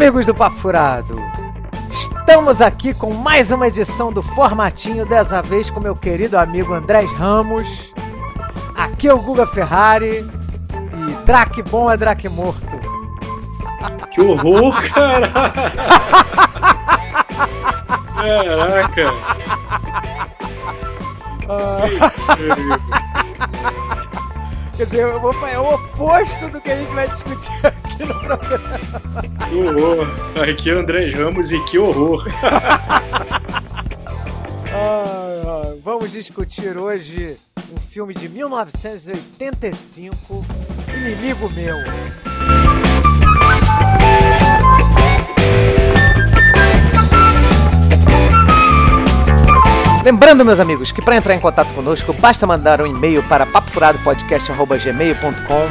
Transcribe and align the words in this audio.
amigos 0.00 0.24
do 0.24 0.34
Papo 0.34 0.56
Furado, 0.56 1.22
estamos 1.90 2.62
aqui 2.62 2.94
com 2.94 3.12
mais 3.12 3.52
uma 3.52 3.68
edição 3.68 4.10
do 4.10 4.22
Formatinho, 4.22 5.04
dessa 5.04 5.42
vez 5.42 5.68
com 5.68 5.78
meu 5.78 5.94
querido 5.94 6.38
amigo 6.38 6.72
Andrés 6.72 7.12
Ramos. 7.12 7.68
Aqui 8.74 9.08
é 9.08 9.12
o 9.12 9.18
Guga 9.18 9.46
Ferrari 9.46 10.26
e 10.72 11.26
Drac 11.26 11.62
bom 11.64 11.90
é 11.90 11.98
Drac 11.98 12.26
morto. 12.30 12.80
Que 14.10 14.22
horror, 14.22 14.82
cara! 14.90 15.30
Caraca! 18.16 19.12
Quer 24.76 24.84
dizer, 24.86 25.00
eu 25.02 25.20
vou, 25.20 25.32
é 25.46 25.58
o 25.58 25.74
oposto 25.74 26.48
do 26.48 26.60
que 26.60 26.70
a 26.70 26.76
gente 26.76 26.94
vai 26.94 27.08
discutir 27.08 27.50
aqui 27.66 28.04
no 28.04 28.14
programa. 28.20 28.78
Que 29.48 29.56
horror! 29.56 30.06
Aqui 30.50 30.70
é 30.70 30.74
o 30.74 30.78
André 30.78 31.10
Ramos 31.10 31.50
e 31.52 31.60
que 31.64 31.78
horror! 31.78 32.24
vamos 35.82 36.12
discutir 36.12 36.78
hoje 36.78 37.36
um 37.72 37.78
filme 37.78 38.12
de 38.14 38.28
1985, 38.28 40.46
Inimigo 40.88 41.48
Meu. 41.50 41.76
Lembrando, 50.02 50.46
meus 50.46 50.58
amigos, 50.58 50.90
que 50.90 51.02
para 51.02 51.16
entrar 51.16 51.34
em 51.34 51.40
contato 51.40 51.74
conosco, 51.74 52.14
basta 52.14 52.46
mandar 52.46 52.80
um 52.80 52.86
e-mail 52.86 53.22
para 53.24 53.44
papofuradopodcast.gmail.com 53.44 55.68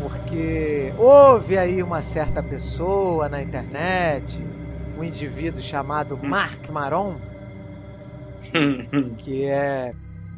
Porque 0.00 0.92
houve 0.96 1.58
aí 1.58 1.82
uma 1.82 2.02
certa 2.02 2.42
pessoa 2.42 3.28
na 3.28 3.42
internet, 3.42 4.40
um 4.96 5.02
indivíduo 5.02 5.60
chamado 5.60 6.14
hum. 6.14 6.28
Mark 6.28 6.68
Maron, 6.68 7.16
que 9.18 9.44
é 9.44 9.92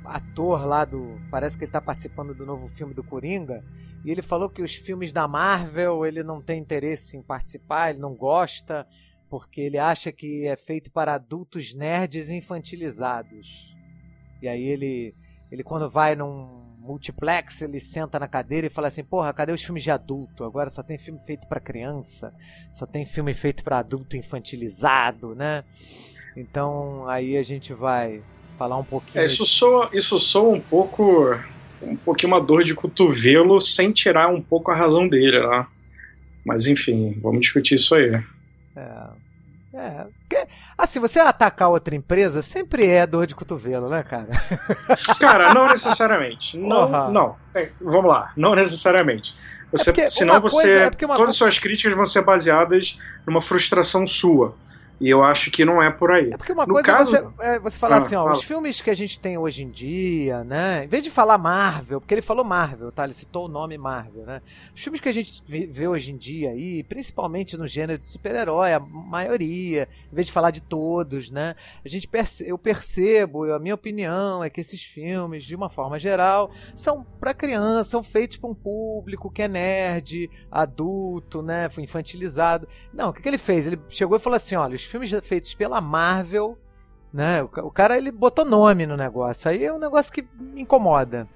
ator 0.05 0.65
lá 0.67 0.85
do. 0.85 1.19
Parece 1.31 1.57
que 1.57 1.65
ele 1.65 1.69
está 1.69 1.81
participando 1.81 2.35
do 2.35 2.45
novo 2.45 2.69
filme 2.69 2.95
do 2.95 3.05
Coringa. 3.05 3.63
E 4.05 4.11
ele 4.11 4.23
falou 4.23 4.49
que 4.49 4.63
os 4.63 4.75
filmes 4.75 5.13
da 5.13 5.29
Marvel 5.29 6.07
ele 6.07 6.23
não 6.23 6.41
tem 6.41 6.59
interesse 6.59 7.19
em 7.19 7.23
participar, 7.23 7.91
ele 7.91 7.99
não 7.99 8.15
gosta, 8.15 8.87
porque 9.31 9.61
ele 9.61 9.79
acha 9.79 10.11
que 10.11 10.47
é 10.47 10.57
feito 10.57 10.91
para 10.91 11.15
adultos 11.15 11.73
nerds 11.73 12.31
infantilizados. 12.31 13.73
E 14.43 14.49
aí 14.49 14.65
ele, 14.65 15.15
ele 15.53 15.63
quando 15.63 15.89
vai 15.89 16.17
num 16.17 16.69
multiplex, 16.81 17.63
ele 17.63 17.79
senta 17.79 18.19
na 18.19 18.27
cadeira 18.27 18.67
e 18.67 18.71
fala 18.71 18.89
assim: 18.89 19.05
"Porra, 19.05 19.33
cadê 19.33 19.53
os 19.53 19.63
filmes 19.63 19.85
de 19.85 19.91
adulto? 19.91 20.45
Agora 20.45 20.69
só 20.69 20.83
tem 20.83 20.99
filme 20.99 21.21
feito 21.21 21.47
para 21.47 21.61
criança, 21.61 22.35
só 22.73 22.85
tem 22.85 23.07
filme 23.07 23.33
feito 23.33 23.63
para 23.63 23.79
adulto 23.79 24.17
infantilizado, 24.17 25.35
né?" 25.35 25.63
Então, 26.37 27.09
aí 27.09 27.37
a 27.37 27.43
gente 27.43 27.73
vai 27.73 28.23
falar 28.59 28.77
um 28.77 28.85
pouquinho. 28.85 29.21
É, 29.21 29.25
isso 29.25 29.47
soa, 29.47 29.91
isso 29.93 30.19
soa 30.19 30.55
um 30.55 30.61
pouco 30.61 31.39
um 31.83 31.97
pouquinho 31.97 32.33
uma 32.33 32.41
dor 32.41 32.63
de 32.63 32.75
cotovelo 32.75 33.59
sem 33.61 33.91
tirar 33.91 34.29
um 34.29 34.43
pouco 34.43 34.71
a 34.71 34.77
razão 34.77 35.09
dele, 35.09 35.41
né? 35.41 35.67
Mas 36.45 36.67
enfim, 36.67 37.17
vamos 37.21 37.41
discutir 37.41 37.77
isso 37.77 37.95
aí. 37.95 38.23
É. 38.77 39.31
É. 39.73 40.07
Porque, 40.29 40.49
assim, 40.77 40.99
você 40.99 41.21
atacar 41.21 41.69
outra 41.69 41.95
empresa 41.95 42.43
sempre 42.43 42.87
é 42.87 43.07
dor 43.07 43.27
de 43.27 43.37
cotovelo, 43.37 43.89
né, 43.89 44.03
cara? 44.03 44.29
Cara, 45.21 45.55
não 45.55 45.69
necessariamente. 45.69 46.59
Não, 46.59 46.91
uhum. 46.91 47.13
não. 47.13 47.37
É, 47.55 47.71
vamos 47.81 48.11
lá, 48.11 48.33
não 48.37 48.55
necessariamente. 48.55 49.35
Você, 49.71 49.93
é 50.01 50.11
senão 50.11 50.41
você. 50.41 50.79
É 50.81 50.91
todas 50.91 51.31
as 51.31 51.37
suas 51.37 51.59
críticas 51.59 51.95
vão 51.95 52.05
ser 52.05 52.25
baseadas 52.25 52.99
numa 53.25 53.41
frustração 53.41 54.05
sua. 54.07 54.57
E 55.01 55.09
eu 55.09 55.25
acho 55.25 55.51
que 55.51 55.65
não 55.65 55.83
é 55.83 55.91
por 55.91 56.13
aí. 56.13 56.31
É 56.31 56.37
porque 56.37 56.53
uma 56.53 56.67
no 56.67 56.75
coisa 56.75 56.87
caso... 56.87 57.17
é 57.17 57.23
você, 57.23 57.43
é 57.43 57.59
você 57.59 57.79
falar 57.79 57.97
ah, 57.97 57.99
assim, 57.99 58.15
ó, 58.15 58.25
fala. 58.25 58.37
os 58.37 58.45
filmes 58.45 58.83
que 58.83 58.91
a 58.91 58.95
gente 58.95 59.19
tem 59.19 59.39
hoje 59.39 59.63
em 59.63 59.71
dia, 59.71 60.45
né? 60.45 60.85
Em 60.85 60.89
vez 60.89 61.03
de 61.03 61.11
falar 61.11 61.39
Marvel, 61.39 62.01
porque 62.01 62.13
ele 62.13 62.21
falou 62.21 62.45
Marvel, 62.45 62.93
tá? 62.93 63.05
Ele 63.05 63.15
citou 63.15 63.47
o 63.47 63.49
nome 63.49 63.79
Marvel, 63.79 64.27
né? 64.27 64.43
Os 64.75 64.83
filmes 64.83 65.01
que 65.01 65.09
a 65.09 65.13
gente 65.13 65.43
vê 65.47 65.89
hoje 65.89 66.13
em 66.13 66.19
dia 66.19 66.51
aí, 66.51 66.83
principalmente 66.83 67.57
no 67.57 67.67
gênero 67.67 67.99
de 67.99 68.09
super-herói, 68.09 68.75
a 68.75 68.81
maioria, 68.81 69.89
em 70.13 70.15
vez 70.15 70.27
de 70.27 70.33
falar 70.33 70.51
de 70.51 70.61
todos, 70.61 71.31
né? 71.31 71.57
A 71.83 71.89
gente 71.89 72.07
perce 72.07 72.47
eu 72.47 72.59
percebo, 72.59 73.51
a 73.51 73.59
minha 73.59 73.75
opinião 73.75 74.45
é 74.45 74.51
que 74.51 74.61
esses 74.61 74.83
filmes, 74.83 75.45
de 75.45 75.57
uma 75.57 75.71
forma 75.71 75.99
geral, 75.99 76.51
são 76.77 77.03
para 77.19 77.33
criança, 77.33 77.91
são 77.91 78.03
feitos 78.03 78.37
para 78.37 78.51
um 78.51 78.55
público 78.55 79.31
que 79.31 79.43
é 79.43 79.49
nerd, 79.49 80.31
adulto, 80.51 81.41
né? 81.41 81.71
Foi 81.71 81.85
infantilizado. 81.85 82.69
Não, 82.93 83.09
o 83.09 83.13
que, 83.15 83.23
que 83.23 83.29
ele 83.29 83.39
fez? 83.39 83.67
Ele 83.67 83.81
chegou 83.89 84.17
e 84.19 84.21
falou 84.21 84.37
assim: 84.37 84.57
olha, 84.57 84.75
os 84.75 84.90
filmes 84.91 85.11
feitos 85.23 85.55
pela 85.55 85.81
Marvel, 85.81 86.59
né? 87.13 87.43
O, 87.43 87.71
cara 87.71 87.97
ele 87.97 88.11
botou 88.11 88.45
nome 88.45 88.87
no 88.87 88.97
negócio. 88.97 89.51
Aí 89.51 89.65
é 89.65 89.73
um 89.73 89.79
negócio 89.79 90.13
que 90.13 90.25
me 90.39 90.63
incomoda. 90.63 91.29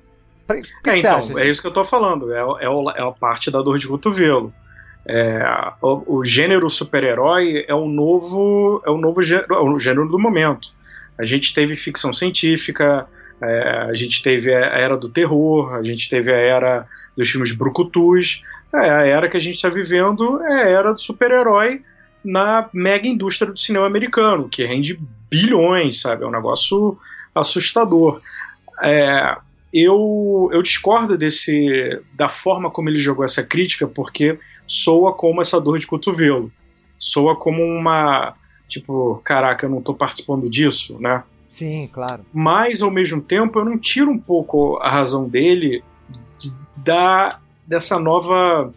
Que 0.82 0.90
é, 0.90 0.98
então, 0.98 1.18
acha, 1.18 1.40
é 1.40 1.48
isso 1.48 1.62
que 1.62 1.68
eu 1.68 1.72
tô 1.72 1.84
falando. 1.84 2.32
É, 2.32 2.40
é, 2.40 2.66
é 2.66 3.02
a 3.02 3.12
parte 3.12 3.50
da 3.50 3.62
dor 3.62 3.78
de 3.78 3.88
cotovelo. 3.88 4.52
É, 5.06 5.42
o, 5.82 6.18
o, 6.18 6.24
gênero 6.24 6.68
super-herói 6.70 7.64
é 7.68 7.74
o 7.74 7.86
novo 7.86 8.82
é 8.86 8.90
o 8.90 8.96
novo 8.96 9.20
gênero, 9.22 9.54
é 9.54 9.60
o 9.60 9.78
gênero 9.78 10.08
do 10.08 10.18
momento. 10.18 10.74
A 11.18 11.24
gente 11.24 11.54
teve 11.54 11.76
ficção 11.76 12.12
científica, 12.12 13.06
é, 13.40 13.68
a 13.90 13.94
gente 13.94 14.22
teve 14.22 14.52
a 14.52 14.60
era 14.60 14.96
do 14.96 15.08
terror, 15.08 15.74
a 15.74 15.82
gente 15.82 16.08
teve 16.08 16.32
a 16.32 16.36
era 16.36 16.86
dos 17.16 17.28
filmes 17.30 17.52
brucutus. 17.52 18.42
É, 18.74 18.90
a 18.90 19.06
era 19.06 19.28
que 19.28 19.36
a 19.36 19.40
gente 19.40 19.56
está 19.56 19.68
vivendo 19.68 20.42
é 20.42 20.62
a 20.62 20.68
era 20.68 20.92
do 20.92 21.00
super-herói 21.00 21.82
na 22.24 22.68
mega 22.72 23.06
indústria 23.06 23.50
do 23.50 23.58
cinema 23.58 23.86
americano, 23.86 24.48
que 24.48 24.64
rende 24.64 24.98
bilhões, 25.30 26.00
sabe? 26.00 26.24
É 26.24 26.26
um 26.26 26.30
negócio 26.30 26.98
assustador. 27.34 28.20
É, 28.82 29.36
eu, 29.72 30.48
eu 30.52 30.62
discordo 30.62 31.18
desse 31.18 32.00
da 32.12 32.28
forma 32.28 32.70
como 32.70 32.88
ele 32.88 32.98
jogou 32.98 33.24
essa 33.24 33.42
crítica, 33.42 33.86
porque 33.86 34.38
soa 34.66 35.12
como 35.12 35.40
essa 35.40 35.60
dor 35.60 35.78
de 35.78 35.86
cotovelo. 35.86 36.50
Soa 36.96 37.36
como 37.36 37.62
uma. 37.62 38.34
Tipo, 38.68 39.20
caraca, 39.24 39.66
eu 39.66 39.70
não 39.70 39.82
tô 39.82 39.92
participando 39.92 40.48
disso, 40.48 40.96
né? 41.00 41.22
Sim, 41.48 41.88
claro. 41.92 42.24
Mas, 42.32 42.82
ao 42.82 42.90
mesmo 42.90 43.20
tempo, 43.20 43.58
eu 43.58 43.64
não 43.64 43.78
tiro 43.78 44.10
um 44.10 44.18
pouco 44.18 44.76
a 44.78 44.90
razão 44.90 45.28
dele 45.28 45.84
da, 46.76 47.38
dessa 47.66 47.98
nova. 47.98 48.72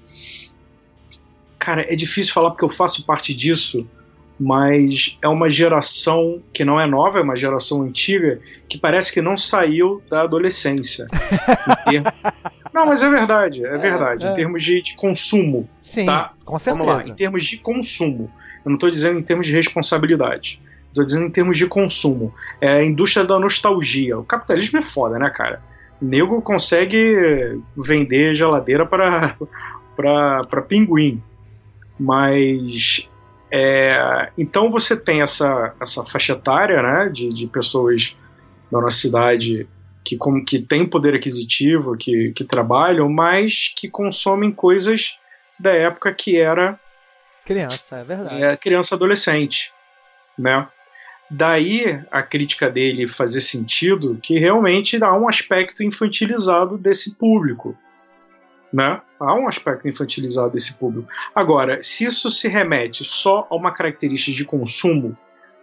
Cara, 1.68 1.86
é 1.90 1.98
difícil 1.98 2.34
falar 2.34 2.52
porque 2.52 2.64
eu 2.64 2.70
faço 2.70 3.06
parte 3.06 3.36
disso, 3.36 3.86
mas 4.40 5.18
é 5.22 5.28
uma 5.28 5.50
geração 5.50 6.42
que 6.54 6.64
não 6.64 6.80
é 6.80 6.88
nova, 6.88 7.20
é 7.20 7.22
uma 7.22 7.36
geração 7.36 7.84
antiga 7.84 8.40
que 8.70 8.78
parece 8.78 9.12
que 9.12 9.22
não 9.22 9.36
saiu 9.36 10.02
da 10.10 10.22
adolescência. 10.22 11.08
não, 12.74 12.86
mas 12.86 13.04
é 13.04 13.10
verdade, 13.10 13.66
é, 13.66 13.76
é 13.76 13.78
verdade, 13.78 14.26
é, 14.26 14.32
em 14.32 14.34
termos 14.34 14.64
de, 14.64 14.82
de, 14.82 14.96
consumo. 14.96 15.70
Sim, 15.84 16.06
tá? 16.06 16.32
com 16.46 16.58
certeza. 16.58 16.86
Vamos 16.86 17.06
lá, 17.06 17.12
em 17.12 17.16
termos 17.18 17.44
de 17.44 17.58
consumo. 17.58 18.32
Eu 18.64 18.70
não 18.70 18.76
estou 18.76 18.90
dizendo 18.90 19.20
em 19.20 19.24
termos 19.24 19.46
de 19.46 19.52
responsabilidade. 19.52 20.62
Estou 20.88 21.04
dizendo 21.04 21.26
em 21.26 21.32
termos 21.32 21.58
de 21.58 21.68
consumo. 21.68 22.34
É 22.62 22.76
a 22.76 22.86
indústria 22.86 23.26
da 23.26 23.38
nostalgia. 23.38 24.18
O 24.18 24.24
capitalismo 24.24 24.80
é 24.80 24.82
foda, 24.82 25.20
né, 25.20 25.30
cara? 25.36 25.62
O 26.02 26.06
nego 26.06 26.42
consegue 26.42 27.60
vender 27.76 28.36
geladeira 28.36 28.86
para 28.86 29.36
para 29.98 30.62
pinguim. 30.62 31.22
Mas 32.00 33.10
é, 33.52 34.30
então 34.38 34.70
você 34.70 34.96
tem 35.00 35.22
essa, 35.22 35.74
essa 35.80 36.04
faixa 36.04 36.34
etária 36.34 36.82
né, 36.82 37.10
de, 37.10 37.30
de 37.30 37.48
pessoas 37.48 38.18
da 38.72 38.82
nossa 38.82 38.98
cidade 38.98 39.68
que, 40.04 40.18
como, 40.18 40.44
que 40.44 40.60
têm 40.60 40.86
poder 40.88 41.16
aquisitivo, 41.16 41.98
que, 41.98 42.32
que 42.34 42.44
trabalham, 42.44 43.10
mas 43.10 43.74
que 43.76 43.90
consomem 43.90 44.52
coisas 44.52 45.18
da 45.60 45.72
época 45.72 46.14
que 46.14 46.38
era 46.38 46.80
criança, 47.46 47.98
é 47.98 48.04
verdade. 48.04 48.44
É, 48.44 48.58
criança 48.58 48.96
adolescente, 48.96 49.72
né? 50.38 50.68
Daí 51.30 52.02
a 52.10 52.22
crítica 52.22 52.70
dele 52.70 53.06
fazer 53.06 53.42
sentido, 53.42 54.18
que 54.22 54.40
realmente 54.40 54.98
dá 54.98 55.14
um 55.14 55.28
aspecto 55.28 55.84
infantilizado 55.84 56.78
desse 56.78 57.16
público 57.16 57.78
né? 58.72 59.02
Há 59.20 59.34
um 59.34 59.48
aspecto 59.48 59.88
infantilizado 59.88 60.52
desse 60.52 60.78
público. 60.78 61.08
Agora, 61.34 61.82
se 61.82 62.06
isso 62.06 62.30
se 62.30 62.48
remete 62.48 63.04
só 63.04 63.48
a 63.50 63.56
uma 63.56 63.72
característica 63.72 64.36
de 64.36 64.46
consumo, 64.46 65.18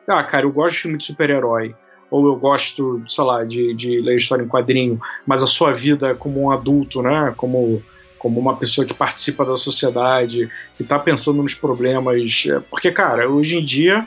ah, 0.08 0.22
cara, 0.22 0.46
eu 0.46 0.52
gosto 0.52 0.74
de 0.74 0.82
filme 0.82 0.98
de 0.98 1.04
super-herói, 1.04 1.74
ou 2.10 2.26
eu 2.26 2.36
gosto, 2.36 3.02
sei 3.08 3.24
lá, 3.24 3.44
de, 3.44 3.74
de 3.74 4.00
ler 4.00 4.16
história 4.16 4.42
em 4.42 4.48
quadrinho, 4.48 5.00
mas 5.26 5.42
a 5.42 5.46
sua 5.46 5.72
vida 5.72 6.14
como 6.14 6.42
um 6.42 6.50
adulto, 6.50 7.02
né? 7.02 7.32
Como, 7.36 7.82
como 8.18 8.40
uma 8.40 8.56
pessoa 8.56 8.86
que 8.86 8.94
participa 8.94 9.44
da 9.44 9.56
sociedade, 9.56 10.50
que 10.76 10.82
está 10.82 10.98
pensando 10.98 11.42
nos 11.42 11.54
problemas. 11.54 12.46
É, 12.48 12.60
porque, 12.60 12.90
cara, 12.90 13.28
hoje 13.28 13.58
em 13.58 13.64
dia 13.64 14.06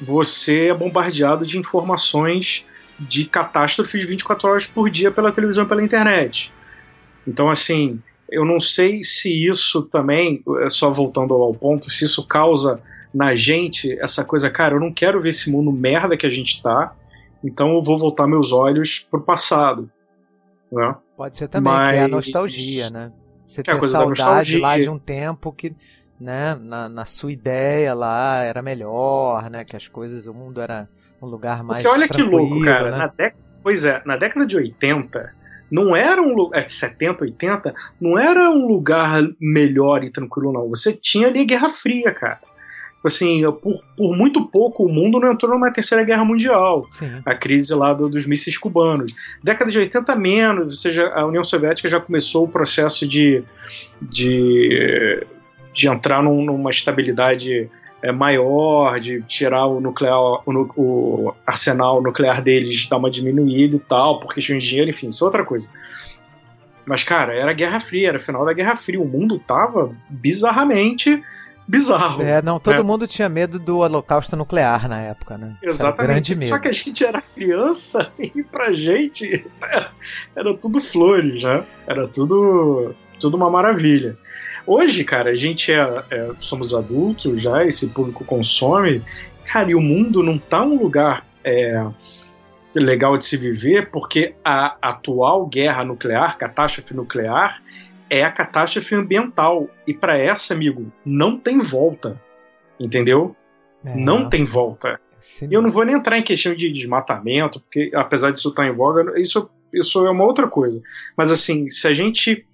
você 0.00 0.66
é 0.68 0.74
bombardeado 0.74 1.46
de 1.46 1.58
informações 1.58 2.64
de 2.98 3.24
catástrofes 3.24 4.04
24 4.04 4.48
horas 4.48 4.66
por 4.66 4.90
dia 4.90 5.10
pela 5.10 5.32
televisão 5.32 5.64
e 5.64 5.68
pela 5.68 5.82
internet. 5.82 6.52
Então, 7.26 7.50
assim, 7.50 8.00
eu 8.28 8.44
não 8.44 8.60
sei 8.60 9.02
se 9.02 9.46
isso 9.46 9.82
também, 9.82 10.42
é 10.60 10.68
só 10.68 10.90
voltando 10.90 11.34
ao 11.34 11.54
ponto, 11.54 11.90
se 11.90 12.04
isso 12.04 12.26
causa 12.26 12.80
na 13.12 13.34
gente 13.34 13.98
essa 14.00 14.24
coisa, 14.24 14.50
cara, 14.50 14.74
eu 14.74 14.80
não 14.80 14.92
quero 14.92 15.20
ver 15.20 15.30
esse 15.30 15.50
mundo 15.50 15.72
merda 15.72 16.16
que 16.16 16.26
a 16.26 16.30
gente 16.30 16.62
tá, 16.62 16.94
então 17.42 17.74
eu 17.74 17.82
vou 17.82 17.96
voltar 17.96 18.26
meus 18.26 18.52
olhos 18.52 19.06
pro 19.10 19.20
passado. 19.20 19.90
Né? 20.70 20.94
Pode 21.16 21.38
ser 21.38 21.48
também, 21.48 21.72
Mas... 21.72 21.90
que 21.90 21.96
é 21.96 22.02
a 22.02 22.08
nostalgia, 22.08 22.90
né? 22.90 23.12
Você 23.46 23.62
ter 23.62 23.76
é 23.76 23.86
saudade 23.86 24.58
lá 24.58 24.78
de 24.78 24.88
um 24.88 24.98
tempo 24.98 25.52
que, 25.52 25.74
né, 26.18 26.56
na, 26.60 26.88
na, 26.88 27.04
sua 27.04 27.30
ideia 27.30 27.94
lá 27.94 28.42
era 28.42 28.60
melhor, 28.60 29.48
né? 29.48 29.64
Que 29.64 29.76
as 29.76 29.86
coisas, 29.86 30.26
o 30.26 30.34
mundo 30.34 30.60
era 30.60 30.88
um 31.22 31.26
lugar 31.26 31.62
mais. 31.62 31.82
Porque 31.82 31.96
olha 31.96 32.08
que 32.08 32.22
louco, 32.22 32.60
cara. 32.62 32.90
Né? 32.90 32.98
Na 32.98 33.06
década, 33.06 33.42
pois 33.62 33.84
é, 33.84 34.02
na 34.04 34.16
década 34.16 34.44
de 34.44 34.56
80, 34.56 35.32
não 35.70 35.94
era 35.94 36.22
um 36.22 36.34
lugar. 36.34 36.60
É, 36.60 36.66
70, 36.66 37.24
80, 37.24 37.74
não 38.00 38.18
era 38.18 38.50
um 38.50 38.66
lugar 38.66 39.22
melhor 39.40 40.04
e 40.04 40.10
tranquilo, 40.10 40.52
não. 40.52 40.68
Você 40.68 40.92
tinha 40.92 41.28
ali 41.28 41.40
a 41.40 41.44
Guerra 41.44 41.68
Fria, 41.68 42.12
cara. 42.12 42.40
Tipo 42.96 43.06
assim, 43.06 43.42
por, 43.52 43.84
por 43.96 44.16
muito 44.16 44.46
pouco 44.46 44.84
o 44.84 44.92
mundo 44.92 45.20
não 45.20 45.32
entrou 45.32 45.52
numa 45.52 45.72
terceira 45.72 46.02
guerra 46.02 46.24
mundial. 46.24 46.86
Sim. 46.92 47.10
A 47.24 47.34
crise 47.34 47.74
lá 47.74 47.92
do, 47.92 48.08
dos 48.08 48.26
mísseis 48.26 48.58
cubanos. 48.58 49.12
Década 49.42 49.70
de 49.70 49.78
80 49.78 50.16
menos, 50.16 50.66
ou 50.66 50.72
seja, 50.72 51.08
a 51.14 51.24
União 51.24 51.44
Soviética 51.44 51.88
já 51.88 52.00
começou 52.00 52.44
o 52.44 52.48
processo 52.48 53.06
de, 53.06 53.44
de, 54.02 55.24
de 55.72 55.88
entrar 55.88 56.22
num, 56.22 56.44
numa 56.44 56.70
estabilidade 56.70 57.70
é, 58.02 58.12
maior, 58.12 59.00
de 59.00 59.22
tirar 59.22 59.66
o 59.66 59.80
nuclear, 59.80 60.18
o, 60.18 60.42
o, 60.76 61.34
arsenal 61.46 62.02
nuclear 62.02 62.42
deles, 62.42 62.88
dar 62.88 62.98
uma 62.98 63.10
diminuída 63.10 63.76
e 63.76 63.80
tal, 63.80 64.20
porque 64.20 64.40
tinha 64.40 64.58
dinheiro, 64.58 64.90
enfim, 64.90 65.08
isso 65.08 65.24
é 65.24 65.26
outra 65.26 65.44
coisa. 65.44 65.70
Mas, 66.86 67.02
cara, 67.02 67.34
era 67.34 67.52
Guerra 67.52 67.80
Fria, 67.80 68.08
era 68.10 68.18
final 68.18 68.44
da 68.44 68.52
Guerra 68.52 68.76
Fria. 68.76 69.00
O 69.00 69.08
mundo 69.08 69.40
tava 69.40 69.90
bizarramente 70.08 71.20
bizarro. 71.66 72.22
É, 72.22 72.40
não, 72.40 72.60
todo 72.60 72.76
né? 72.76 72.82
mundo 72.82 73.06
tinha 73.06 73.28
medo 73.28 73.58
do 73.58 73.78
holocausto 73.78 74.36
nuclear 74.36 74.88
na 74.88 75.00
época, 75.00 75.36
né? 75.36 75.56
Exatamente. 75.60 76.06
grande 76.06 76.34
medo. 76.36 76.48
Só 76.50 76.58
que 76.58 76.68
a 76.68 76.72
gente 76.72 77.04
era 77.04 77.20
criança 77.20 78.12
e 78.18 78.42
pra 78.44 78.72
gente 78.72 79.44
era 80.34 80.54
tudo 80.54 80.80
flores, 80.80 81.42
né? 81.42 81.64
Era 81.86 82.06
tudo, 82.06 82.94
tudo 83.18 83.36
uma 83.36 83.50
maravilha. 83.50 84.16
Hoje, 84.66 85.04
cara, 85.04 85.30
a 85.30 85.34
gente 85.34 85.72
é, 85.72 86.04
é, 86.10 86.30
somos 86.38 86.74
adultos 86.74 87.40
já, 87.40 87.64
esse 87.64 87.90
público 87.90 88.24
consome, 88.24 89.02
cara, 89.44 89.70
e 89.70 89.74
o 89.74 89.80
mundo 89.80 90.22
não 90.22 90.38
tá 90.38 90.62
um 90.62 90.76
lugar 90.76 91.24
é, 91.44 91.86
legal 92.74 93.16
de 93.16 93.24
se 93.24 93.36
viver 93.36 93.90
porque 93.90 94.34
a 94.44 94.76
atual 94.82 95.46
guerra 95.46 95.84
nuclear, 95.84 96.36
catástrofe 96.36 96.94
nuclear, 96.94 97.62
é 98.10 98.24
a 98.24 98.30
catástrofe 98.30 98.94
ambiental. 98.94 99.68
E 99.86 99.94
para 99.94 100.18
essa, 100.18 100.54
amigo, 100.54 100.92
não 101.04 101.38
tem 101.38 101.58
volta. 101.58 102.20
Entendeu? 102.78 103.34
É. 103.84 103.94
Não 103.94 104.28
tem 104.28 104.44
volta. 104.44 105.00
Sim. 105.20 105.48
E 105.50 105.54
eu 105.54 105.62
não 105.62 105.70
vou 105.70 105.84
nem 105.84 105.96
entrar 105.96 106.18
em 106.18 106.22
questão 106.22 106.54
de 106.54 106.70
desmatamento, 106.70 107.60
porque 107.60 107.90
apesar 107.94 108.32
disso 108.32 108.48
estar 108.48 108.66
em 108.66 108.72
voga, 108.72 109.18
isso, 109.20 109.48
isso 109.72 110.06
é 110.06 110.10
uma 110.10 110.24
outra 110.24 110.46
coisa. 110.46 110.80
Mas 111.16 111.30
assim, 111.30 111.70
se 111.70 111.88
a 111.88 111.92
gente 111.92 112.46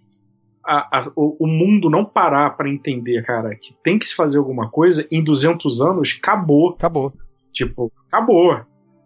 a, 0.64 0.98
a, 0.98 1.12
o, 1.16 1.44
o, 1.44 1.46
mundo 1.46 1.90
não 1.90 2.04
parar 2.04 2.50
para 2.50 2.70
entender, 2.70 3.22
cara, 3.24 3.54
que 3.54 3.74
tem 3.82 3.98
que 3.98 4.04
se 4.04 4.14
fazer 4.14 4.38
alguma 4.38 4.70
coisa, 4.70 5.06
em 5.10 5.22
200 5.22 5.82
anos, 5.82 6.18
acabou. 6.18 6.70
Acabou. 6.70 7.12
Tipo, 7.52 7.92
acabou. 8.08 8.60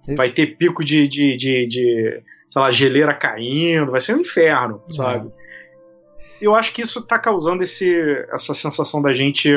Esse... 0.06 0.16
Vai 0.16 0.28
ter 0.28 0.56
pico 0.56 0.84
de, 0.84 1.08
de, 1.08 1.36
de, 1.36 1.66
de, 1.66 2.22
sei 2.48 2.62
lá, 2.62 2.70
geleira 2.70 3.14
caindo, 3.14 3.90
vai 3.90 4.00
ser 4.00 4.14
um 4.14 4.20
inferno, 4.20 4.82
é. 4.88 4.92
sabe? 4.92 5.30
Eu 6.40 6.54
acho 6.54 6.72
que 6.74 6.82
isso 6.82 7.04
tá 7.06 7.18
causando 7.18 7.62
esse, 7.62 7.96
essa 8.30 8.52
sensação 8.52 9.00
da 9.00 9.12
gente 9.12 9.50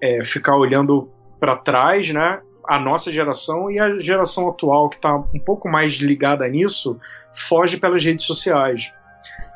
é, 0.00 0.22
ficar 0.24 0.56
olhando 0.56 1.08
para 1.38 1.56
trás, 1.56 2.12
né? 2.12 2.40
A 2.66 2.78
nossa 2.78 3.10
geração 3.10 3.70
e 3.70 3.78
a 3.78 3.98
geração 3.98 4.48
atual, 4.48 4.88
que 4.88 5.00
tá 5.00 5.16
um 5.16 5.38
pouco 5.38 5.68
mais 5.68 5.94
ligada 5.94 6.46
nisso, 6.48 6.98
foge 7.32 7.76
pelas 7.76 8.04
redes 8.04 8.24
sociais. 8.24 8.92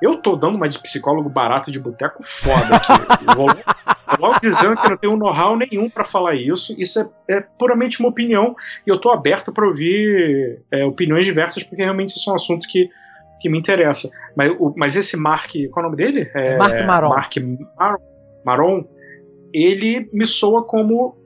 Eu 0.01 0.19
tô 0.19 0.37
dando 0.37 0.57
uma 0.57 0.69
de 0.69 0.79
psicólogo 0.79 1.29
barato 1.29 1.71
de 1.71 1.81
boteco 1.81 2.23
foda 2.23 2.77
aqui. 2.77 3.25
vou, 3.35 3.47
logo 4.19 4.41
dizendo 4.43 4.77
que 4.77 4.89
não 4.89 4.97
tenho 4.97 5.17
know-how 5.17 5.57
nenhum 5.57 5.89
para 5.89 6.05
falar 6.05 6.35
isso. 6.35 6.75
Isso 6.79 7.01
é, 7.01 7.37
é, 7.37 7.41
puramente 7.41 7.99
uma 8.01 8.09
opinião 8.09 8.55
e 8.87 8.91
eu 8.91 9.01
tô 9.01 9.11
aberto 9.11 9.53
para 9.53 9.67
ouvir 9.67 10.63
é, 10.71 10.85
opiniões 10.85 11.25
diversas, 11.25 11.63
porque 11.63 11.83
realmente 11.83 12.11
isso 12.11 12.29
é 12.29 12.33
um 12.33 12.37
assunto 12.37 12.69
que, 12.69 12.91
que 13.41 13.49
me 13.49 13.59
interessa. 13.59 14.11
Mas, 14.37 14.55
o, 14.59 14.75
mas 14.77 14.97
esse 14.97 15.17
Mark. 15.17 15.51
Qual 15.71 15.85
é 15.85 15.89
o 15.89 15.91
nome 15.91 15.97
dele? 15.97 16.31
É, 16.35 16.57
Mark 16.59 16.87
Maron. 16.87 17.09
Mark 17.09 17.37
Mar 17.79 17.97
Maron. 18.45 18.85
Ele 19.53 20.11
me 20.13 20.27
soa 20.27 20.63
como 20.63 21.17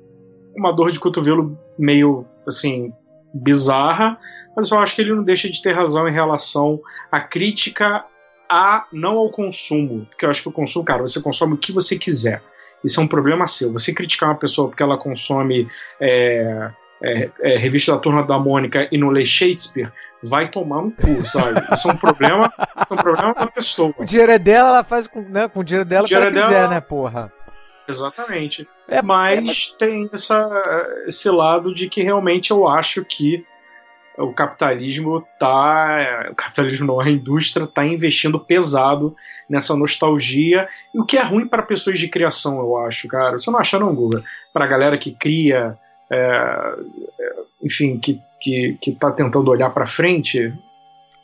uma 0.56 0.72
dor 0.72 0.90
de 0.90 1.00
cotovelo 1.00 1.58
meio 1.76 2.24
assim 2.46 2.92
bizarra, 3.34 4.18
mas 4.56 4.70
eu 4.70 4.78
acho 4.78 4.94
que 4.94 5.02
ele 5.02 5.14
não 5.14 5.22
deixa 5.22 5.48
de 5.50 5.62
ter 5.62 5.72
razão 5.72 6.08
em 6.08 6.12
relação 6.12 6.80
à 7.10 7.20
crítica 7.20 8.04
a 8.50 8.84
não 8.92 9.16
ao 9.16 9.30
consumo, 9.30 10.06
porque 10.06 10.26
eu 10.26 10.30
acho 10.30 10.42
que 10.42 10.48
o 10.48 10.52
consumo, 10.52 10.84
cara, 10.84 11.02
você 11.02 11.22
consome 11.22 11.54
o 11.54 11.58
que 11.58 11.72
você 11.72 11.96
quiser. 11.96 12.42
Isso 12.84 13.00
é 13.00 13.04
um 13.04 13.06
problema 13.06 13.46
seu. 13.46 13.72
Você 13.72 13.94
criticar 13.94 14.30
uma 14.30 14.38
pessoa 14.38 14.68
porque 14.68 14.82
ela 14.82 14.98
consome 14.98 15.68
é, 16.00 16.70
é, 17.02 17.30
é, 17.42 17.56
revista 17.56 17.92
da 17.92 17.98
Turma 17.98 18.26
da 18.26 18.38
Mônica 18.38 18.88
e 18.90 18.98
não 18.98 19.08
lê 19.08 19.24
Shakespeare, 19.24 19.92
vai 20.24 20.50
tomar 20.50 20.80
um 20.80 20.90
cu, 20.90 21.24
sabe? 21.24 21.62
Isso 21.72 21.88
é 21.88 21.92
um 21.92 21.96
problema, 21.96 22.52
é 22.58 22.92
um 22.92 22.96
problema 22.96 23.34
da 23.34 23.46
pessoa. 23.46 23.94
O 23.96 24.04
dinheiro 24.04 24.32
é 24.32 24.38
dela, 24.38 24.70
ela 24.70 24.84
faz 24.84 25.06
com, 25.06 25.20
né, 25.20 25.46
com 25.46 25.60
o 25.60 25.64
dinheiro 25.64 25.88
dela 25.88 26.04
o 26.04 26.08
que 26.08 26.14
ela 26.14 26.32
quiser, 26.32 26.68
né, 26.68 26.80
porra? 26.80 27.32
Exatamente. 27.88 28.68
É, 28.88 29.00
mas, 29.00 29.38
é, 29.38 29.40
mas 29.40 29.68
tem 29.78 30.10
essa, 30.12 30.62
esse 31.06 31.30
lado 31.30 31.72
de 31.72 31.88
que 31.88 32.02
realmente 32.02 32.50
eu 32.50 32.66
acho 32.68 33.04
que 33.04 33.44
o 34.20 34.32
capitalismo 34.32 35.24
tá. 35.38 36.28
O 36.30 36.34
capitalismo 36.34 36.86
não, 36.86 37.00
a 37.00 37.10
indústria 37.10 37.64
está 37.64 37.84
investindo 37.84 38.38
pesado 38.38 39.16
nessa 39.48 39.76
nostalgia, 39.76 40.68
e 40.94 41.00
o 41.00 41.04
que 41.04 41.18
é 41.18 41.22
ruim 41.22 41.46
para 41.46 41.62
pessoas 41.62 41.98
de 41.98 42.08
criação, 42.08 42.58
eu 42.58 42.76
acho, 42.78 43.08
cara. 43.08 43.38
Você 43.38 43.50
não 43.50 43.58
acha, 43.58 43.78
não, 43.78 43.94
Guga? 43.94 44.22
Para 44.52 44.64
a 44.64 44.68
galera 44.68 44.98
que 44.98 45.12
cria. 45.12 45.76
É, 46.10 46.74
é, 47.20 47.34
enfim, 47.62 47.98
que 47.98 48.20
que, 48.40 48.78
que 48.80 48.92
tá 48.92 49.12
tentando 49.12 49.50
olhar 49.50 49.70
para 49.70 49.86
frente, 49.86 50.52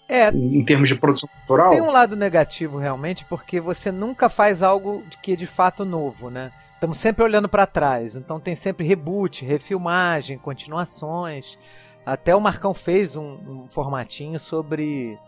é, 0.08 0.28
em 0.28 0.64
termos 0.64 0.88
de 0.88 0.94
produção 0.94 1.28
cultural. 1.28 1.70
Tem 1.70 1.80
um 1.80 1.90
lado 1.90 2.14
negativo 2.14 2.78
realmente, 2.78 3.24
porque 3.24 3.58
você 3.58 3.90
nunca 3.90 4.28
faz 4.28 4.62
algo 4.62 5.02
que 5.22 5.32
é 5.32 5.36
de 5.36 5.46
fato 5.46 5.84
novo, 5.84 6.30
né? 6.30 6.52
Estamos 6.74 6.98
sempre 6.98 7.24
olhando 7.24 7.48
para 7.48 7.66
trás, 7.66 8.16
então 8.16 8.38
tem 8.38 8.54
sempre 8.54 8.86
reboot, 8.86 9.44
refilmagem, 9.44 10.36
continuações. 10.36 11.58
Até 12.06 12.34
o 12.34 12.40
Marcão 12.40 12.72
fez 12.72 13.16
um, 13.16 13.64
um 13.64 13.68
formatinho 13.68 14.38
sobre 14.38 15.18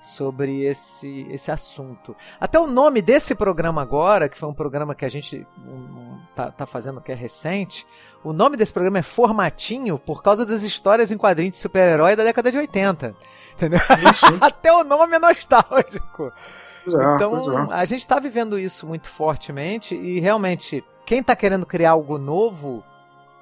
sobre 0.00 0.62
esse, 0.62 1.26
esse 1.30 1.50
assunto. 1.50 2.14
Até 2.38 2.58
o 2.58 2.66
nome 2.66 3.02
desse 3.02 3.34
programa 3.34 3.82
agora, 3.82 4.28
que 4.28 4.38
foi 4.38 4.48
um 4.48 4.54
programa 4.54 4.94
que 4.94 5.04
a 5.04 5.08
gente 5.08 5.44
tá, 6.34 6.50
tá 6.52 6.66
fazendo 6.66 7.00
que 7.00 7.10
é 7.10 7.14
recente, 7.14 7.86
o 8.22 8.32
nome 8.32 8.56
desse 8.56 8.72
programa 8.72 8.98
é 8.98 9.02
Formatinho 9.02 9.98
por 9.98 10.22
causa 10.22 10.46
das 10.46 10.62
histórias 10.62 11.10
em 11.10 11.18
quadrinhos 11.18 11.56
de 11.56 11.60
super-herói 11.60 12.14
da 12.14 12.24
década 12.24 12.50
de 12.50 12.58
80. 12.58 13.14
Entendeu? 13.54 13.80
Até 14.40 14.72
o 14.72 14.84
nome 14.84 15.16
é 15.16 15.18
nostálgico. 15.18 16.32
É, 16.86 17.14
então, 17.14 17.70
é. 17.70 17.74
a 17.74 17.84
gente 17.84 18.00
está 18.00 18.20
vivendo 18.20 18.58
isso 18.58 18.86
muito 18.86 19.08
fortemente 19.08 19.94
e 19.94 20.20
realmente, 20.20 20.84
quem 21.04 21.18
está 21.20 21.34
querendo 21.34 21.66
criar 21.66 21.90
algo 21.90 22.18
novo 22.18 22.84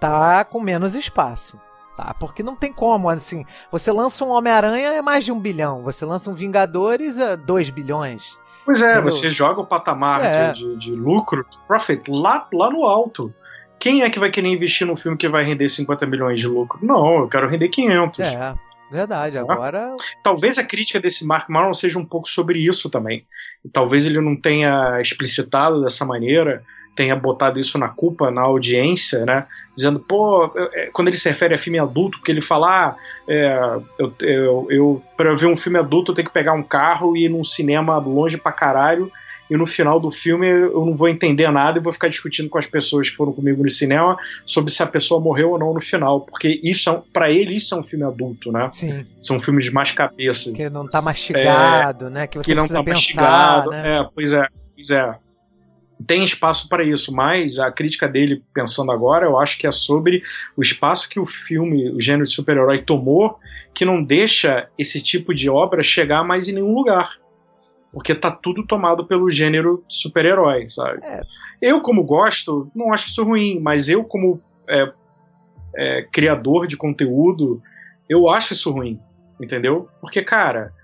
tá 0.00 0.44
com 0.44 0.58
menos 0.58 0.94
espaço. 0.94 1.60
Tá, 1.96 2.14
porque 2.20 2.42
não 2.42 2.54
tem 2.54 2.70
como, 2.70 3.08
assim, 3.08 3.42
você 3.72 3.90
lança 3.90 4.22
um 4.22 4.28
Homem-Aranha 4.28 4.90
é 4.90 5.00
mais 5.00 5.24
de 5.24 5.32
um 5.32 5.40
bilhão, 5.40 5.82
você 5.82 6.04
lança 6.04 6.30
um 6.30 6.34
Vingadores 6.34 7.16
é 7.16 7.34
dois 7.38 7.70
bilhões. 7.70 8.38
Pois 8.66 8.82
é, 8.82 8.92
entendeu? 8.92 9.10
você 9.10 9.30
joga 9.30 9.62
o 9.62 9.66
patamar 9.66 10.22
é. 10.22 10.52
de, 10.52 10.60
de, 10.60 10.76
de, 10.76 10.92
lucro, 10.92 11.46
profit, 11.66 12.10
lá, 12.10 12.46
lá 12.52 12.70
no 12.70 12.84
alto. 12.84 13.32
Quem 13.78 14.02
é 14.02 14.10
que 14.10 14.18
vai 14.18 14.28
querer 14.28 14.48
investir 14.48 14.86
num 14.86 14.96
filme 14.96 15.16
que 15.16 15.26
vai 15.26 15.42
render 15.42 15.68
50 15.68 16.04
milhões 16.06 16.38
de 16.38 16.48
lucro? 16.48 16.78
Não, 16.82 17.20
eu 17.20 17.28
quero 17.28 17.48
render 17.48 17.68
500. 17.68 18.20
É. 18.20 18.54
Verdade, 18.90 19.36
agora. 19.36 19.94
Talvez 20.22 20.58
a 20.58 20.64
crítica 20.64 21.00
desse 21.00 21.26
Mark 21.26 21.48
Marlon 21.48 21.74
seja 21.74 21.98
um 21.98 22.04
pouco 22.04 22.28
sobre 22.28 22.58
isso 22.58 22.88
também. 22.88 23.24
Talvez 23.72 24.06
ele 24.06 24.20
não 24.20 24.36
tenha 24.36 25.00
explicitado 25.00 25.82
dessa 25.82 26.04
maneira, 26.04 26.62
tenha 26.94 27.16
botado 27.16 27.58
isso 27.58 27.78
na 27.78 27.88
culpa 27.88 28.30
na 28.30 28.42
audiência, 28.42 29.26
né? 29.26 29.46
Dizendo, 29.74 30.00
pô, 30.00 30.50
é, 30.72 30.88
quando 30.92 31.08
ele 31.08 31.16
se 31.16 31.28
refere 31.28 31.54
a 31.54 31.58
filme 31.58 31.78
adulto, 31.78 32.18
porque 32.18 32.30
ele 32.30 32.40
fala, 32.40 32.68
ah, 32.68 32.96
é, 33.28 33.78
eu, 33.98 34.14
eu, 34.22 34.66
eu 34.70 35.02
para 35.16 35.34
ver 35.34 35.46
um 35.46 35.56
filme 35.56 35.78
adulto 35.78 36.12
eu 36.12 36.14
tenho 36.14 36.28
que 36.28 36.34
pegar 36.34 36.52
um 36.52 36.62
carro 36.62 37.16
e 37.16 37.24
ir 37.24 37.28
num 37.28 37.44
cinema 37.44 37.98
longe 37.98 38.38
pra 38.38 38.52
caralho 38.52 39.10
e 39.50 39.56
no 39.56 39.66
final 39.66 40.00
do 40.00 40.10
filme 40.10 40.46
eu 40.46 40.84
não 40.84 40.96
vou 40.96 41.08
entender 41.08 41.50
nada 41.50 41.78
e 41.78 41.82
vou 41.82 41.92
ficar 41.92 42.08
discutindo 42.08 42.48
com 42.48 42.58
as 42.58 42.66
pessoas 42.66 43.08
que 43.08 43.16
foram 43.16 43.32
comigo 43.32 43.62
no 43.62 43.70
cinema 43.70 44.16
sobre 44.44 44.70
se 44.72 44.82
a 44.82 44.86
pessoa 44.86 45.20
morreu 45.20 45.50
ou 45.50 45.58
não 45.58 45.72
no 45.72 45.80
final, 45.80 46.20
porque 46.20 46.60
isso 46.62 46.90
é, 46.90 47.02
para 47.12 47.30
ele 47.30 47.56
isso 47.56 47.74
é 47.74 47.78
um 47.78 47.82
filme 47.82 48.04
adulto, 48.04 48.50
né? 48.50 48.70
Sim. 48.72 49.06
São 49.18 49.40
filmes 49.40 49.66
de 49.66 49.72
mais 49.72 49.92
cabeça. 49.92 50.52
Que 50.52 50.68
não 50.68 50.86
tá 50.86 51.00
mastigado, 51.00 52.06
é, 52.06 52.10
né? 52.10 52.26
Que 52.26 52.38
você 52.38 52.52
que 52.52 52.58
não 52.58 52.66
tá 52.66 52.82
pensar, 52.82 52.92
mastigado, 52.92 53.70
né? 53.70 54.00
É, 54.00 54.08
pois 54.14 54.32
é, 54.32 54.46
pois 54.74 54.90
é. 54.90 55.14
Tem 56.06 56.22
espaço 56.22 56.68
para 56.68 56.84
isso, 56.84 57.14
mas 57.14 57.58
a 57.58 57.72
crítica 57.72 58.06
dele, 58.06 58.42
pensando 58.52 58.92
agora, 58.92 59.24
eu 59.24 59.38
acho 59.38 59.56
que 59.56 59.66
é 59.66 59.70
sobre 59.70 60.22
o 60.54 60.60
espaço 60.60 61.08
que 61.08 61.18
o 61.18 61.24
filme, 61.24 61.90
o 61.90 61.98
gênero 61.98 62.24
de 62.24 62.34
super-herói 62.34 62.82
tomou, 62.82 63.38
que 63.72 63.84
não 63.84 64.04
deixa 64.04 64.68
esse 64.78 65.00
tipo 65.00 65.34
de 65.34 65.48
obra 65.48 65.82
chegar 65.82 66.22
mais 66.22 66.48
em 66.48 66.52
nenhum 66.52 66.74
lugar 66.74 67.18
porque 67.96 68.14
tá 68.14 68.30
tudo 68.30 68.62
tomado 68.62 69.06
pelo 69.06 69.30
gênero 69.30 69.82
super-herói, 69.88 70.68
sabe? 70.68 71.00
É. 71.02 71.22
Eu, 71.62 71.80
como 71.80 72.04
gosto, 72.04 72.70
não 72.74 72.92
acho 72.92 73.08
isso 73.08 73.24
ruim, 73.24 73.58
mas 73.58 73.88
eu, 73.88 74.04
como 74.04 74.38
é, 74.68 74.92
é, 75.74 76.02
criador 76.12 76.66
de 76.66 76.76
conteúdo, 76.76 77.62
eu 78.06 78.28
acho 78.28 78.52
isso 78.52 78.70
ruim, 78.70 79.00
entendeu? 79.40 79.88
Porque, 79.98 80.22
cara, 80.22 80.74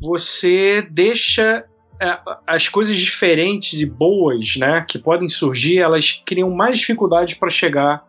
você 0.00 0.80
deixa 0.90 1.66
é, 2.00 2.18
as 2.46 2.66
coisas 2.66 2.96
diferentes 2.96 3.82
e 3.82 3.84
boas, 3.84 4.56
né, 4.56 4.82
que 4.88 4.98
podem 4.98 5.28
surgir, 5.28 5.80
elas 5.80 6.22
criam 6.24 6.48
mais 6.48 6.78
dificuldades 6.78 7.34
para 7.34 7.50
chegar 7.50 8.08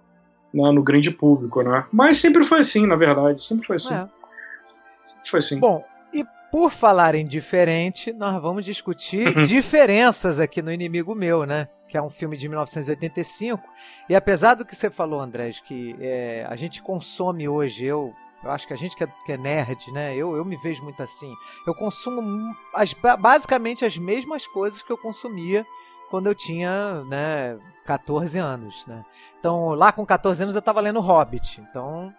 né, 0.53 0.71
no 0.71 0.81
grande 0.81 1.11
público, 1.11 1.61
né? 1.61 1.85
Mas 1.91 2.19
sempre 2.19 2.41
foi 2.45 2.59
assim, 2.59 2.87
na 2.87 2.95
verdade, 2.95 3.43
sempre 3.43 3.67
foi 3.67 3.75
assim. 3.75 3.95
É. 3.95 4.07
Sempre 5.03 5.29
foi 5.29 5.39
assim. 5.39 5.59
Bom, 5.59 5.83
por 6.51 6.69
falar 6.69 7.15
em 7.15 7.25
diferente, 7.25 8.11
nós 8.11 8.39
vamos 8.41 8.65
discutir 8.65 9.35
uhum. 9.35 9.41
diferenças 9.41 10.39
aqui 10.39 10.61
no 10.61 10.71
Inimigo 10.71 11.15
Meu, 11.15 11.45
né? 11.45 11.69
Que 11.87 11.97
é 11.97 12.01
um 12.01 12.09
filme 12.09 12.35
de 12.35 12.49
1985. 12.49 13.63
E 14.09 14.15
apesar 14.15 14.55
do 14.55 14.65
que 14.65 14.75
você 14.75 14.89
falou, 14.89 15.21
André, 15.21 15.51
que 15.65 15.95
é, 15.99 16.45
a 16.49 16.55
gente 16.57 16.81
consome 16.81 17.47
hoje, 17.47 17.85
eu, 17.85 18.13
eu 18.43 18.51
acho 18.51 18.67
que 18.67 18.73
a 18.73 18.77
gente 18.77 18.97
que 18.97 19.03
é, 19.05 19.07
que 19.25 19.31
é, 19.31 19.37
nerd, 19.37 19.91
né? 19.93 20.13
Eu, 20.13 20.35
eu 20.35 20.43
me 20.43 20.57
vejo 20.57 20.83
muito 20.83 21.01
assim. 21.01 21.33
Eu 21.65 21.73
consumo 21.73 22.53
as, 22.75 22.93
basicamente 23.17 23.85
as 23.85 23.97
mesmas 23.97 24.45
coisas 24.45 24.81
que 24.81 24.91
eu 24.91 24.97
consumia 24.97 25.65
quando 26.09 26.27
eu 26.27 26.35
tinha, 26.35 27.05
né, 27.05 27.57
14 27.85 28.37
anos, 28.37 28.85
né? 28.85 29.05
Então, 29.39 29.69
lá 29.69 29.93
com 29.93 30.05
14 30.05 30.43
anos 30.43 30.53
eu 30.53 30.59
estava 30.59 30.81
lendo 30.81 30.99
Hobbit. 30.99 31.61
Então, 31.61 32.13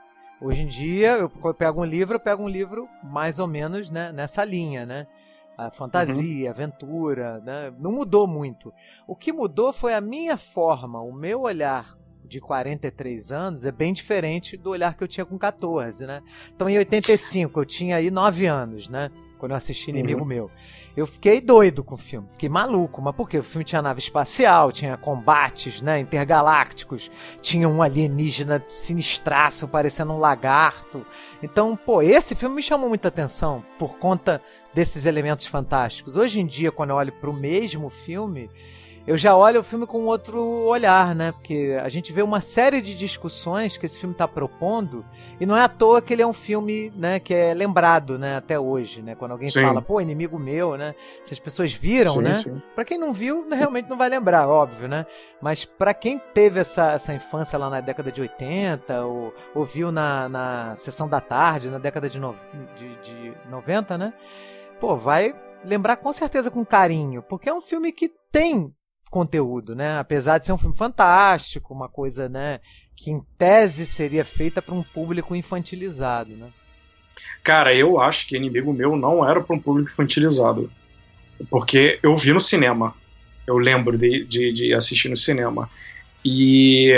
Hoje 0.45 0.63
em 0.63 0.67
dia, 0.67 1.19
eu 1.19 1.55
pego 1.55 1.83
um 1.83 1.85
livro, 1.85 2.17
eu 2.17 2.21
pego 2.21 2.43
um 2.43 2.49
livro 2.49 2.89
mais 3.01 3.39
ou 3.39 3.47
menos 3.47 3.91
né, 3.91 4.11
nessa 4.11 4.45
linha, 4.45 4.85
né? 4.85 5.07
A 5.57 5.71
fantasia, 5.71 6.47
uhum. 6.47 6.51
aventura, 6.51 7.39
né? 7.45 7.73
Não 7.79 7.93
mudou 7.93 8.27
muito. 8.27 8.75
O 9.07 9.15
que 9.15 9.33
mudou 9.33 9.73
foi 9.73 9.95
a 9.95 10.01
minha 10.01 10.37
forma, 10.37 11.01
o 11.01 11.13
meu 11.13 11.43
olhar 11.43 11.97
de 12.25 12.41
43 12.41 13.31
anos 13.31 13.65
é 13.65 13.71
bem 13.71 13.93
diferente 13.93 14.57
do 14.57 14.71
olhar 14.71 14.97
que 14.97 15.05
eu 15.05 15.09
tinha 15.09 15.25
com 15.25 15.39
14, 15.39 16.07
né? 16.07 16.21
Então 16.53 16.69
em 16.69 16.77
85 16.77 17.61
eu 17.61 17.65
tinha 17.65 17.97
aí 17.97 18.11
9 18.11 18.47
anos, 18.47 18.89
né? 18.89 19.13
Quando 19.43 19.51
eu 19.51 19.57
assisti 19.57 19.91
Inimigo 19.91 20.21
uhum. 20.21 20.27
Meu. 20.27 20.51
Eu 20.97 21.05
fiquei 21.05 21.41
doido 21.41 21.83
com 21.83 21.97
o 21.97 21.99
filme, 21.99 22.29
fiquei 22.31 22.49
maluco, 22.49 23.03
mas 23.03 23.13
por 23.13 23.29
quê? 23.29 23.39
O 23.39 23.43
filme 23.43 23.65
tinha 23.65 23.83
nave 23.83 23.99
espacial, 23.99 24.71
tinha 24.71 24.97
combates, 24.97 25.83
né, 25.83 25.99
intergalácticos, 25.99 27.11
tinha 27.41 27.69
um 27.69 27.83
alienígena 27.83 28.65
sinistraço 28.69 29.67
parecendo 29.67 30.13
um 30.13 30.19
lagarto. 30.19 31.05
Então, 31.43 31.75
pô, 31.75 32.01
esse 32.03 32.37
filme 32.37 32.55
me 32.55 32.63
chamou 32.63 32.89
muita 32.89 33.09
atenção 33.09 33.65
por 33.81 33.99
conta 33.99 34.41
desses 34.73 35.07
elementos 35.07 35.47
fantásticos. 35.47 36.17
Hoje 36.17 36.39
em 36.39 36.47
dia, 36.47 36.71
quando 36.71 36.91
eu 36.91 36.97
olho 36.97 37.11
para 37.11 37.29
o 37.29 37.35
mesmo 37.35 37.91
filme, 37.91 38.49
eu 39.07 39.17
já 39.17 39.37
olho 39.37 39.61
o 39.61 39.65
filme 39.65 39.87
com 39.87 40.07
outro 40.07 40.41
olhar, 40.41 41.15
né? 41.15 41.33
Porque 41.33 41.79
a 41.83 41.89
gente 41.89 42.13
vê 42.13 42.23
uma 42.23 42.41
série 42.41 42.81
de 42.81 42.95
discussões 42.95 43.77
que 43.77 43.85
esse 43.85 43.99
filme 43.99 44.15
está 44.15 44.29
propondo 44.29 45.05
e 45.41 45.47
não 45.47 45.57
é 45.57 45.63
à 45.65 45.69
toa 45.69 46.01
que 46.01 46.13
ele 46.13 46.23
é 46.23 46.27
um 46.27 46.33
filme, 46.33 46.93
né, 46.95 47.19
que 47.19 47.35
é 47.35 47.53
lembrado, 47.53 48.17
né, 48.17 48.37
até 48.37 48.61
hoje, 48.61 49.03
né? 49.03 49.17
Quando 49.17 49.33
alguém 49.33 49.49
sim. 49.49 49.61
fala, 49.61 49.83
pô, 49.83 50.01
inimigo 50.01 50.39
meu, 50.39 50.77
né? 50.77 50.95
Se 51.25 51.35
as 51.35 51.41
pessoas 51.41 51.73
viram, 51.73 52.13
sim, 52.13 52.23
né? 52.23 52.63
Para 52.77 52.85
quem 52.85 52.97
não 52.97 53.13
viu, 53.13 53.49
realmente 53.51 53.91
não 53.91 53.99
vai 53.99 54.09
lembrar, 54.09 54.49
óbvio, 54.49 54.89
né? 54.89 55.05
Mas 55.41 55.65
para 55.65 55.93
quem 55.93 56.21
teve 56.33 56.61
essa, 56.61 56.93
essa 56.93 57.13
infância 57.13 57.59
lá 57.59 57.69
na 57.69 57.81
década 57.81 58.13
de 58.13 58.21
80 58.21 59.05
ou, 59.05 59.35
ou 59.53 59.65
viu 59.65 59.91
na, 59.91 60.29
na 60.29 60.77
sessão 60.77 61.09
da 61.09 61.21
tarde, 61.21 61.71
na 61.71 61.79
década 61.79 62.09
de, 62.09 62.21
no, 62.21 62.37
de, 62.77 62.97
de 63.03 63.35
90, 63.51 63.99
né? 63.99 64.13
Pô, 64.79 64.95
vai 64.95 65.35
lembrar 65.65 65.97
com 65.97 66.13
certeza 66.13 66.53
com 66.53 66.65
carinho, 66.65 67.23
porque 67.23 67.49
é 67.49 67.55
um 67.55 67.61
filme 67.61 67.91
que 67.91 68.09
tem 68.31 68.73
conteúdo, 69.13 69.77
né? 69.77 69.99
Apesar 69.99 70.39
de 70.39 70.47
ser 70.47 70.55
um 70.55 70.59
filme 70.59 70.75
fantástico, 70.75 71.75
uma 71.75 71.87
coisa, 71.87 72.31
né, 72.31 72.61
que 72.97 73.11
em 73.11 73.21
tese 73.37 73.85
seria 73.85 74.25
feita 74.25 74.63
para 74.63 74.75
um 74.75 74.83
público 74.83 75.37
infantilizado, 75.37 76.35
né? 76.35 76.49
Cara, 77.45 77.75
eu 77.75 78.01
acho 78.01 78.27
que 78.27 78.37
Inimigo 78.37 78.73
Meu 78.73 78.97
não 78.97 79.29
era 79.29 79.39
para 79.43 79.55
um 79.55 79.59
público 79.59 79.91
infantilizado. 79.91 80.73
Porque 81.51 81.99
eu 82.03 82.17
vi 82.17 82.33
no 82.33 82.41
cinema. 82.41 82.95
Eu 83.47 83.59
lembro 83.59 83.99
de, 83.99 84.25
de, 84.25 84.51
de 84.51 84.73
assistir 84.73 85.11
no 85.11 85.17
cinema. 85.17 85.69
E 86.25 86.93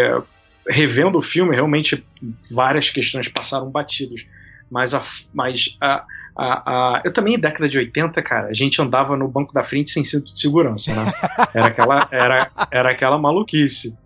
revendo 0.68 1.18
o 1.18 1.22
filme, 1.22 1.54
realmente 1.54 2.06
várias 2.54 2.90
questões 2.90 3.28
passaram 3.28 3.68
batidos. 3.70 4.26
Mas 4.70 4.94
a, 4.94 5.02
mas 5.32 5.76
a, 5.80 6.04
a, 6.36 6.96
a, 6.96 7.02
eu 7.04 7.12
também, 7.12 7.38
década 7.38 7.68
de 7.68 7.78
80, 7.78 8.20
cara, 8.22 8.48
a 8.48 8.52
gente 8.52 8.80
andava 8.82 9.16
no 9.16 9.28
banco 9.28 9.52
da 9.52 9.62
frente 9.62 9.90
sem 9.90 10.02
cinto 10.02 10.32
de 10.32 10.38
segurança, 10.38 10.94
né? 10.94 11.12
Era 11.54 11.66
aquela, 11.66 12.08
era, 12.10 12.50
era 12.70 12.90
aquela 12.90 13.18
maluquice. 13.18 13.96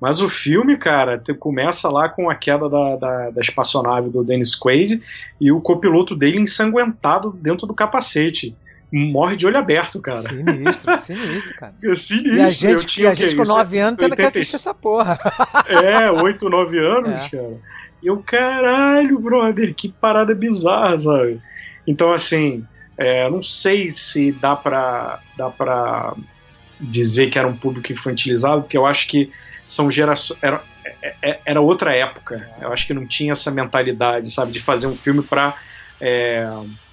Mas 0.00 0.20
o 0.20 0.28
filme, 0.28 0.76
cara, 0.76 1.20
começa 1.38 1.88
lá 1.88 2.08
com 2.08 2.30
a 2.30 2.34
queda 2.34 2.68
da, 2.68 2.96
da, 2.96 3.30
da 3.30 3.40
espaçonave 3.40 4.10
do 4.10 4.24
Dennis 4.24 4.54
Quaid 4.54 5.00
e 5.40 5.50
o 5.50 5.60
copiloto 5.60 6.14
dele 6.14 6.40
ensanguentado 6.40 7.32
dentro 7.32 7.66
do 7.66 7.74
capacete 7.74 8.56
morre 8.90 9.36
de 9.36 9.46
olho 9.46 9.58
aberto, 9.58 10.00
cara. 10.00 10.18
Sinistro, 10.18 10.96
sinistro, 10.96 11.56
cara. 11.56 11.74
É 11.82 11.94
sinistro. 11.94 12.36
E 12.36 12.40
a 12.40 12.50
gente, 12.50 12.72
eu 12.72 12.84
tinha, 12.84 13.10
a 13.10 13.14
gente 13.14 13.36
com 13.36 13.42
9 13.42 13.78
anos 13.78 13.98
tendo 13.98 14.12
80... 14.12 14.16
que 14.16 14.38
assistir 14.38 14.56
essa 14.56 14.74
porra. 14.74 15.18
É, 15.68 16.10
8, 16.10 16.48
9 16.48 16.78
anos, 16.78 17.24
é. 17.26 17.36
cara. 17.36 17.60
E 18.02 18.06
eu, 18.06 18.22
caralho, 18.22 19.18
brother, 19.18 19.74
que 19.74 19.88
parada 19.88 20.34
bizarra, 20.34 20.96
sabe? 20.98 21.40
Então, 21.88 22.12
assim, 22.12 22.66
é, 22.98 23.30
não 23.30 23.42
sei 23.42 23.88
se 23.88 24.30
dá 24.30 24.54
para 24.54 25.20
dá 25.34 25.48
pra 25.48 26.14
dizer 26.78 27.30
que 27.30 27.38
era 27.38 27.48
um 27.48 27.56
público 27.56 27.90
infantilizado, 27.90 28.60
porque 28.60 28.76
eu 28.76 28.84
acho 28.84 29.08
que 29.08 29.32
são 29.66 29.90
gerações. 29.90 30.38
Era, 30.42 30.62
é, 31.02 31.14
é, 31.22 31.40
era 31.46 31.60
outra 31.62 31.96
época. 31.96 32.46
Eu 32.60 32.70
acho 32.70 32.86
que 32.86 32.92
não 32.92 33.06
tinha 33.06 33.32
essa 33.32 33.50
mentalidade, 33.50 34.30
sabe, 34.30 34.52
de 34.52 34.60
fazer 34.60 34.86
um 34.86 34.94
filme 34.94 35.22
para 35.22 35.56
é, 35.98 36.46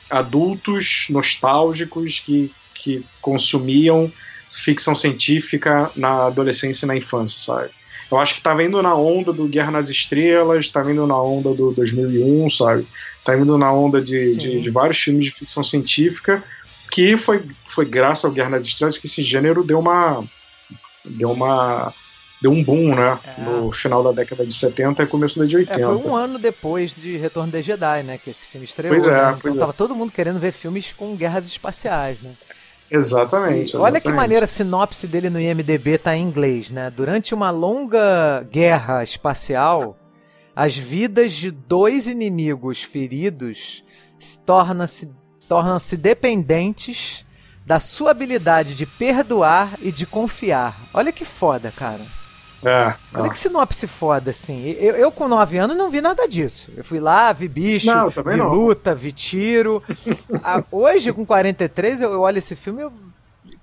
adultos 0.10 1.08
nostálgicos 1.10 2.22
que, 2.22 2.54
que 2.74 3.06
consumiam 3.20 4.10
ficção 4.48 4.96
científica 4.96 5.92
na 5.94 6.28
adolescência 6.28 6.86
e 6.86 6.88
na 6.88 6.96
infância, 6.96 7.38
sabe? 7.38 7.70
Eu 8.10 8.20
acho 8.20 8.36
que 8.36 8.42
tá 8.42 8.64
indo 8.64 8.82
na 8.82 8.96
onda 8.96 9.34
do 9.34 9.48
Guerra 9.48 9.72
nas 9.72 9.90
Estrelas, 9.90 10.70
tá 10.70 10.82
vindo 10.82 11.06
na 11.06 11.20
onda 11.20 11.54
do 11.54 11.72
2001, 11.72 12.50
sabe? 12.52 12.88
Tá 13.26 13.36
indo 13.36 13.58
na 13.58 13.74
onda 13.74 14.00
de, 14.00 14.36
de, 14.36 14.62
de, 14.62 14.70
vários 14.70 15.00
filmes 15.00 15.26
de 15.26 15.32
ficção 15.32 15.64
científica, 15.64 16.44
que 16.92 17.18
foi, 17.18 17.44
foi 17.68 17.84
graças 17.84 18.24
ao 18.24 18.30
Guerra 18.30 18.52
nas 18.52 18.66
Estrelas 18.66 19.00
que 19.00 19.08
esse 19.08 19.24
gênero 19.24 19.64
deu 19.64 19.80
uma. 19.80 20.24
deu 21.04 21.32
uma. 21.32 21.92
deu 22.40 22.52
um 22.52 22.64
boom, 22.64 22.94
né? 22.94 23.18
É. 23.26 23.42
No 23.42 23.72
final 23.72 24.04
da 24.04 24.12
década 24.12 24.46
de 24.46 24.54
70 24.54 25.02
e 25.02 25.08
começo 25.08 25.40
da 25.40 25.46
de 25.46 25.58
80. 25.58 25.82
É, 25.82 25.84
foi 25.84 25.96
um 25.96 26.16
ano 26.16 26.38
depois 26.38 26.94
de 26.94 27.18
Retorno 27.18 27.52
de 27.52 27.64
Jedi, 27.64 28.04
né? 28.04 28.20
Que 28.24 28.30
esse 28.30 28.46
filme 28.46 28.64
estreou. 28.64 28.92
Pois 28.94 29.08
é, 29.08 29.12
né? 29.12 29.36
Então 29.40 29.56
é. 29.56 29.58
tava 29.58 29.74
todo 29.74 29.96
mundo 29.96 30.12
querendo 30.12 30.40
ver 30.40 30.52
filmes 30.52 30.94
com 30.96 31.16
guerras 31.16 31.48
espaciais, 31.48 32.22
né? 32.22 32.32
Exatamente, 32.92 33.76
Olha 33.76 34.00
que 34.00 34.12
maneira 34.12 34.46
a 34.46 34.48
sinopse 34.48 35.08
dele 35.08 35.32
no 35.32 35.42
IMDB 35.42 35.98
tá 35.98 36.16
em 36.16 36.22
inglês, 36.22 36.70
né? 36.70 36.92
Durante 36.96 37.34
uma 37.34 37.50
longa 37.50 38.46
guerra 38.52 39.04
espacial, 39.04 39.98
as 40.56 40.76
vidas 40.76 41.34
de 41.34 41.52
dois 41.52 42.08
inimigos 42.08 42.82
feridos 42.82 43.84
tornam-se 44.46 45.14
tornam-se 45.48 45.96
dependentes 45.98 47.26
da 47.66 47.80
sua 47.80 48.12
habilidade 48.12 48.76
de 48.76 48.86
perdoar 48.86 49.78
e 49.82 49.92
de 49.92 50.06
confiar. 50.06 50.80
Olha 50.94 51.12
que 51.12 51.26
foda, 51.26 51.72
cara. 51.72 52.02
É, 52.64 52.96
Olha 53.14 53.30
que 53.30 53.38
sinopse 53.38 53.86
foda, 53.86 54.32
assim. 54.32 54.72
Eu, 54.80 54.96
eu, 54.96 55.12
com 55.12 55.28
9 55.28 55.58
anos 55.58 55.78
não 55.78 55.92
vi 55.92 56.02
nada 56.02 56.28
disso. 56.28 56.72
Eu 56.76 56.84
fui 56.84 57.00
lá, 57.00 57.32
vi 57.32 57.48
bicho, 57.48 57.86
não, 57.86 58.10
vi 58.10 58.36
não. 58.36 58.50
luta, 58.50 58.96
vi 58.96 59.12
tiro. 59.12 59.84
a, 60.44 60.64
hoje, 60.72 61.14
com 61.14 61.24
43, 61.26 62.02
eu, 62.02 62.12
eu 62.12 62.22
olho 62.22 62.40
esse 62.40 62.56
filme 62.56 62.82
e 62.82 62.84
eu 62.86 62.92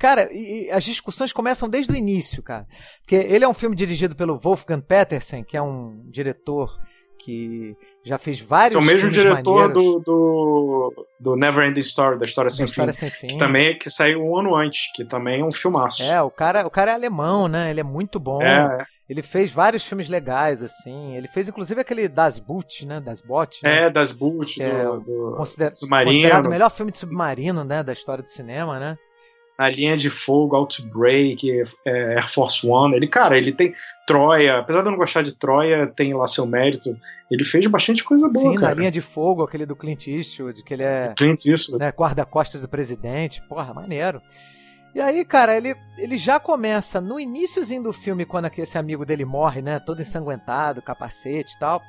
Cara, 0.03 0.29
e, 0.33 0.69
as 0.73 0.83
discussões 0.83 1.33
começam 1.33 1.71
desde 1.71 1.93
o 1.93 1.97
início, 1.97 2.43
cara. 2.43 2.67
Porque 3.01 3.15
ele 3.15 3.45
é 3.45 3.49
um 3.49 3.55
filme 3.55 3.77
dirigido 3.77 4.17
pelo 4.17 4.37
Wolfgang 4.37 4.83
Petersen, 4.83 5.45
que 5.45 5.57
é 5.57 5.63
um 5.63 6.03
diretor 6.07 6.77
que 7.25 7.77
já 8.05 8.19
fez 8.19 8.41
vários. 8.41 8.81
É 8.81 8.83
o 8.83 8.87
mesmo 8.87 9.11
diretor 9.11 9.73
do, 9.73 10.01
do, 10.01 11.07
do 11.21 11.37
Never 11.37 11.67
Ending 11.67 11.81
Story, 11.81 12.19
da 12.19 12.25
História, 12.25 12.51
Sem, 12.51 12.67
História 12.67 12.93
Fim, 12.93 12.99
Sem 12.99 13.11
Fim. 13.11 13.27
Que 13.29 13.37
também 13.39 13.79
que 13.79 13.91
saiu 13.91 14.23
um 14.23 14.37
ano 14.37 14.55
antes, 14.55 14.91
que 14.95 15.05
também 15.05 15.41
é 15.41 15.45
um 15.45 15.53
filmaço. 15.53 16.03
É, 16.03 16.21
o 16.21 16.31
cara, 16.31 16.67
o 16.67 16.71
cara 16.71 16.91
é 16.91 16.95
alemão, 16.95 17.49
né? 17.49 17.71
Ele 17.71 17.81
é 17.81 17.85
muito 17.85 18.19
bom. 18.19 18.43
É. 18.43 18.85
Ele 19.09 19.23
fez 19.23 19.53
vários 19.53 19.85
filmes 19.85 20.09
legais, 20.09 20.63
assim. 20.63 21.15
Ele 21.15 21.29
fez, 21.29 21.49
inclusive, 21.49 21.81
aquele 21.81 22.09
Das 22.09 22.39
Boot, 22.39 22.87
né? 22.87 23.01
Das 23.01 23.21
Bot. 23.21 23.63
Né? 23.63 23.85
É, 23.85 23.91
Das 23.91 24.11
Boot, 24.11 24.59
do, 24.59 24.65
é, 24.65 24.85
do, 24.85 25.35
consider, 25.37 25.77
submarino. 25.77 26.11
Considerado 26.13 26.47
o 26.47 26.51
melhor 26.51 26.71
filme 26.71 26.91
de 26.91 26.99
submarino, 26.99 27.63
né? 27.63 27.83
Da 27.83 27.93
história 27.93 28.23
do 28.23 28.29
cinema, 28.29 28.79
né? 28.79 28.97
A 29.59 29.69
linha 29.69 29.97
de 29.97 30.11
fogo, 30.11 30.57
Outbreak, 30.57 31.63
é, 31.87 32.15
Air 32.15 32.29
Force 32.29 32.67
One. 32.67 32.97
Ele, 32.97 33.07
cara, 33.07 33.37
ele 33.37 33.53
tem 33.53 33.75
Troia, 34.07 34.59
apesar 34.59 34.81
de 34.81 34.89
eu 34.89 34.91
não 34.93 34.99
gostar 34.99 35.23
de 35.23 35.33
Troia, 35.33 35.87
tem 35.87 36.15
lá 36.15 36.27
seu 36.27 36.47
mérito. 36.47 36.97
Ele 37.31 37.45
fez 37.45 37.67
bastante 37.67 38.03
coisa 38.03 38.29
boa, 38.29 38.53
Sim, 38.53 38.59
cara. 38.59 38.75
na 38.75 38.81
linha 38.81 38.91
de 38.91 39.01
fogo, 39.01 39.43
aquele 39.43 39.67
do 39.67 39.77
Clint 39.77 40.07
Eastwood, 40.09 40.63
que 40.65 40.75
ele 40.75 40.83
é 40.83 41.15
Clint 41.17 41.45
Eastwood. 41.47 41.83
Né, 41.83 41.93
guarda-costas 41.93 42.63
do 42.63 42.69
presidente. 42.69 43.43
Porra, 43.49 43.73
maneiro. 43.73 44.21
E 44.95 45.01
aí, 45.01 45.25
cara, 45.25 45.57
ele, 45.57 45.75
ele 45.97 46.19
já 46.19 46.39
começa 46.39 47.01
no 47.01 47.19
iníciozinho 47.19 47.83
do 47.83 47.93
filme, 47.93 48.27
quando 48.27 48.51
esse 48.59 48.77
amigo 48.77 49.07
dele 49.07 49.25
morre, 49.25 49.63
né, 49.63 49.81
todo 49.81 50.03
ensanguentado, 50.03 50.83
capacete 50.83 51.55
e 51.55 51.59
tal, 51.59 51.81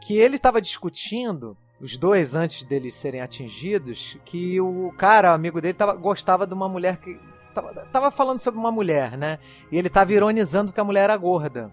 que 0.00 0.16
ele 0.16 0.36
estava 0.36 0.60
discutindo 0.60 1.56
os 1.80 1.96
dois 1.96 2.34
antes 2.34 2.64
deles 2.64 2.94
serem 2.94 3.22
atingidos, 3.22 4.18
que 4.24 4.60
o 4.60 4.92
cara, 4.98 5.30
o 5.30 5.34
amigo 5.34 5.60
dele, 5.60 5.74
tava, 5.74 5.94
gostava 5.94 6.46
de 6.46 6.52
uma 6.52 6.68
mulher 6.68 6.98
que. 6.98 7.18
Tava, 7.54 7.72
tava 7.90 8.10
falando 8.10 8.38
sobre 8.38 8.60
uma 8.60 8.70
mulher, 8.70 9.16
né? 9.16 9.38
E 9.72 9.78
ele 9.78 9.88
tava 9.88 10.12
ironizando 10.12 10.72
que 10.72 10.80
a 10.80 10.84
mulher 10.84 11.04
era 11.04 11.16
gorda. 11.16 11.72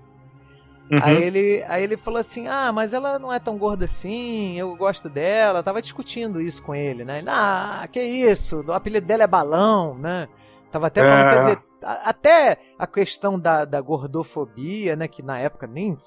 Uhum. 0.89 0.99
Aí, 1.03 1.21
ele, 1.21 1.63
aí 1.67 1.84
ele 1.84 1.97
falou 1.97 2.19
assim: 2.19 2.47
Ah, 2.47 2.71
mas 2.71 2.93
ela 2.93 3.19
não 3.19 3.31
é 3.31 3.38
tão 3.38 3.58
gorda 3.58 3.86
assim, 3.86 4.58
eu 4.58 4.75
gosto 4.75 5.10
dela. 5.10 5.62
Tava 5.62 5.81
discutindo 5.81 6.41
isso 6.41 6.63
com 6.63 6.73
ele, 6.73 7.03
né? 7.03 7.19
Ele, 7.19 7.29
ah, 7.29 7.86
que 7.91 8.01
isso, 8.01 8.63
o 8.65 8.73
apelido 8.73 9.05
dela 9.05 9.23
é 9.23 9.27
balão, 9.27 9.97
né? 9.97 10.29
Tava 10.71 10.88
até 10.88 11.01
falando, 11.01 11.27
é. 11.27 11.29
quer 11.29 11.39
dizer, 11.39 11.63
até 11.81 12.60
a 12.79 12.88
questão 12.88 13.39
da, 13.39 13.65
da 13.65 13.81
gordofobia, 13.81 14.95
né? 14.95 15.08
Que 15.08 15.21
na 15.21 15.38
época 15.38 15.67
nem, 15.67 15.97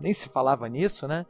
nem 0.00 0.12
se 0.12 0.28
falava 0.28 0.68
nisso, 0.68 1.06
né? 1.06 1.24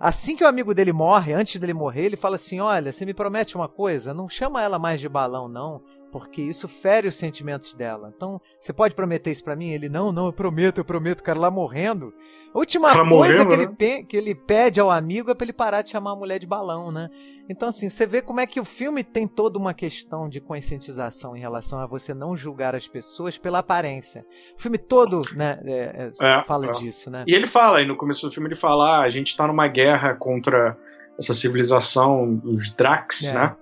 Assim 0.00 0.34
que 0.34 0.42
o 0.42 0.48
amigo 0.48 0.72
dele 0.72 0.94
morre, 0.94 1.34
antes 1.34 1.60
dele 1.60 1.74
morrer, 1.74 2.06
ele 2.06 2.16
fala 2.16 2.36
assim: 2.36 2.58
Olha, 2.58 2.90
você 2.90 3.04
me 3.04 3.12
promete 3.12 3.54
uma 3.54 3.68
coisa, 3.68 4.14
não 4.14 4.30
chama 4.30 4.62
ela 4.62 4.78
mais 4.78 4.98
de 4.98 5.10
balão, 5.10 5.46
não, 5.46 5.82
porque 6.10 6.42
isso 6.42 6.68
fere 6.68 7.08
os 7.08 7.14
sentimentos 7.14 7.74
dela. 7.74 8.12
Então, 8.14 8.40
você 8.60 8.72
pode 8.72 8.94
prometer 8.94 9.30
isso 9.30 9.44
para 9.44 9.56
mim? 9.56 9.70
Ele: 9.70 9.88
Não, 9.88 10.12
não, 10.12 10.26
eu 10.26 10.32
prometo, 10.32 10.78
eu 10.78 10.84
prometo, 10.84 11.20
o 11.20 11.22
cara 11.24 11.38
lá 11.38 11.50
morrendo. 11.50 12.12
A 12.52 12.58
última 12.58 12.88
coisa 12.88 13.04
morreu, 13.04 13.48
que, 13.48 13.56
né? 13.56 13.62
ele 13.84 14.02
que 14.04 14.16
ele 14.16 14.34
pede 14.34 14.80
ao 14.80 14.90
amigo 14.90 15.30
é 15.30 15.34
pra 15.34 15.44
ele 15.44 15.52
parar 15.52 15.82
de 15.82 15.90
chamar 15.90 16.12
a 16.12 16.16
mulher 16.16 16.38
de 16.38 16.46
balão, 16.46 16.90
né? 16.90 17.08
Então, 17.48 17.68
assim, 17.68 17.88
você 17.88 18.06
vê 18.06 18.22
como 18.22 18.40
é 18.40 18.46
que 18.46 18.60
o 18.60 18.64
filme 18.64 19.02
tem 19.02 19.26
toda 19.26 19.58
uma 19.58 19.74
questão 19.74 20.28
de 20.28 20.40
conscientização 20.40 21.36
em 21.36 21.40
relação 21.40 21.80
a 21.80 21.86
você 21.86 22.14
não 22.14 22.36
julgar 22.36 22.74
as 22.74 22.86
pessoas 22.86 23.38
pela 23.38 23.58
aparência. 23.58 24.24
O 24.56 24.62
filme 24.62 24.78
todo, 24.78 25.20
né, 25.34 25.60
é, 25.64 26.12
é, 26.20 26.38
é 26.38 26.44
fala 26.44 26.66
é. 26.66 26.72
disso, 26.72 27.10
né? 27.10 27.24
E 27.26 27.34
ele 27.34 27.46
fala, 27.46 27.82
e 27.82 27.86
no 27.86 27.96
começo 27.96 28.26
do 28.26 28.32
filme 28.32 28.48
ele 28.48 28.54
fala, 28.54 28.98
ah, 28.98 29.02
a 29.02 29.08
gente 29.08 29.36
tá 29.36 29.46
numa 29.46 29.66
guerra 29.66 30.14
contra 30.14 30.76
essa 31.18 31.34
civilização, 31.34 32.40
os 32.44 32.72
Drax, 32.72 33.28
é. 33.28 33.34
né? 33.34 33.56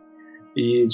E 0.56 0.86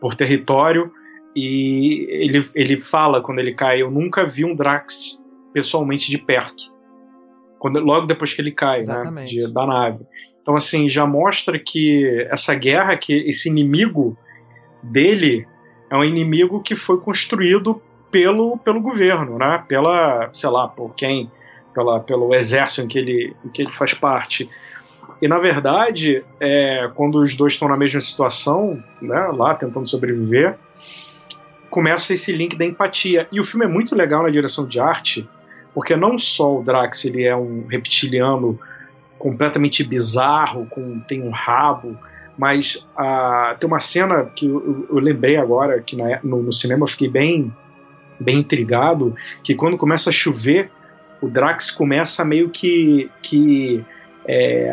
por 0.00 0.14
território, 0.14 0.92
e 1.34 2.06
ele, 2.08 2.40
ele 2.54 2.76
fala 2.76 3.22
quando 3.22 3.38
ele 3.38 3.54
cai, 3.54 3.82
eu 3.82 3.90
nunca 3.90 4.24
vi 4.24 4.44
um 4.44 4.54
Drax 4.54 5.22
pessoalmente 5.52 6.10
de 6.10 6.18
perto. 6.18 6.72
Quando, 7.58 7.78
logo 7.80 8.06
depois 8.06 8.32
que 8.32 8.40
ele 8.40 8.52
cai, 8.52 8.82
né, 8.82 9.24
de, 9.24 9.52
da 9.52 9.66
nave. 9.66 10.04
Então, 10.40 10.56
assim, 10.56 10.88
já 10.88 11.06
mostra 11.06 11.58
que 11.58 12.26
essa 12.30 12.54
guerra, 12.54 12.96
que 12.96 13.12
esse 13.12 13.48
inimigo 13.48 14.16
dele 14.82 15.46
é 15.90 15.96
um 15.96 16.04
inimigo 16.04 16.62
que 16.62 16.74
foi 16.74 16.98
construído 16.98 17.80
pelo, 18.10 18.56
pelo 18.58 18.80
governo, 18.80 19.38
né? 19.38 19.62
Pela, 19.68 20.30
sei 20.32 20.50
lá, 20.50 20.68
por 20.68 20.94
quem, 20.94 21.30
pela, 21.74 22.00
pelo 22.00 22.34
exército 22.34 22.82
em 22.82 22.88
que 22.88 22.98
ele, 22.98 23.36
em 23.44 23.48
que 23.48 23.62
ele 23.62 23.70
faz 23.70 23.92
parte. 23.92 24.48
E 25.20 25.28
na 25.28 25.38
verdade, 25.38 26.24
é, 26.38 26.90
quando 26.94 27.18
os 27.18 27.34
dois 27.34 27.52
estão 27.52 27.68
na 27.68 27.76
mesma 27.76 28.00
situação, 28.00 28.82
né, 29.00 29.30
lá 29.34 29.54
tentando 29.54 29.88
sobreviver, 29.88 30.56
começa 31.68 32.14
esse 32.14 32.32
link 32.32 32.56
da 32.56 32.64
empatia. 32.64 33.28
E 33.30 33.38
o 33.38 33.44
filme 33.44 33.64
é 33.64 33.68
muito 33.68 33.94
legal 33.94 34.22
na 34.22 34.30
direção 34.30 34.66
de 34.66 34.80
arte, 34.80 35.28
porque 35.74 35.94
não 35.94 36.18
só 36.18 36.58
o 36.58 36.62
Drax 36.62 37.04
ele 37.04 37.24
é 37.24 37.36
um 37.36 37.66
reptiliano 37.66 38.58
completamente 39.18 39.84
bizarro, 39.84 40.66
com, 40.66 40.98
tem 41.00 41.22
um 41.22 41.30
rabo, 41.30 41.96
mas 42.36 42.88
tem 43.58 43.68
uma 43.68 43.78
cena 43.78 44.24
que 44.24 44.46
eu, 44.46 44.86
eu 44.90 44.98
lembrei 44.98 45.36
agora, 45.36 45.80
que 45.80 45.94
na, 45.94 46.18
no, 46.24 46.42
no, 46.42 46.52
cinema 46.52 46.84
eu 46.84 46.88
fiquei 46.88 47.08
bem, 47.08 47.54
bem 48.18 48.38
intrigado, 48.38 49.14
que 49.44 49.54
quando 49.54 49.76
começa 49.76 50.08
a 50.08 50.12
chover, 50.12 50.70
o 51.20 51.28
Drax 51.28 51.70
começa 51.70 52.24
meio 52.24 52.48
que, 52.48 53.10
que 53.20 53.84
é, 54.26 54.70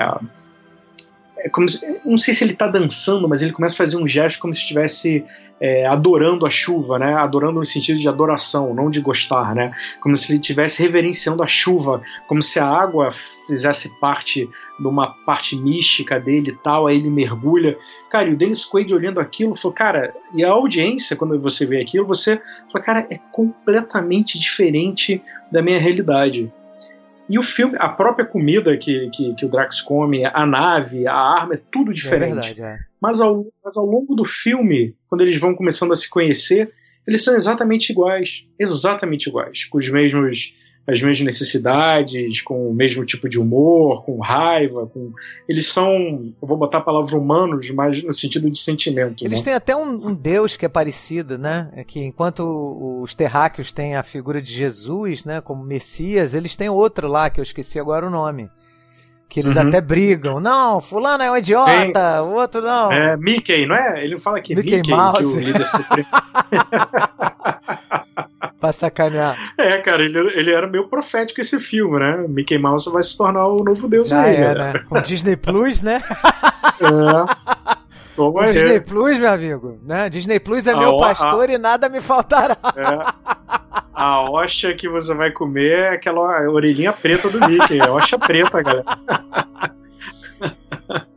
é 1.39 1.50
como 1.50 1.67
se, 1.67 2.00
não 2.04 2.17
sei 2.17 2.34
se 2.34 2.43
ele 2.43 2.54
está 2.54 2.67
dançando, 2.67 3.28
mas 3.28 3.41
ele 3.41 3.52
começa 3.52 3.76
a 3.76 3.78
fazer 3.78 3.97
um 3.97 4.08
gesto 4.08 4.39
como 4.39 4.54
se 4.54 4.62
estivesse 4.62 5.23
é, 5.60 5.86
adorando 5.86 6.45
a 6.45 6.50
chuva, 6.50 7.00
né? 7.00 7.13
Adorando 7.15 7.60
no 7.60 7.65
sentido 7.65 8.00
de 8.00 8.08
adoração, 8.08 8.73
não 8.73 8.89
de 8.89 9.02
gostar, 9.02 9.56
né? 9.56 9.71
Como 10.00 10.15
se 10.15 10.32
ele 10.32 10.39
estivesse 10.39 10.82
reverenciando 10.82 11.41
a 11.43 11.47
chuva, 11.47 12.02
como 12.28 12.41
se 12.41 12.60
a 12.60 12.67
água 12.67 13.10
fizesse 13.47 14.00
parte 14.00 14.47
de 14.80 14.88
uma 14.88 15.13
parte 15.26 15.56
mística 15.56 16.19
dele 16.19 16.52
e 16.52 16.58
tal, 16.63 16.88
aí 16.88 16.97
ele 16.97 17.10
mergulha. 17.10 17.78
Cara, 18.10 18.30
e 18.30 18.34
o 18.34 18.38
Dennis 18.38 18.65
Quaid 18.65 18.93
olhando 18.93 19.19
aquilo, 19.19 19.56
falou, 19.56 19.73
cara, 19.73 20.13
e 20.34 20.43
a 20.43 20.52
audiência, 20.52 21.15
quando 21.15 21.39
você 21.39 21.65
vê 21.65 21.82
aquilo, 21.82 22.06
você 22.06 22.41
fala, 22.71 22.84
cara, 22.84 23.08
é 23.12 23.17
completamente 23.32 24.39
diferente 24.39 25.21
da 25.52 25.62
minha 25.62 25.80
realidade. 25.80 26.52
E 27.30 27.38
o 27.38 27.42
filme, 27.42 27.76
a 27.80 27.90
própria 27.90 28.26
comida 28.26 28.78
que, 28.78 29.10
que, 29.10 29.36
que, 29.36 29.46
o 29.46 29.50
Drax 29.50 29.82
come, 29.82 30.26
a 30.26 30.46
nave, 30.46 31.08
a 31.08 31.13
arma, 31.13 31.56
é 31.56 31.62
tudo 31.72 31.94
diferente. 31.94 32.52
É 32.52 32.54
verdade, 32.54 32.62
é. 32.63 32.78
Mas, 33.02 33.20
ao, 33.22 33.46
mas 33.63 33.78
ao 33.78 33.86
longo 33.86 34.16
do 34.16 34.24
filme, 34.24 34.96
quando 35.08 35.22
eles 35.22 35.40
vão 35.40 35.54
começando 35.54 35.92
a 35.92 35.96
se 35.96 36.10
conhecer, 36.10 36.68
eles 37.08 37.24
são 37.24 37.36
exatamente 37.36 37.92
iguais. 37.92 38.48
Exatamente 38.60 39.28
iguais. 39.28 39.66
Com 39.66 39.78
os 39.78 39.90
mesmos 39.90 40.56
as 40.88 41.02
mesmas 41.02 41.19
necessidades, 41.19 42.41
com 42.41 42.69
o 42.69 42.73
mesmo 42.73 43.06
tipo 43.06 43.28
de 43.28 43.38
humor, 43.38 44.06
com 44.06 44.17
raiva, 44.19 44.88
com 44.88 45.12
eles 45.47 45.67
são, 45.67 46.23
eu 46.41 46.47
vou 46.47 46.58
botar 46.58 46.78
a 46.78 46.82
palavra 46.82 47.17
humanos, 47.17 47.69
mas 47.71 48.02
no 48.02 48.13
sentido 48.13 48.50
de 48.50 48.58
sentimento. 48.58 49.26
Eles 49.26 49.39
né? 49.39 49.45
têm 49.45 49.54
até 49.54 49.76
um, 49.76 50.08
um, 50.08 50.13
deus 50.13 50.56
que 50.56 50.65
é 50.65 50.69
parecido, 50.69 51.38
né? 51.38 51.69
É 51.73 51.84
que 51.84 52.00
enquanto 52.00 53.02
os 53.04 53.13
terráqueos 53.13 53.73
têm 53.73 53.95
a 53.95 54.04
figura 54.04 54.41
de 54.41 54.54
Jesus, 54.54 55.26
né, 55.26 55.41
como 55.41 55.62
Messias, 55.62 56.34
eles 56.34 56.56
têm 56.56 56.69
outro 56.69 57.10
lá 57.10 57.30
que 57.30 57.41
eu 57.41 57.43
esqueci 57.43 57.78
agora 57.78 58.08
o 58.08 58.10
nome. 58.10 58.50
Que 59.28 59.41
eles 59.41 59.58
uhum. 59.58 59.67
até 59.67 59.82
brigam. 59.82 60.39
Não, 60.39 60.80
fulano 60.80 61.21
é 61.21 61.30
um 61.30 61.36
idiota, 61.36 62.23
o 62.23 62.36
outro 62.36 62.62
não. 62.62 62.89
É 62.93 63.17
Mickey, 63.17 63.65
não 63.65 63.76
é? 63.76 64.06
Ele 64.06 64.17
fala 64.17 64.39
que 64.39 64.56
Mickey, 64.56 64.78
Mickey 64.78 64.91
Mouse. 64.91 65.19
que 65.19 65.26
o 65.26 65.39
líder 65.41 65.67
supremo. 65.67 66.08
pra 68.60 68.74
sacanear. 68.74 69.54
É, 69.58 69.78
cara, 69.78 70.04
ele, 70.04 70.20
ele 70.34 70.52
era 70.52 70.67
meio 70.67 70.88
profético 70.88 71.41
esse 71.41 71.60
filme, 71.60 72.00
né? 72.00 72.26
Mickey 72.28 72.58
Mouse 72.58 72.89
vai 72.89 73.04
se 73.04 73.17
tornar 73.17 73.48
o 73.48 73.63
novo 73.63 73.88
deus 73.88 74.12
aí, 74.12 74.36
é, 74.36 74.56
né? 74.56 74.74
Com 74.88 75.02
Disney 75.02 75.36
Plus, 75.36 75.82
né? 75.82 76.02
é. 76.82 77.67
Toma 78.15 78.46
aí. 78.46 78.54
Disney 78.54 78.80
Plus, 78.80 79.20
meu 79.20 79.32
amigo, 79.32 79.80
né? 79.84 80.10
Disney 80.10 80.39
Plus 80.39 80.65
é 80.65 80.74
a 80.74 80.78
meu 80.78 80.98
pastor 80.98 81.50
a... 81.50 81.54
e 81.54 81.58
nada 81.58 81.88
me 81.88 82.02
faltará. 82.02 82.58
É. 82.76 83.63
A 83.93 84.30
hoxa 84.30 84.74
que 84.74 84.89
você 84.89 85.13
vai 85.13 85.32
comer 85.32 85.72
é 85.72 85.89
aquela 85.89 86.50
orelhinha 86.50 86.93
preta 86.93 87.30
do 87.30 87.39
Mickey, 87.48 87.80
é 87.80 87.89
hoxa 87.89 88.17
preta, 88.17 88.62
galera. 88.62 88.86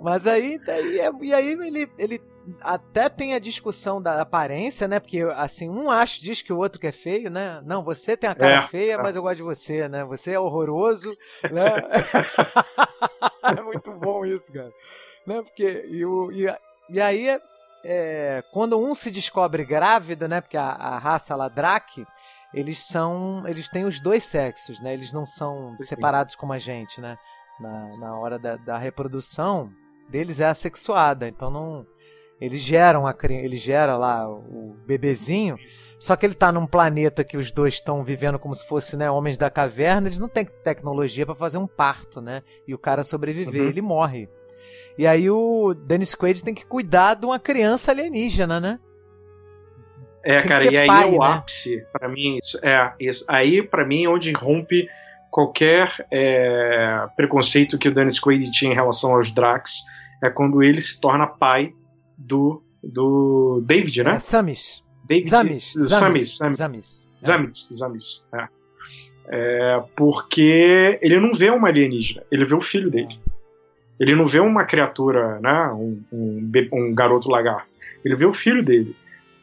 Mas 0.02 0.26
aí, 0.26 0.58
aí 0.66 0.98
é, 0.98 1.10
e 1.22 1.34
aí 1.34 1.52
ele, 1.52 1.88
ele 1.98 2.20
até 2.60 3.08
tem 3.08 3.34
a 3.34 3.38
discussão 3.38 4.00
da 4.00 4.20
aparência, 4.20 4.86
né? 4.88 5.00
Porque 5.00 5.20
assim, 5.36 5.68
um 5.68 5.90
acha, 5.90 6.20
diz 6.20 6.42
que 6.42 6.52
o 6.52 6.58
outro 6.58 6.80
que 6.80 6.86
é 6.86 6.92
feio, 6.92 7.30
né? 7.30 7.60
Não, 7.64 7.82
você 7.82 8.16
tem 8.16 8.28
a 8.28 8.34
cara 8.34 8.54
é, 8.54 8.60
feia, 8.62 8.94
é. 8.94 8.96
mas 8.96 9.16
eu 9.16 9.22
gosto 9.22 9.36
de 9.36 9.42
você, 9.42 9.88
né? 9.88 10.04
Você 10.04 10.32
é 10.32 10.40
horroroso, 10.40 11.10
né? 11.50 11.70
é 13.58 13.62
muito 13.62 13.92
bom 13.92 14.24
isso, 14.24 14.52
cara. 14.52 14.72
Né? 15.26 15.42
Porque 15.42 15.86
e, 15.88 16.04
o, 16.04 16.32
e, 16.32 16.46
e 16.88 17.00
aí 17.00 17.40
é, 17.84 18.42
quando 18.52 18.78
um 18.78 18.94
se 18.94 19.10
descobre 19.10 19.64
grávido, 19.64 20.28
né? 20.28 20.40
Porque 20.40 20.56
a, 20.56 20.70
a 20.70 20.98
raça 20.98 21.36
Ladraque, 21.36 22.06
eles 22.52 22.78
são, 22.78 23.42
eles 23.46 23.68
têm 23.68 23.84
os 23.84 24.00
dois 24.00 24.24
sexos, 24.24 24.80
né? 24.80 24.94
Eles 24.94 25.12
não 25.12 25.24
são 25.24 25.74
Sim. 25.76 25.84
separados 25.84 26.34
como 26.34 26.52
a 26.52 26.58
gente, 26.58 27.00
né? 27.00 27.16
Na, 27.58 27.98
na 27.98 28.18
hora 28.18 28.38
da, 28.38 28.56
da 28.56 28.78
reprodução 28.78 29.70
deles 30.08 30.40
é 30.40 30.46
assexuada, 30.46 31.28
então 31.28 31.50
não 31.50 31.86
eles 32.40 32.60
geram 32.60 33.06
a 33.06 33.14
ele 33.28 33.56
gera 33.56 33.96
lá 33.96 34.28
o 34.28 34.74
bebezinho, 34.86 35.58
só 35.98 36.16
que 36.16 36.24
ele 36.24 36.32
está 36.32 36.50
num 36.50 36.66
planeta 36.66 37.22
que 37.22 37.36
os 37.36 37.52
dois 37.52 37.74
estão 37.74 38.02
vivendo 38.02 38.38
como 38.38 38.54
se 38.54 38.66
fossem 38.66 38.98
né, 38.98 39.10
homens 39.10 39.36
da 39.36 39.50
caverna, 39.50 40.08
eles 40.08 40.18
não 40.18 40.28
têm 40.28 40.46
tecnologia 40.64 41.26
para 41.26 41.34
fazer 41.34 41.58
um 41.58 41.66
parto, 41.66 42.22
né? 42.22 42.42
E 42.66 42.74
o 42.74 42.78
cara 42.78 43.04
sobreviver, 43.04 43.60
uhum. 43.60 43.68
ele 43.68 43.82
morre. 43.82 44.26
E 44.96 45.06
aí 45.06 45.28
o 45.28 45.74
Dennis 45.74 46.14
Quaid 46.14 46.42
tem 46.42 46.54
que 46.54 46.64
cuidar 46.64 47.14
de 47.14 47.26
uma 47.26 47.38
criança 47.38 47.90
alienígena, 47.90 48.58
né? 48.58 48.80
É, 50.24 50.42
cara, 50.42 50.64
e 50.70 50.76
aí 50.76 50.86
pai, 50.86 51.04
é 51.04 51.06
o 51.06 51.18
né? 51.18 51.26
ápice 51.26 51.86
para 51.92 52.08
mim, 52.08 52.36
isso, 52.42 52.58
é, 52.62 52.92
isso, 53.00 53.24
aí 53.26 53.62
para 53.62 53.86
mim 53.86 54.04
é 54.04 54.08
onde 54.08 54.32
rompe 54.32 54.86
qualquer 55.30 55.88
é, 56.10 57.06
preconceito 57.16 57.78
que 57.78 57.88
o 57.88 57.94
Dennis 57.94 58.20
Quaid 58.20 58.50
tinha 58.50 58.72
em 58.72 58.74
relação 58.74 59.14
aos 59.14 59.32
Drax, 59.32 59.84
é 60.22 60.28
quando 60.28 60.62
ele 60.62 60.80
se 60.80 61.00
torna 61.00 61.26
pai 61.26 61.72
do, 62.20 62.62
do 62.82 63.62
David, 63.64 64.04
né? 64.04 64.16
É, 64.16 64.18
Samis. 64.18 64.84
David, 65.04 65.28
Zamis. 65.28 65.72
Zamis. 65.72 66.38
Zamis. 66.38 66.56
Zamis. 66.56 67.08
Zamis. 67.22 67.68
Zamis. 67.72 68.24
É. 68.34 68.48
É, 69.32 69.82
porque 69.94 70.98
ele 71.00 71.20
não 71.20 71.30
vê 71.30 71.50
uma 71.50 71.68
alienígena, 71.68 72.24
ele 72.32 72.44
vê 72.44 72.54
o 72.54 72.60
filho 72.60 72.90
dele. 72.90 73.18
Ele 73.98 74.16
não 74.16 74.24
vê 74.24 74.40
uma 74.40 74.64
criatura, 74.64 75.38
né, 75.40 75.70
um, 75.72 76.02
um, 76.10 76.50
um 76.72 76.94
garoto 76.94 77.30
lagarto. 77.30 77.72
Ele 78.04 78.16
vê 78.16 78.26
o 78.26 78.32
filho 78.32 78.64
dele. 78.64 78.96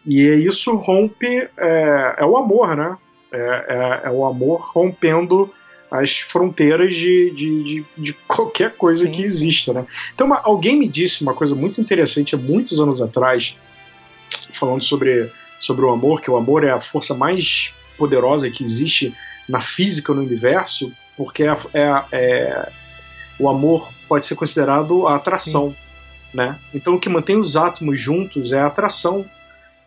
E 0.06 0.24
isso 0.24 0.76
rompe, 0.76 1.48
é, 1.58 2.16
é 2.18 2.26
o 2.26 2.36
amor, 2.36 2.76
né? 2.76 2.98
É, 3.32 3.38
é, 3.38 4.02
é, 4.08 4.10
o 4.10 4.26
amor 4.26 4.62
rompendo 4.74 5.54
as 5.90 6.20
fronteiras 6.20 6.94
de, 6.94 7.32
de, 7.32 7.64
de, 7.64 7.86
de 7.98 8.14
qualquer 8.28 8.76
coisa 8.76 9.06
sim, 9.06 9.12
que 9.12 9.22
exista, 9.22 9.74
né? 9.74 9.86
Então, 10.14 10.28
uma, 10.28 10.42
alguém 10.44 10.78
me 10.78 10.88
disse 10.88 11.24
uma 11.24 11.34
coisa 11.34 11.56
muito 11.56 11.80
interessante 11.80 12.36
há 12.36 12.38
muitos 12.38 12.80
anos 12.80 13.02
atrás, 13.02 13.58
falando 14.52 14.84
sobre, 14.84 15.32
sobre 15.60 15.86
o 15.86 15.90
amor, 15.90 16.22
que 16.22 16.30
o 16.30 16.38
amor 16.38 16.64
é 16.64 16.72
a 16.72 16.80
força 16.80 17.14
mais 17.16 17.74
poderosa 17.98 18.50
que 18.50 18.64
existe 18.64 19.16
na 19.48 19.60
física 19.60 20.14
no 20.14 20.22
universo, 20.22 20.92
porque 21.16 21.44
é, 21.44 21.56
é, 21.74 22.04
é 22.12 22.72
o 23.40 23.48
amor 23.50 23.92
pode 24.08 24.26
ser 24.26 24.36
considerado 24.36 25.08
a 25.08 25.16
atração, 25.16 25.70
sim. 25.70 26.38
né? 26.38 26.60
Então, 26.74 26.96
o 26.96 27.00
que 27.00 27.10
mantém 27.10 27.40
os 27.40 27.56
átomos 27.56 28.00
juntos 28.00 28.52
é 28.52 28.60
a 28.60 28.68
atração. 28.68 29.26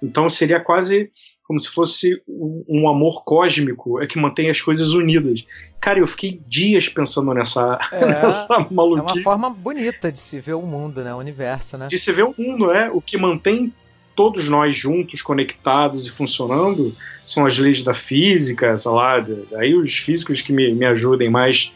Então, 0.02 0.28
seria 0.28 0.60
quase 0.60 1.10
como 1.50 1.58
se 1.58 1.68
fosse 1.68 2.22
um, 2.28 2.64
um, 2.68 2.88
amor 2.88 3.24
cósmico 3.24 4.00
é 4.00 4.06
que 4.06 4.20
mantém 4.20 4.48
as 4.48 4.60
coisas 4.60 4.92
unidas. 4.92 5.44
Cara, 5.80 5.98
eu 5.98 6.06
fiquei 6.06 6.40
dias 6.48 6.88
pensando 6.88 7.34
nessa, 7.34 7.76
é, 7.90 8.06
nessa 8.22 8.68
maluquice. 8.70 9.18
É 9.18 9.20
uma 9.20 9.24
forma 9.24 9.50
bonita 9.50 10.12
de 10.12 10.20
se 10.20 10.38
ver 10.38 10.52
o 10.52 10.62
mundo, 10.62 11.02
né? 11.02 11.12
O 11.12 11.18
universo, 11.18 11.76
né? 11.76 11.88
De 11.88 11.98
se 11.98 12.12
ver 12.12 12.22
o 12.22 12.32
mundo, 12.38 12.70
é. 12.70 12.88
O 12.88 13.00
que 13.00 13.18
mantém 13.18 13.74
todos 14.14 14.48
nós 14.48 14.76
juntos, 14.76 15.22
conectados 15.22 16.06
e 16.06 16.10
funcionando, 16.12 16.94
são 17.26 17.44
as 17.44 17.58
leis 17.58 17.82
da 17.82 17.94
física, 17.94 18.78
sei 18.78 18.92
lá, 18.92 19.16
aí 19.58 19.74
os 19.74 19.96
físicos 19.96 20.40
que 20.40 20.52
me, 20.52 20.72
me 20.72 20.86
ajudem, 20.86 21.28
mas 21.28 21.74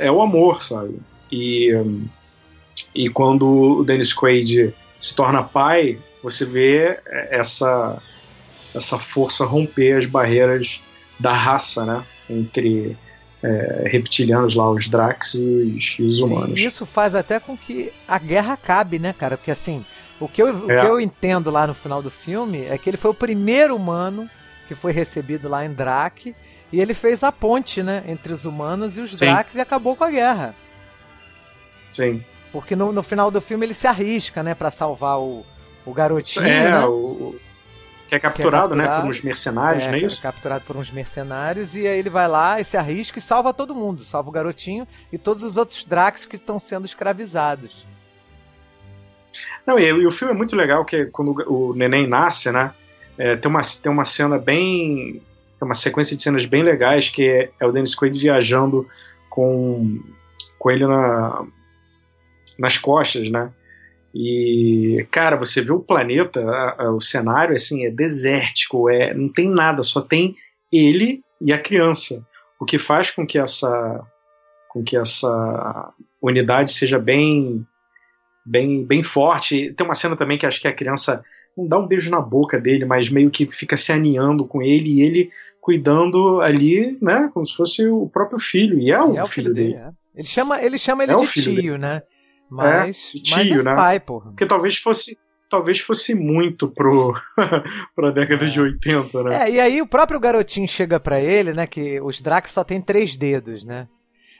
é 0.00 0.10
o 0.10 0.20
amor, 0.20 0.64
sabe? 0.64 0.98
E, 1.30 1.72
e 2.92 3.08
quando 3.08 3.46
o 3.78 3.84
Dennis 3.84 4.12
Quaid 4.12 4.74
se 4.98 5.14
torna 5.14 5.44
pai, 5.44 5.96
você 6.24 6.44
vê 6.44 6.98
essa 7.30 8.02
essa 8.74 8.98
força 8.98 9.44
romper 9.44 9.96
as 9.96 10.06
barreiras 10.06 10.80
da 11.18 11.32
raça, 11.32 11.84
né? 11.84 12.04
Entre 12.28 12.96
é, 13.42 13.84
reptilianos 13.86 14.54
lá, 14.54 14.70
os 14.70 14.88
Drax 14.88 15.34
e 15.34 15.74
os, 15.76 15.96
e 15.98 16.02
os 16.02 16.20
humanos. 16.20 16.60
Sim, 16.60 16.66
isso 16.66 16.86
faz 16.86 17.14
até 17.14 17.40
com 17.40 17.56
que 17.56 17.92
a 18.06 18.18
guerra 18.18 18.54
acabe, 18.54 18.98
né, 18.98 19.12
cara? 19.12 19.36
Porque 19.36 19.50
assim, 19.50 19.84
o 20.18 20.28
que, 20.28 20.42
eu, 20.42 20.48
é. 20.48 20.50
o 20.50 20.66
que 20.66 20.86
eu 20.86 21.00
entendo 21.00 21.50
lá 21.50 21.66
no 21.66 21.74
final 21.74 22.02
do 22.02 22.10
filme 22.10 22.64
é 22.66 22.76
que 22.76 22.88
ele 22.88 22.96
foi 22.96 23.10
o 23.10 23.14
primeiro 23.14 23.74
humano 23.74 24.28
que 24.68 24.74
foi 24.74 24.92
recebido 24.92 25.48
lá 25.48 25.64
em 25.64 25.72
Drac 25.72 26.34
e 26.72 26.80
ele 26.80 26.94
fez 26.94 27.24
a 27.24 27.32
ponte, 27.32 27.82
né, 27.82 28.04
entre 28.06 28.32
os 28.32 28.44
humanos 28.44 28.96
e 28.96 29.00
os 29.00 29.18
Sim. 29.18 29.26
Drax 29.26 29.56
e 29.56 29.60
acabou 29.60 29.96
com 29.96 30.04
a 30.04 30.10
guerra. 30.10 30.54
Sim. 31.90 32.22
Porque 32.52 32.76
no, 32.76 32.92
no 32.92 33.02
final 33.02 33.30
do 33.30 33.40
filme 33.40 33.66
ele 33.66 33.74
se 33.74 33.86
arrisca, 33.86 34.42
né, 34.42 34.54
para 34.54 34.70
salvar 34.70 35.18
o, 35.18 35.44
o 35.84 35.92
garotinho. 35.92 36.46
É, 36.46 36.70
né? 36.70 36.86
o, 36.86 37.34
que 38.10 38.16
é 38.16 38.18
capturado, 38.18 38.74
que 38.74 38.80
é 38.80 38.82
capturado 38.82 38.96
né, 38.96 39.00
por 39.00 39.08
uns 39.08 39.22
mercenários, 39.22 39.84
é, 39.84 39.88
não 39.88 39.94
é 39.94 39.98
isso? 40.00 40.18
É 40.18 40.22
capturado 40.22 40.64
por 40.64 40.76
uns 40.76 40.90
mercenários 40.90 41.76
e 41.76 41.86
aí 41.86 41.98
ele 41.98 42.10
vai 42.10 42.26
lá 42.26 42.60
e 42.60 42.64
se 42.64 42.76
arrisca 42.76 43.18
e 43.18 43.22
salva 43.22 43.54
todo 43.54 43.72
mundo, 43.72 44.02
salva 44.02 44.28
o 44.28 44.32
garotinho 44.32 44.86
e 45.12 45.16
todos 45.16 45.44
os 45.44 45.56
outros 45.56 45.84
Drax 45.84 46.24
que 46.26 46.34
estão 46.34 46.58
sendo 46.58 46.84
escravizados. 46.84 47.86
Não, 49.64 49.78
e, 49.78 49.84
e, 49.84 50.06
o 50.06 50.10
filme 50.10 50.34
é 50.34 50.36
muito 50.36 50.56
legal 50.56 50.84
que 50.84 51.06
quando 51.06 51.32
o 51.46 51.72
neném 51.72 52.06
nasce, 52.08 52.50
né, 52.50 52.72
é, 53.16 53.36
tem, 53.36 53.48
uma, 53.48 53.60
tem 53.60 53.92
uma 53.92 54.04
cena 54.04 54.38
bem 54.38 55.22
tem 55.56 55.68
uma 55.68 55.74
sequência 55.74 56.16
de 56.16 56.22
cenas 56.22 56.46
bem 56.46 56.62
legais 56.62 57.08
que 57.08 57.28
é, 57.28 57.50
é 57.60 57.66
o 57.66 57.70
Dennis 57.70 57.94
Quaid 57.94 58.18
viajando 58.18 58.88
com 59.28 60.00
com 60.58 60.70
ele 60.70 60.86
na 60.86 61.44
nas 62.58 62.76
costas, 62.76 63.30
né? 63.30 63.50
E, 64.14 65.06
cara, 65.10 65.36
você 65.36 65.60
vê 65.60 65.72
o 65.72 65.80
planeta, 65.80 66.40
a, 66.40 66.84
a, 66.84 66.92
o 66.92 67.00
cenário, 67.00 67.54
assim, 67.54 67.84
é 67.84 67.90
desértico, 67.90 68.90
é, 68.90 69.14
não 69.14 69.28
tem 69.32 69.48
nada, 69.48 69.82
só 69.82 70.00
tem 70.00 70.36
ele 70.72 71.22
e 71.40 71.52
a 71.52 71.58
criança. 71.58 72.24
O 72.60 72.64
que 72.64 72.76
faz 72.76 73.10
com 73.10 73.26
que 73.26 73.38
essa, 73.38 74.00
com 74.68 74.82
que 74.82 74.96
essa 74.96 75.92
unidade 76.20 76.70
seja 76.72 76.98
bem, 76.98 77.64
bem, 78.44 78.84
bem 78.84 79.02
forte. 79.02 79.72
Tem 79.72 79.86
uma 79.86 79.94
cena 79.94 80.16
também 80.16 80.36
que 80.36 80.46
acho 80.46 80.60
que 80.60 80.68
a 80.68 80.74
criança 80.74 81.24
não 81.56 81.66
dá 81.66 81.78
um 81.78 81.86
beijo 81.86 82.10
na 82.10 82.20
boca 82.20 82.60
dele, 82.60 82.84
mas 82.84 83.08
meio 83.08 83.30
que 83.30 83.46
fica 83.50 83.76
se 83.76 83.92
aninhando 83.92 84.46
com 84.46 84.60
ele 84.60 84.90
e 84.90 85.02
ele 85.02 85.30
cuidando 85.60 86.40
ali, 86.40 86.98
né, 87.00 87.30
como 87.32 87.46
se 87.46 87.54
fosse 87.54 87.86
o 87.86 88.08
próprio 88.08 88.38
filho. 88.38 88.78
E 88.78 88.90
é 88.90 89.00
o, 89.00 89.16
é 89.16 89.22
o 89.22 89.26
filho, 89.26 89.26
filho, 89.26 89.54
dele. 89.54 89.72
dele. 89.74 89.84
É. 89.84 90.00
Ele 90.12 90.26
chama, 90.26 90.62
ele 90.62 90.78
chama 90.78 91.04
ele 91.04 91.12
é 91.12 91.16
de 91.16 91.26
tio, 91.26 91.54
dele. 91.54 91.78
né? 91.78 92.02
Mas, 92.50 93.12
é, 93.14 93.18
tio, 93.20 93.36
mas 93.36 93.50
é 93.50 93.62
né? 93.62 93.74
pai, 93.74 94.00
porra. 94.00 94.30
Porque 94.30 94.46
talvez 94.46 94.76
fosse 94.76 95.16
talvez 95.48 95.80
fosse 95.80 96.14
muito 96.14 96.68
pro 96.68 97.12
pra 97.94 98.10
década 98.12 98.46
é. 98.46 98.48
de 98.48 98.60
80, 98.60 99.22
né? 99.24 99.42
É, 99.42 99.50
e 99.50 99.60
aí 99.60 99.82
o 99.82 99.86
próprio 99.86 100.20
garotinho 100.20 100.68
chega 100.68 101.00
para 101.00 101.20
ele, 101.20 101.52
né, 101.52 101.66
que 101.66 102.00
os 102.00 102.20
Drax 102.22 102.52
só 102.52 102.62
tem 102.62 102.80
três 102.80 103.16
dedos, 103.16 103.64
né? 103.64 103.88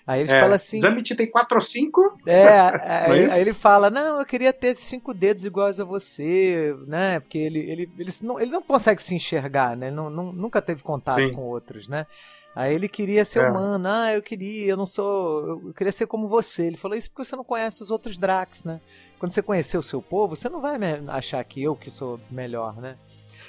Aí 0.06 0.22
ele 0.22 0.32
é, 0.32 0.40
fala 0.40 0.54
assim. 0.56 0.80
Zamit 0.80 1.14
tem 1.14 1.30
quatro 1.30 1.56
ou 1.56 1.60
cinco? 1.60 2.00
É, 2.26 2.42
é 2.82 3.04
aí, 3.06 3.30
aí, 3.30 3.40
ele 3.40 3.52
fala: 3.52 3.90
Não, 3.90 4.18
eu 4.18 4.26
queria 4.26 4.52
ter 4.52 4.76
cinco 4.76 5.14
dedos 5.14 5.44
iguais 5.44 5.78
a 5.78 5.84
você, 5.84 6.74
né? 6.86 7.20
Porque 7.20 7.38
ele, 7.38 7.60
ele, 7.60 7.92
ele, 7.96 8.10
não, 8.22 8.40
ele 8.40 8.50
não 8.50 8.62
consegue 8.62 9.00
se 9.00 9.14
enxergar, 9.14 9.76
né? 9.76 9.90
Não, 9.90 10.10
não, 10.10 10.32
nunca 10.32 10.60
teve 10.60 10.82
contato 10.82 11.20
Sim. 11.20 11.32
com 11.32 11.42
outros, 11.42 11.86
né? 11.86 12.06
Aí 12.54 12.74
ele 12.74 12.88
queria 12.88 13.24
ser 13.24 13.44
é. 13.44 13.50
humano. 13.50 13.88
Ah, 13.88 14.12
eu 14.12 14.22
queria, 14.22 14.66
eu 14.66 14.76
não 14.76 14.86
sou. 14.86 15.62
Eu 15.66 15.74
queria 15.74 15.92
ser 15.92 16.06
como 16.06 16.28
você. 16.28 16.66
Ele 16.66 16.76
falou 16.76 16.96
isso 16.96 17.08
porque 17.10 17.24
você 17.24 17.36
não 17.36 17.44
conhece 17.44 17.82
os 17.82 17.90
outros 17.90 18.18
Drax, 18.18 18.64
né? 18.64 18.80
Quando 19.18 19.32
você 19.32 19.42
conhecer 19.42 19.78
o 19.78 19.82
seu 19.82 20.02
povo, 20.02 20.34
você 20.34 20.48
não 20.48 20.60
vai 20.60 20.76
achar 21.08 21.42
que 21.44 21.62
eu 21.62 21.76
que 21.76 21.90
sou 21.90 22.18
melhor, 22.30 22.76
né? 22.80 22.96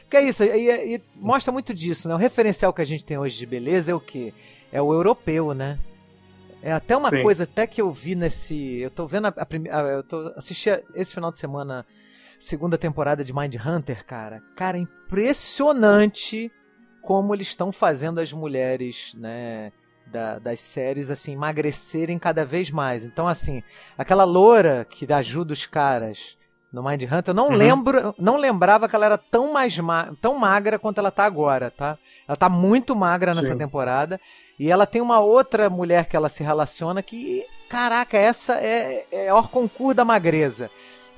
Porque 0.02 0.18
é 0.18 0.24
isso, 0.24 0.44
e, 0.44 0.96
e 0.96 1.02
mostra 1.16 1.54
muito 1.54 1.74
disso, 1.74 2.10
né? 2.10 2.14
O 2.14 2.18
referencial 2.18 2.74
que 2.74 2.82
a 2.82 2.86
gente 2.86 3.06
tem 3.06 3.18
hoje 3.18 3.38
de 3.38 3.46
beleza 3.46 3.94
é 3.94 3.96
o 3.96 4.00
quê? 4.00 4.34
É 4.70 4.82
o 4.82 4.94
europeu, 4.94 5.54
né? 5.54 5.80
É 6.62 6.72
até 6.72 6.96
uma 6.96 7.10
Sim. 7.10 7.24
coisa 7.24 7.46
até 7.46 7.66
que 7.66 7.82
eu 7.82 7.90
vi 7.92 8.14
nesse. 8.14 8.80
Eu 8.80 8.92
tô 8.92 9.08
vendo 9.08 9.28
a, 9.28 9.46
primeira. 9.46 9.78
Eu 9.88 10.04
tô 10.04 10.34
assisti 10.36 10.70
esse 10.94 11.14
final 11.14 11.32
de 11.32 11.40
semana 11.40 11.86
segunda 12.38 12.78
temporada 12.78 13.24
de 13.24 13.34
Mind 13.34 13.56
Hunter, 13.56 14.06
cara. 14.06 14.44
Cara, 14.56 14.78
impressionante 14.78 16.52
como 17.02 17.34
eles 17.34 17.48
estão 17.48 17.72
fazendo 17.72 18.20
as 18.20 18.32
mulheres, 18.32 19.14
né? 19.18 19.72
Da, 20.06 20.40
das 20.40 20.60
séries, 20.60 21.10
assim, 21.10 21.34
emagrecerem 21.34 22.20
cada 22.20 22.44
vez 22.44 22.70
mais. 22.70 23.06
Então, 23.06 23.28
assim, 23.28 23.64
aquela 23.98 24.26
loura 24.26 24.86
que 24.90 25.12
ajuda 25.12 25.54
os 25.54 25.66
caras 25.66 26.38
no 26.72 26.84
Mind 26.84 27.04
Hunter, 27.04 27.30
eu 27.30 27.34
não 27.34 27.50
uhum. 27.50 27.56
lembro, 27.56 28.16
não 28.18 28.36
lembrava 28.38 28.90
que 28.90 28.96
ela 28.96 29.06
era 29.06 29.18
tão 29.18 29.54
mais 29.54 29.78
ma 29.78 30.14
tão 30.22 30.38
magra 30.38 30.80
quanto 30.80 31.00
ela 31.00 31.12
tá 31.12 31.26
agora, 31.26 31.70
tá? 31.72 31.98
Ela 32.28 32.36
tá 32.36 32.50
muito 32.50 32.96
magra 32.96 33.32
nessa 33.34 33.54
Sim. 33.54 33.58
temporada. 33.58 34.20
E 34.60 34.70
ela 34.70 34.86
tem 34.86 35.02
uma 35.02 35.20
outra 35.20 35.70
mulher 35.70 36.06
que 36.06 36.16
ela 36.16 36.30
se 36.30 36.44
relaciona 36.44 37.02
que, 37.02 37.46
caraca, 37.68 38.18
essa 38.18 38.56
é, 38.56 39.06
é 39.12 39.34
o 39.34 39.44
concurso 39.44 39.96
da 39.96 40.06
magreza. 40.06 40.70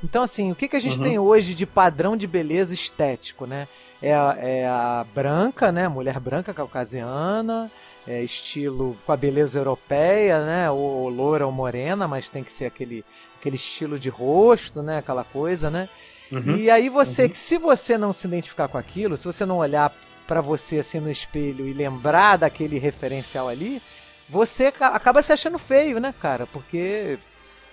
Então, 0.03 0.23
assim, 0.23 0.51
o 0.51 0.55
que, 0.55 0.67
que 0.67 0.75
a 0.75 0.79
gente 0.79 0.97
uhum. 0.97 1.03
tem 1.03 1.19
hoje 1.19 1.53
de 1.53 1.65
padrão 1.65 2.17
de 2.17 2.25
beleza 2.25 2.73
estético, 2.73 3.45
né? 3.45 3.67
É 4.03 4.13
a, 4.13 4.35
é 4.37 4.67
a 4.67 5.05
branca, 5.15 5.71
né? 5.71 5.87
Mulher 5.87 6.19
branca 6.19 6.53
caucasiana, 6.53 7.71
é 8.05 8.21
estilo 8.21 8.97
com 9.05 9.13
a 9.13 9.17
beleza 9.17 9.57
europeia, 9.57 10.45
né? 10.45 10.69
Ou, 10.69 10.77
ou 10.77 11.09
loura 11.09 11.45
ou 11.45 11.51
morena, 11.53 12.05
mas 12.05 12.29
tem 12.29 12.43
que 12.43 12.51
ser 12.51 12.65
aquele, 12.65 13.05
aquele 13.39 13.55
estilo 13.55 13.97
de 13.97 14.09
rosto, 14.09 14.83
né? 14.83 14.97
Aquela 14.97 15.23
coisa, 15.23 15.69
né? 15.69 15.87
Uhum. 16.29 16.57
E 16.57 16.69
aí 16.69 16.89
você, 16.89 17.27
uhum. 17.27 17.31
se 17.33 17.57
você 17.57 17.97
não 17.97 18.11
se 18.11 18.27
identificar 18.27 18.67
com 18.67 18.77
aquilo, 18.77 19.15
se 19.15 19.23
você 19.23 19.45
não 19.45 19.59
olhar 19.59 19.93
para 20.27 20.41
você 20.41 20.79
assim 20.79 20.99
no 20.99 21.09
espelho 21.09 21.65
e 21.65 21.71
lembrar 21.71 22.37
daquele 22.37 22.77
referencial 22.77 23.47
ali, 23.47 23.81
você 24.27 24.73
acaba 24.79 25.21
se 25.21 25.31
achando 25.31 25.57
feio, 25.57 25.99
né, 25.99 26.13
cara? 26.19 26.45
Porque 26.47 27.17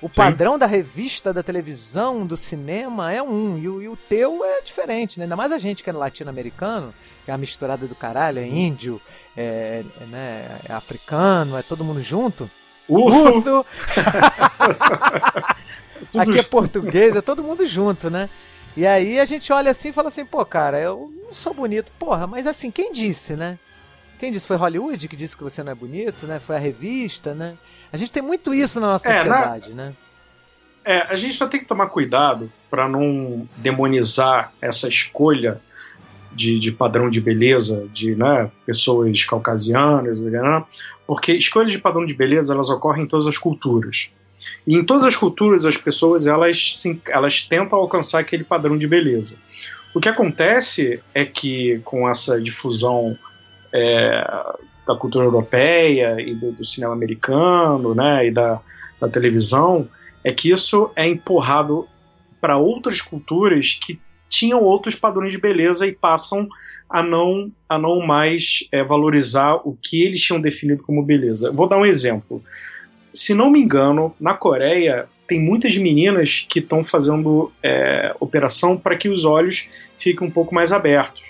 o 0.03 0.09
Sim. 0.09 0.15
padrão 0.15 0.59
da 0.59 0.67
revista, 0.67 1.33
da 1.33 1.43
televisão, 1.43 2.27
do 2.27 2.37
cinema 2.37 3.13
é 3.13 3.23
um, 3.23 3.59
e 3.59 3.69
o, 3.69 3.83
e 3.83 3.89
o 3.89 3.97
teu 3.97 4.45
é 4.45 4.63
diferente, 4.63 5.19
né? 5.19 5.25
Ainda 5.25 5.37
mais 5.37 5.53
a 5.53 5.59
gente 5.59 5.83
que 5.83 5.91
é 5.91 5.93
latino-americano, 5.93 6.95
que 7.25 7.31
é 7.31 7.35
a 7.35 7.39
misturada 7.39 7.87
do 7.87 7.95
caralho, 7.95 8.39
é 8.39 8.47
índio, 8.47 9.01
é, 9.37 9.85
é, 10.01 10.05
né, 10.07 10.59
é 10.69 10.73
africano, 10.73 11.57
é 11.57 11.63
todo 11.63 11.85
mundo 11.85 12.01
junto. 12.01 12.51
Urso! 12.89 13.65
Aqui 16.19 16.39
é 16.39 16.43
português, 16.43 17.15
é 17.15 17.21
todo 17.21 17.43
mundo 17.43 17.67
junto, 17.67 18.09
né? 18.09 18.29
E 18.77 18.87
aí 18.87 19.21
a 19.21 19.25
gente 19.25 19.53
olha 19.53 19.71
assim 19.71 19.91
e 19.91 19.93
fala 19.93 20.09
assim, 20.09 20.25
pô, 20.25 20.45
cara, 20.45 20.81
eu 20.81 21.13
não 21.23 21.35
sou 21.35 21.53
bonito. 21.53 21.93
Porra, 21.99 22.27
mas 22.27 22.47
assim, 22.47 22.71
quem 22.71 22.93
disse, 22.93 23.37
né? 23.37 23.59
Quem 24.21 24.31
disse? 24.31 24.47
Foi 24.47 24.57
Hollywood 24.57 25.09
que 25.09 25.17
disse 25.17 25.35
que 25.35 25.43
você 25.43 25.63
não 25.63 25.73
é 25.73 25.75
bonito, 25.75 26.27
né? 26.27 26.39
Foi 26.39 26.55
a 26.55 26.59
revista, 26.59 27.33
né? 27.33 27.57
A 27.91 27.97
gente 27.97 28.13
tem 28.13 28.23
muito 28.23 28.53
isso 28.53 28.79
na 28.79 28.89
nossa 28.89 29.09
é, 29.09 29.15
sociedade, 29.15 29.71
na... 29.71 29.87
né? 29.87 29.95
É, 30.85 31.01
a 31.09 31.15
gente 31.17 31.33
só 31.33 31.47
tem 31.47 31.59
que 31.59 31.67
tomar 31.67 31.87
cuidado 31.87 32.53
para 32.71 32.87
não 32.87 33.49
demonizar 33.57 34.53
essa 34.61 34.89
escolha 34.89 35.59
de, 36.33 36.59
de, 36.59 36.71
padrão 36.71 37.09
de 37.09 37.21
beleza 37.21 37.89
de 37.93 38.15
né, 38.15 38.51
pessoas 38.67 39.25
caucasianas, 39.25 40.21
né? 40.21 40.65
porque 41.07 41.33
escolhas 41.33 41.73
de 41.73 41.79
padrão 41.79 42.05
de 42.05 42.15
beleza 42.15 42.53
elas 42.55 42.69
ocorrem 42.69 43.05
em 43.05 43.07
todas 43.07 43.27
as 43.27 43.39
culturas. 43.39 44.11
E 44.67 44.77
em 44.77 44.85
todas 44.85 45.05
as 45.05 45.17
culturas 45.17 45.65
as 45.65 45.77
pessoas 45.77 46.27
elas, 46.27 46.77
sim, 46.77 47.01
elas 47.09 47.43
tentam 47.43 47.79
alcançar 47.79 48.21
aquele 48.21 48.45
padrão 48.45 48.77
de 48.77 48.87
beleza. 48.87 49.39
O 49.95 50.01
que 50.01 50.09
acontece 50.09 51.01
é 51.15 51.25
que 51.25 51.81
com 51.85 52.09
essa 52.09 52.41
difusão 52.41 53.13
é, 53.73 54.25
da 54.87 54.97
cultura 54.97 55.25
europeia 55.25 56.17
e 56.21 56.35
do, 56.35 56.53
do 56.53 56.65
cinema 56.65 56.93
americano, 56.93 57.95
né, 57.95 58.27
e 58.27 58.31
da, 58.31 58.61
da 59.01 59.09
televisão, 59.09 59.89
é 60.25 60.33
que 60.33 60.51
isso 60.51 60.91
é 60.97 61.07
empurrado 61.07 61.87
para 62.41 62.57
outras 62.57 63.01
culturas 63.01 63.79
que 63.81 64.01
tinham 64.29 64.63
outros 64.63 64.95
padrões 64.95 65.33
de 65.33 65.41
beleza 65.41 65.87
e 65.87 65.93
passam 65.93 66.49
a 66.89 67.03
não, 67.03 67.51
a 67.69 67.79
não 67.79 68.01
mais 68.01 68.67
é, 68.73 68.83
valorizar 68.83 69.57
o 69.65 69.77
que 69.81 70.03
eles 70.03 70.21
tinham 70.21 70.41
definido 70.41 70.83
como 70.83 71.03
beleza. 71.03 71.51
Vou 71.53 71.69
dar 71.69 71.79
um 71.79 71.87
exemplo. 71.87 72.43
Se 73.13 73.35
não 73.35 73.51
me 73.51 73.61
engano, 73.61 74.15
na 74.21 74.35
Coreia 74.35 75.09
tem 75.27 75.41
muitas 75.41 75.77
meninas 75.77 76.47
que 76.49 76.59
estão 76.59 76.83
fazendo 76.83 77.53
é, 77.63 78.15
operação 78.19 78.77
para 78.77 78.97
que 78.97 79.09
os 79.09 79.25
olhos 79.25 79.69
fiquem 79.99 80.27
um 80.27 80.31
pouco 80.31 80.55
mais 80.55 80.73
abertos 80.73 81.23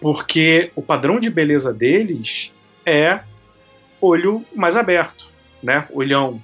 porque 0.00 0.70
o 0.74 0.82
padrão 0.82 1.20
de 1.20 1.30
beleza 1.30 1.72
deles 1.72 2.52
é 2.86 3.20
olho 4.00 4.44
mais 4.54 4.76
aberto, 4.76 5.30
né? 5.62 5.86
Olhão. 5.92 6.42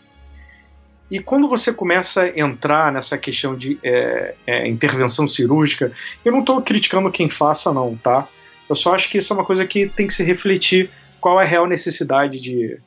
E 1.11 1.21
quando 1.21 1.49
você 1.49 1.73
começa 1.73 2.25
a 2.25 2.39
entrar 2.39 2.93
nessa 2.93 3.17
questão 3.17 3.57
de 3.57 3.79
é, 3.83 4.35
é, 4.47 4.69
intervenção 4.69 5.27
cirúrgica, 5.27 5.93
eu 6.25 6.33
não 6.33 6.41
estou 6.41 6.61
criticando 6.61 7.11
quem 7.11 7.29
faça, 7.29 7.73
não, 7.73 7.97
tá? 7.97 8.29
Eu 8.69 8.75
só 8.75 8.95
acho 8.95 9.09
que 9.09 9.19
isso 9.19 9.33
é 9.33 9.37
uma 9.37 9.45
coisa 9.45 9.65
que 9.65 9.89
tem 9.89 10.07
que 10.07 10.15
se 10.15 10.25
refletir 10.25 10.91
qual 11.21 11.41
é 11.41 11.45
a 11.45 11.47
real 11.47 11.67
necessidade 11.67 12.41
de, 12.41 12.79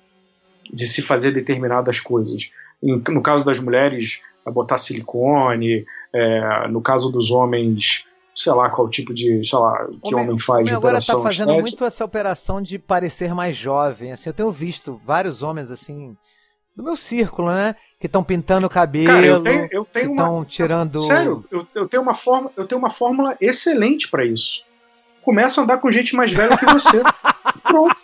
de 0.71 0.85
se 0.85 1.01
fazer 1.01 1.31
determinadas 1.31 1.99
coisas. 1.99 2.51
No 2.81 3.21
caso 3.21 3.45
das 3.45 3.59
mulheres, 3.59 4.21
botar 4.45 4.77
silicone, 4.77 5.85
é, 6.13 6.67
no 6.67 6.81
caso 6.81 7.09
dos 7.09 7.31
homens, 7.31 8.05
sei 8.35 8.53
lá 8.53 8.69
qual 8.69 8.89
tipo 8.89 9.13
de, 9.13 9.41
sei 9.43 9.59
lá, 9.59 9.87
que 10.03 10.15
o 10.15 10.17
homem 10.17 10.37
faz 10.37 10.65
de 10.65 10.73
agora 10.73 10.93
operação. 10.93 11.19
agora 11.19 11.29
tá 11.29 11.37
fazendo 11.37 11.61
muito 11.61 11.85
essa 11.85 12.05
operação 12.05 12.61
de 12.61 12.79
parecer 12.79 13.33
mais 13.33 13.55
jovem, 13.55 14.11
assim, 14.11 14.29
eu 14.29 14.33
tenho 14.33 14.51
visto 14.51 14.99
vários 15.05 15.43
homens 15.43 15.71
assim 15.71 16.15
do 16.75 16.83
meu 16.83 16.95
círculo, 16.95 17.49
né, 17.49 17.75
que 17.99 18.05
estão 18.05 18.23
pintando 18.23 18.67
o 18.67 18.69
cabelo, 18.69 19.07
Cara, 19.07 19.25
eu 19.25 19.41
tenho, 19.41 19.67
eu 19.71 19.85
tenho 19.85 20.05
que 20.07 20.21
estão 20.21 20.45
tirando 20.45 20.99
Sério, 20.99 21.43
eu, 21.51 21.67
eu 21.75 21.87
tenho 21.87 22.01
uma 22.01 22.13
forma, 22.13 22.51
eu 22.55 22.65
tenho 22.65 22.79
uma 22.79 22.89
fórmula 22.89 23.35
excelente 23.41 24.09
para 24.09 24.25
isso. 24.25 24.63
Começa 25.21 25.59
a 25.59 25.63
andar 25.65 25.77
com 25.79 25.91
gente 25.91 26.15
mais 26.15 26.31
velha 26.31 26.57
que 26.57 26.65
você. 26.65 27.03
Pronto. 27.61 28.01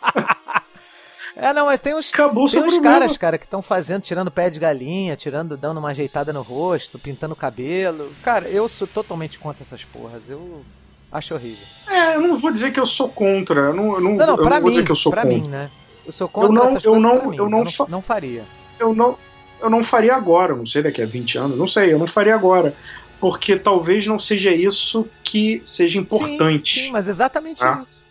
É, 1.35 1.51
não, 1.51 1.65
mas 1.65 1.79
tem 1.79 1.93
uns, 1.93 2.13
Acabou 2.13 2.47
tem 2.47 2.63
uns 2.63 2.79
caras, 2.79 3.17
cara, 3.17 3.37
que 3.37 3.45
estão 3.45 3.61
fazendo, 3.61 4.01
tirando 4.01 4.31
pé 4.31 4.49
de 4.49 4.57
galinha, 4.57 5.17
tirando, 5.17 5.57
dando 5.57 5.79
uma 5.79 5.89
ajeitada 5.89 6.31
no 6.31 6.41
rosto, 6.41 6.97
pintando 6.97 7.33
o 7.33 7.37
cabelo. 7.37 8.13
Cara, 8.23 8.47
eu 8.47 8.67
sou 8.69 8.87
totalmente 8.87 9.37
contra 9.37 9.61
essas 9.61 9.83
porras. 9.83 10.29
Eu 10.29 10.63
acho 11.11 11.33
horrível. 11.33 11.65
É, 11.89 12.15
eu 12.15 12.21
não 12.21 12.37
vou 12.37 12.51
dizer 12.51 12.71
que 12.71 12.79
eu 12.79 12.85
sou 12.85 13.09
contra. 13.09 13.59
Eu 13.59 13.73
não, 13.73 13.85
eu 13.95 14.01
não, 14.01 14.11
não, 14.11 14.25
não 14.25 14.37
eu 14.37 14.49
não 14.49 14.61
vou 14.61 14.69
dizer 14.71 14.85
que 14.85 14.91
eu 14.91 14.95
sou 14.95 15.11
pra 15.11 15.23
contra. 15.23 15.37
mim, 15.37 15.47
né? 15.47 15.69
Eu 16.05 16.11
sou 16.13 16.29
contra 16.29 16.49
eu 16.49 16.53
não, 16.53 16.63
essas 16.63 16.83
eu 16.83 16.99
não, 16.99 17.33
eu 17.33 17.49
não, 17.49 17.63
não, 17.63 17.87
não 17.89 18.01
faria. 18.01 18.45
Eu 18.79 18.95
não, 18.95 19.17
eu 19.61 19.69
não 19.69 19.83
faria 19.83 20.15
agora, 20.15 20.55
não 20.55 20.65
sei 20.65 20.83
daqui 20.83 21.01
a 21.01 21.05
20 21.05 21.37
anos, 21.37 21.57
não 21.57 21.67
sei, 21.67 21.91
eu 21.91 21.99
não 21.99 22.07
faria 22.07 22.33
agora. 22.35 22.73
Porque 23.19 23.57
talvez 23.57 24.05
não 24.05 24.19
seja 24.19 24.51
isso 24.51 25.07
que 25.23 25.61
seja 25.63 25.99
importante. 25.99 26.73
Sim, 26.73 26.85
sim 26.85 26.91
mas 26.91 27.07
exatamente 27.07 27.63
ah. 27.63 27.79
isso. 27.81 28.04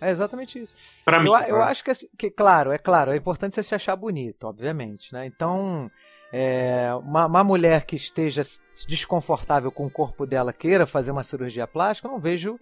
É 0.00 0.10
exatamente 0.10 0.58
isso. 0.58 0.74
Pra 1.04 1.20
mim, 1.20 1.28
eu, 1.28 1.38
eu 1.56 1.62
acho 1.62 1.82
que, 1.82 1.90
assim, 1.90 2.06
que, 2.16 2.30
claro, 2.30 2.72
é 2.72 2.78
claro, 2.78 3.12
é 3.12 3.16
importante 3.16 3.54
você 3.54 3.62
se 3.62 3.74
achar 3.74 3.96
bonito, 3.96 4.44
obviamente, 4.44 5.12
né? 5.12 5.26
Então, 5.26 5.90
é, 6.32 6.90
uma, 7.02 7.26
uma, 7.26 7.44
mulher 7.44 7.84
que 7.84 7.96
esteja 7.96 8.42
desconfortável 8.86 9.72
com 9.72 9.86
o 9.86 9.90
corpo 9.90 10.26
dela 10.26 10.52
queira 10.52 10.86
fazer 10.86 11.10
uma 11.10 11.22
cirurgia 11.22 11.66
plástica, 11.66 12.06
eu 12.06 12.12
não 12.12 12.20
vejo 12.20 12.58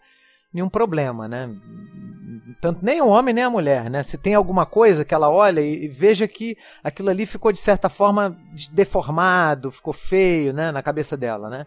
nenhum 0.52 0.68
problema, 0.68 1.26
né? 1.28 1.50
Tanto 2.60 2.84
nem 2.84 3.02
o 3.02 3.08
homem 3.08 3.34
nem 3.34 3.44
a 3.44 3.50
mulher, 3.50 3.90
né? 3.90 4.02
Se 4.02 4.16
tem 4.16 4.34
alguma 4.34 4.64
coisa 4.64 5.04
que 5.04 5.12
ela 5.12 5.28
olha 5.28 5.60
e, 5.60 5.84
e 5.84 5.88
veja 5.88 6.26
que 6.28 6.56
aquilo 6.82 7.10
ali 7.10 7.26
ficou 7.26 7.50
de 7.52 7.58
certa 7.58 7.88
forma 7.88 8.36
deformado, 8.72 9.70
ficou 9.70 9.92
feio, 9.92 10.52
né, 10.52 10.70
na 10.70 10.82
cabeça 10.82 11.16
dela, 11.16 11.50
né? 11.50 11.66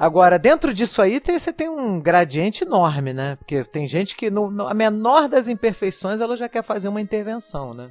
Agora, 0.00 0.38
dentro 0.38 0.72
disso 0.72 1.02
aí, 1.02 1.20
tem, 1.20 1.38
você 1.38 1.52
tem 1.52 1.68
um 1.68 2.00
gradiente 2.00 2.64
enorme, 2.64 3.12
né? 3.12 3.36
Porque 3.36 3.62
tem 3.64 3.86
gente 3.86 4.16
que, 4.16 4.30
no, 4.30 4.50
no, 4.50 4.66
a 4.66 4.72
menor 4.72 5.28
das 5.28 5.46
imperfeições, 5.46 6.22
ela 6.22 6.38
já 6.38 6.48
quer 6.48 6.62
fazer 6.62 6.88
uma 6.88 7.02
intervenção, 7.02 7.74
né? 7.74 7.90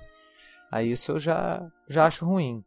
Aí 0.72 0.92
isso 0.92 1.12
eu 1.12 1.20
já, 1.20 1.62
já 1.88 2.08
acho 2.08 2.26
ruim. 2.26 2.66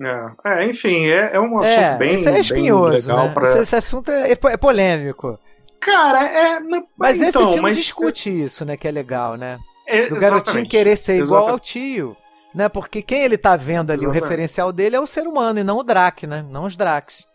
É, 0.00 0.60
é 0.62 0.66
enfim, 0.66 1.06
é, 1.06 1.34
é 1.34 1.40
um 1.40 1.58
assunto 1.58 1.66
é, 1.66 1.96
bem, 1.96 2.14
isso 2.14 2.28
é 2.28 2.38
espinhoso, 2.38 3.08
legal 3.08 3.26
né? 3.26 3.34
pra... 3.34 3.42
esse, 3.42 3.58
esse, 3.58 3.74
assunto 3.74 4.12
é, 4.12 4.30
é 4.30 4.56
polêmico. 4.56 5.36
Cara, 5.80 6.24
é. 6.24 6.60
Mas, 6.60 6.84
mas 6.96 7.16
então, 7.16 7.28
esse 7.28 7.38
filme 7.38 7.60
mas... 7.62 7.78
discute 7.78 8.30
isso, 8.30 8.64
né? 8.64 8.76
Que 8.76 8.86
é 8.86 8.92
legal, 8.92 9.36
né? 9.36 9.58
É, 9.88 10.06
Do 10.06 10.20
garotinho 10.20 10.68
querer 10.68 10.94
ser 10.94 11.14
igual 11.14 11.42
exatamente. 11.42 11.50
ao 11.50 11.58
tio 11.58 12.16
né? 12.54 12.68
Porque 12.68 13.02
quem 13.02 13.22
ele 13.22 13.36
tá 13.36 13.56
vendo 13.56 13.90
ali, 13.90 14.00
Exatamente. 14.00 14.20
o 14.20 14.24
referencial 14.24 14.72
dele 14.72 14.96
é 14.96 15.00
o 15.00 15.06
ser 15.06 15.26
humano 15.26 15.58
e 15.58 15.64
não 15.64 15.78
o 15.78 15.82
Drac, 15.82 16.26
né? 16.26 16.44
Não 16.48 16.64
os 16.64 16.76
Dracs. 16.76 17.26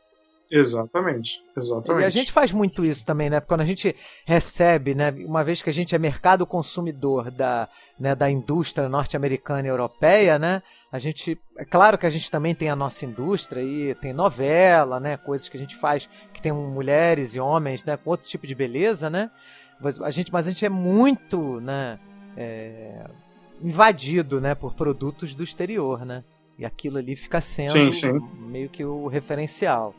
Exatamente, 0.52 1.40
exatamente. 1.56 2.04
E 2.04 2.06
a 2.06 2.10
gente 2.10 2.32
faz 2.32 2.52
muito 2.52 2.84
isso 2.84 3.06
também, 3.06 3.30
né? 3.30 3.40
Quando 3.40 3.62
a 3.62 3.66
gente 3.66 3.96
recebe, 4.26 4.96
né? 4.96 5.14
Uma 5.26 5.44
vez 5.44 5.62
que 5.62 5.70
a 5.70 5.74
gente 5.74 5.94
é 5.94 6.00
mercado 6.00 6.46
consumidor 6.46 7.30
da, 7.30 7.70
né, 8.00 8.16
da 8.16 8.32
indústria 8.32 8.90
norte-americana 8.90 9.68
e 9.68 9.70
europeia, 9.70 10.40
né? 10.40 10.64
A 10.92 10.98
gente, 10.98 11.40
é 11.56 11.64
claro 11.64 12.00
que 12.00 12.06
a 12.08 12.10
gente 12.10 12.32
também 12.32 12.56
tem 12.56 12.68
a 12.68 12.76
nossa 12.76 13.06
indústria 13.06 13.62
e 13.62 13.94
tem 13.96 14.12
novela, 14.12 15.00
né? 15.00 15.18
Coisas 15.18 15.48
que 15.48 15.56
a 15.56 15.60
gente 15.60 15.76
faz 15.76 16.10
que 16.34 16.42
tem 16.42 16.52
mulheres 16.52 17.36
e 17.36 17.40
homens, 17.40 17.86
né? 17.86 17.96
Com 17.96 18.10
outro 18.10 18.28
tipo 18.28 18.48
de 18.48 18.56
beleza, 18.56 19.08
né? 19.08 19.30
Mas 19.80 20.02
a 20.02 20.10
gente, 20.10 20.34
mas 20.34 20.48
a 20.48 20.50
gente 20.50 20.66
é 20.66 20.70
muito, 20.70 21.62
né? 21.62 22.00
É, 22.36 23.06
invadido, 23.62 24.40
né? 24.40 24.56
Por 24.56 24.74
produtos 24.74 25.36
do 25.36 25.44
exterior, 25.44 26.06
né? 26.06 26.24
E 26.58 26.66
aquilo 26.66 26.98
ali 26.98 27.16
fica 27.16 27.40
sendo 27.40 27.72
sim, 27.72 27.92
sim. 27.92 28.20
meio 28.40 28.70
que 28.70 28.84
o 28.84 29.08
referencial. 29.08 29.96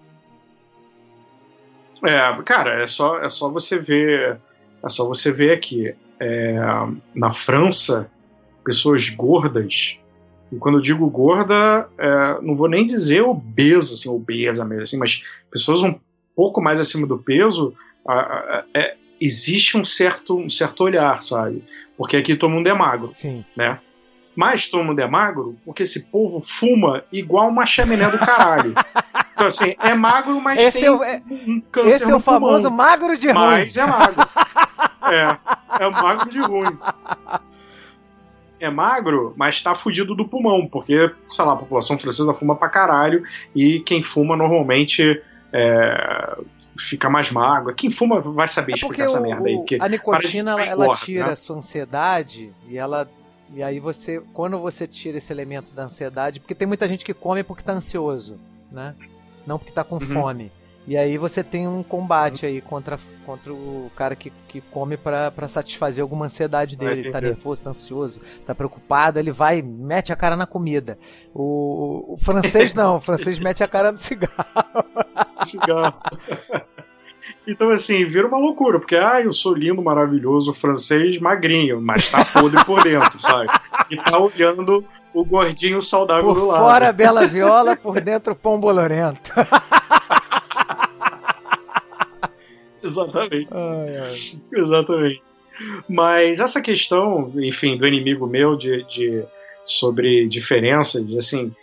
É, 2.07 2.43
cara, 2.43 2.83
é 2.83 2.87
só, 2.87 3.19
é 3.19 3.29
só 3.29 3.51
você 3.51 3.79
ver. 3.79 4.41
É 4.83 4.89
só 4.89 5.07
você 5.07 5.33
ver 5.33 5.53
aqui. 5.53 5.95
É, 6.19 6.55
na 7.15 7.31
França, 7.31 8.11
pessoas 8.65 9.09
gordas. 9.09 9.99
E 10.53 10.57
quando 10.57 10.79
eu 10.79 10.83
digo 10.83 11.09
gorda, 11.09 11.89
é, 11.97 12.41
não 12.43 12.57
vou 12.57 12.69
nem 12.69 12.85
dizer 12.85 13.23
obesa, 13.23 13.95
assim, 13.95 14.09
obesa 14.09 14.65
mesmo, 14.65 14.83
assim, 14.83 14.99
mas 14.99 15.23
pessoas 15.51 15.83
um 15.83 15.99
pouco 16.35 16.61
mais 16.61 16.81
acima 16.81 17.07
do 17.07 17.19
peso, 17.19 17.75
a, 18.07 18.15
a, 18.15 18.65
é, 18.75 18.97
existe 19.21 19.77
um 19.77 19.85
certo, 19.85 20.39
um 20.39 20.49
certo 20.49 20.85
olhar, 20.85 21.23
sabe? 21.23 21.63
Porque 21.97 22.17
aqui 22.17 22.35
todo 22.35 22.51
mundo 22.51 22.67
é 22.67 22.75
magro, 22.75 23.13
Sim. 23.15 23.45
né? 23.55 23.79
Mas 24.35 24.69
todo 24.69 24.85
mundo 24.85 24.99
é 25.01 25.07
magro 25.07 25.57
porque 25.65 25.83
esse 25.83 26.07
povo 26.07 26.41
fuma 26.41 27.05
igual 27.13 27.49
uma 27.49 27.67
chaminé 27.67 28.09
do 28.11 28.19
caralho. 28.19 28.75
Então, 29.41 29.49
assim, 29.49 29.75
é 29.79 29.95
magro, 29.95 30.39
mas 30.39 30.61
esse 30.61 30.81
tem 30.81 30.89
é, 30.91 31.23
um 31.49 31.63
câncer 31.73 31.89
Esse 31.89 32.13
é 32.13 32.15
o 32.15 32.21
famoso 32.21 32.69
pulmão. 32.69 32.87
magro 32.87 33.17
de 33.17 33.29
ruim. 33.29 33.35
Mas 33.47 33.75
é 33.75 33.87
magro. 33.87 34.29
é, 35.11 35.83
é 35.83 35.89
magro 35.89 36.29
de 36.29 36.41
ruim. 36.41 36.79
É 38.61 38.69
magro, 38.69 39.33
mas 39.39 39.63
tá 39.63 39.75
fudido 39.75 40.15
do 40.15 40.29
pulmão, 40.29 40.67
porque, 40.67 41.11
sei 41.27 41.45
lá, 41.47 41.55
a 41.55 41.57
população 41.57 41.99
francesa 41.99 42.35
fuma 42.35 42.55
pra 42.55 42.69
caralho 42.69 43.23
e 43.57 43.81
quem 43.81 44.03
fuma 44.03 44.37
normalmente 44.37 45.23
é, 45.55 46.37
fica 46.79 47.11
mais 47.11 47.31
magro. 47.31 47.75
Quem 47.75 47.91
fuma 47.91 48.21
vai 48.21 48.49
saber 48.49 48.73
é 48.73 48.75
explicar 48.77 49.05
essa 49.05 49.21
merda 49.21 49.49
aí. 49.49 49.65
a 49.81 49.89
nicotina, 49.89 50.53
ela, 50.53 50.85
ela 50.85 50.97
tira 50.97 51.27
né? 51.27 51.33
a 51.33 51.37
sua 51.37 51.57
ansiedade 51.57 52.53
e 52.69 52.79
ela 52.79 53.09
e 53.53 53.65
aí 53.65 53.81
você, 53.81 54.23
quando 54.33 54.59
você 54.61 54.87
tira 54.87 55.19
esse 55.19 55.33
elemento 55.33 55.73
da 55.73 55.83
ansiedade, 55.83 56.39
porque 56.39 56.55
tem 56.55 56.69
muita 56.69 56.87
gente 56.87 57.05
que 57.05 57.13
come 57.13 57.43
porque 57.43 57.65
tá 57.65 57.73
ansioso, 57.73 58.39
né? 58.71 58.95
não 59.47 59.59
porque 59.59 59.73
tá 59.73 59.85
com 59.85 59.97
uhum. 59.97 60.01
fome. 60.01 60.53
E 60.87 60.97
aí 60.97 61.19
você 61.19 61.45
tem 61.45 61.69
um 61.69 61.83
combate 61.83 62.47
aí 62.47 62.61
contra, 62.61 62.99
contra 63.27 63.53
o 63.53 63.91
cara 63.95 64.17
que, 64.17 64.33
que 64.49 64.61
come 64.61 64.97
para 64.97 65.47
satisfazer 65.47 66.03
alguma 66.03 66.25
ansiedade 66.27 66.77
dele. 66.77 67.03
Ele 67.03 67.11
tá 67.11 67.21
nervoso, 67.21 67.63
tá 67.63 67.71
ansioso, 67.71 68.21
tá 68.47 68.55
preocupado, 68.55 69.19
ele 69.19 69.31
vai 69.31 69.61
mete 69.63 70.13
a 70.13 70.17
cara 70.17 70.37
na 70.37 70.47
comida. 70.47 70.99
O, 71.35 72.15
o 72.15 72.17
francês 72.17 72.75
não, 72.75 72.97
o 72.97 73.01
francês 73.01 73.39
mete 73.39 73.63
a 73.63 73.69
cara 73.69 73.93
no 73.93 73.99
cigarro. 73.99 74.35
Cigarro. 75.43 75.95
Então, 77.47 77.71
assim, 77.71 78.05
vira 78.05 78.29
uma 78.29 78.39
loucura, 78.39 78.79
porque, 78.79 78.97
ah, 78.97 79.21
eu 79.21 79.33
sou 79.33 79.55
lindo, 79.55 79.83
maravilhoso, 79.83 80.53
francês, 80.53 81.19
magrinho, 81.19 81.81
mas 81.81 82.09
tá 82.09 82.25
podre 82.25 82.65
por 82.65 82.83
dentro, 82.83 83.21
sabe? 83.21 83.49
E 83.91 83.97
tá 83.97 84.19
olhando 84.19 84.85
o 85.13 85.25
gordinho 85.25 85.81
saudável 85.83 86.27
por 86.27 86.35
do 86.35 86.47
lado. 86.47 86.61
Por 86.61 86.71
fora 86.71 86.93
bela 86.93 87.27
viola, 87.27 87.77
por 87.77 88.01
dentro 88.01 88.37
pão 88.37 88.61
bolorento. 88.61 89.33
Exatamente. 92.83 93.49
Ai, 93.51 93.97
ai. 93.99 94.17
Exatamente. 94.55 95.23
Mas 95.89 96.41
essa 96.41 96.63
questão, 96.63 97.33
enfim, 97.37 97.77
do 97.77 97.87
inimigo 97.87 98.27
meu 98.27 98.57
de, 98.57 98.83
de 98.85 99.23
sobre 99.63 100.27
diferenças, 100.27 101.15
assim, 101.15 101.55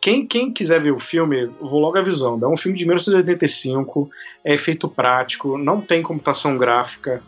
quem, 0.00 0.26
quem 0.26 0.52
quiser 0.52 0.80
ver 0.80 0.92
o 0.92 0.98
filme, 0.98 1.50
vou 1.60 1.80
logo 1.80 1.98
avisando. 1.98 2.44
É 2.44 2.48
um 2.48 2.56
filme 2.56 2.76
de 2.76 2.84
1985, 2.84 4.10
é 4.44 4.54
efeito 4.54 4.88
prático, 4.88 5.56
não 5.56 5.80
tem 5.80 6.02
computação 6.02 6.56
gráfica, 6.56 7.22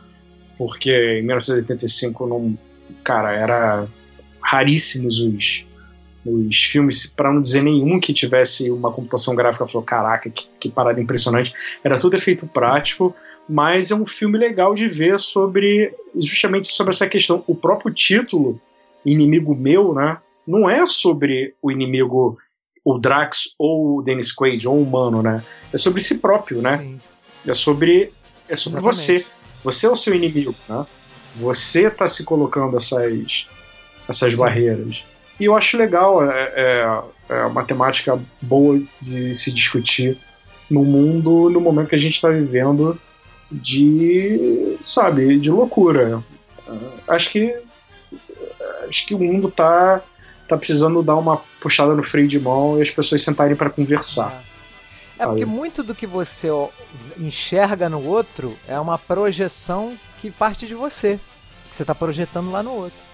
porque 0.57 0.91
em 0.91 1.23
1985 1.23 2.27
não, 2.27 2.59
cara, 3.03 3.33
era 3.33 3.89
raríssimos 4.43 5.21
os, 5.21 5.67
os 6.25 6.57
filmes, 6.57 7.07
para 7.07 7.33
não 7.33 7.41
dizer 7.41 7.63
nenhum 7.63 8.01
que 8.01 8.13
tivesse 8.13 8.71
uma 8.71 8.93
computação 8.93 9.35
gráfica, 9.35 9.67
falou: 9.67 9.85
caraca, 9.85 10.29
que, 10.31 10.47
que, 10.59 10.69
parada 10.69 11.01
impressionante. 11.01 11.53
Era 11.83 11.99
tudo 11.99 12.17
efeito 12.17 12.47
prático, 12.47 13.15
mas 13.49 13.91
é 13.91 13.95
um 13.95 14.07
filme 14.07 14.39
legal 14.39 14.75
de 14.75 14.89
ver 14.89 15.19
sobre 15.19 15.95
justamente 16.15 16.73
sobre 16.73 16.93
essa 16.93 17.07
questão. 17.07 17.45
O 17.47 17.55
próprio 17.55 17.93
título, 17.93 18.61
Inimigo 19.05 19.55
Meu, 19.55 19.95
né? 19.95 20.19
Não 20.47 20.69
é 20.69 20.85
sobre 20.87 21.55
o 21.61 21.71
inimigo, 21.71 22.39
o 22.85 22.99
Drax 22.99 23.55
ou 23.59 23.99
o 23.99 24.03
Dennis 24.03 24.33
Quaid, 24.33 24.67
ou 24.67 24.77
o 24.77 24.83
humano, 24.83 25.23
né? 25.23 25.43
É 25.73 25.77
sobre 25.77 26.01
si 26.01 26.19
próprio, 26.19 26.63
né? 26.63 26.79
Sim. 26.79 27.01
É 27.47 27.55
sobre, 27.55 28.13
é 28.49 28.57
sobre 28.57 28.81
você. 28.81 29.25
Você 29.65 29.87
é 29.87 29.91
o 29.91 29.97
seu 29.97 30.15
inimigo, 30.15 30.55
né? 30.69 30.87
Você 31.37 31.89
está 31.89 32.07
se 32.07 32.25
colocando 32.25 32.77
essas 32.77 33.49
essas 34.09 34.33
Sim. 34.33 34.39
barreiras. 34.39 35.05
E 35.39 35.45
eu 35.45 35.55
acho 35.55 35.77
legal, 35.77 36.29
é, 36.29 36.53
é, 36.57 37.03
é 37.29 37.45
uma 37.45 37.65
temática 37.65 38.19
boa 38.41 38.77
de 39.01 39.33
se 39.33 39.53
discutir 39.53 40.19
no 40.69 40.85
mundo, 40.85 41.49
no 41.49 41.61
momento 41.61 41.89
que 41.89 41.95
a 41.95 41.99
gente 41.99 42.15
está 42.15 42.29
vivendo 42.29 42.99
de, 43.51 44.77
sabe, 44.83 45.39
de 45.39 45.51
loucura. 45.51 46.23
Acho 47.07 47.31
que 47.31 47.57
acho 48.89 49.07
que 49.07 49.15
o 49.15 49.19
mundo 49.19 49.51
tá 49.51 50.03
tá 50.49 50.57
precisando 50.57 51.03
dar 51.03 51.17
uma 51.17 51.37
puxada 51.61 51.95
no 51.95 52.03
freio 52.03 52.29
de 52.29 52.39
mão 52.39 52.79
e 52.79 52.83
as 52.83 52.91
pessoas 52.91 53.23
sentarem 53.23 53.57
para 53.57 53.71
conversar. 53.71 54.43
É. 55.19 55.25
é 55.25 55.27
porque 55.27 55.45
muito 55.45 55.83
do 55.83 55.95
que 55.95 56.07
você 56.07 56.49
enxerga 57.19 57.89
no 57.89 58.05
outro 58.05 58.57
é 58.67 58.79
uma 58.79 58.99
projeção 58.99 59.97
que 60.21 60.31
parte 60.31 60.67
de 60.67 60.75
você, 60.75 61.21
que 61.69 61.77
você 61.77 61.83
está 61.83 61.95
projetando 61.95 62.51
lá 62.51 62.63
no 62.63 62.73
outro. 62.73 63.09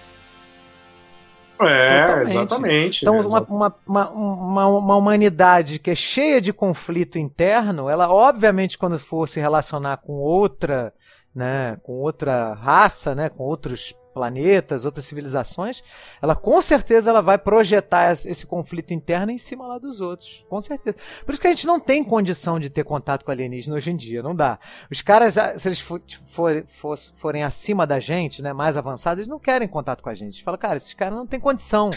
É, 1.59 2.01
Totalmente. 2.01 2.29
exatamente. 2.29 3.01
Então, 3.03 3.19
uma, 3.21 3.41
uma, 3.87 4.09
uma, 4.11 4.67
uma, 4.67 4.95
humanidade 4.97 5.79
que 5.79 5.89
é 5.89 5.95
cheia 5.95 6.41
de 6.41 6.51
conflito 6.51 7.17
interno, 7.17 7.89
ela, 7.89 8.09
obviamente, 8.09 8.77
quando 8.77 8.99
for 8.99 9.27
se 9.27 9.39
relacionar 9.39 9.97
com 9.97 10.13
outra, 10.13 10.93
né, 11.33 11.77
com 11.81 11.93
outra 11.93 12.53
raça, 12.53 13.15
né, 13.15 13.29
com 13.29 13.43
outros 13.43 13.95
planetas, 14.15 14.85
outras 14.85 15.03
civilizações, 15.03 15.83
ela 16.21 16.37
com 16.37 16.61
certeza 16.61 17.09
ela 17.09 17.21
vai 17.21 17.37
projetar 17.37 18.13
esse 18.13 18.47
conflito 18.47 18.93
interno 18.93 19.29
em 19.29 19.37
cima 19.37 19.67
lá 19.67 19.77
dos 19.77 19.99
outros, 19.99 20.45
com 20.49 20.61
certeza. 20.61 20.95
Por 21.25 21.33
isso 21.33 21.41
que 21.41 21.47
a 21.47 21.49
gente 21.49 21.67
não 21.67 21.81
tem 21.81 22.01
condição 22.01 22.57
de 22.57 22.69
ter 22.69 22.85
contato 22.85 23.25
com 23.25 23.31
alienígena 23.31 23.75
hoje 23.75 23.91
em 23.91 23.97
dia, 23.97 24.23
não 24.23 24.33
dá. 24.33 24.57
Os 24.89 25.01
caras, 25.01 25.35
se 25.57 25.67
eles 25.67 25.81
for, 25.81 26.01
for, 26.27 26.63
for, 26.65 26.97
forem 27.17 27.43
acima 27.43 27.85
da 27.85 27.99
gente, 27.99 28.41
né, 28.41 28.53
mais 28.53 28.77
avançados, 28.77 29.19
eles 29.19 29.27
não 29.27 29.37
querem 29.37 29.67
contato 29.67 30.01
com 30.01 30.09
a 30.09 30.15
gente. 30.15 30.41
Fala, 30.41 30.57
cara, 30.57 30.77
esses 30.77 30.93
caras 30.93 31.17
não 31.17 31.27
têm 31.27 31.39
condição, 31.39 31.89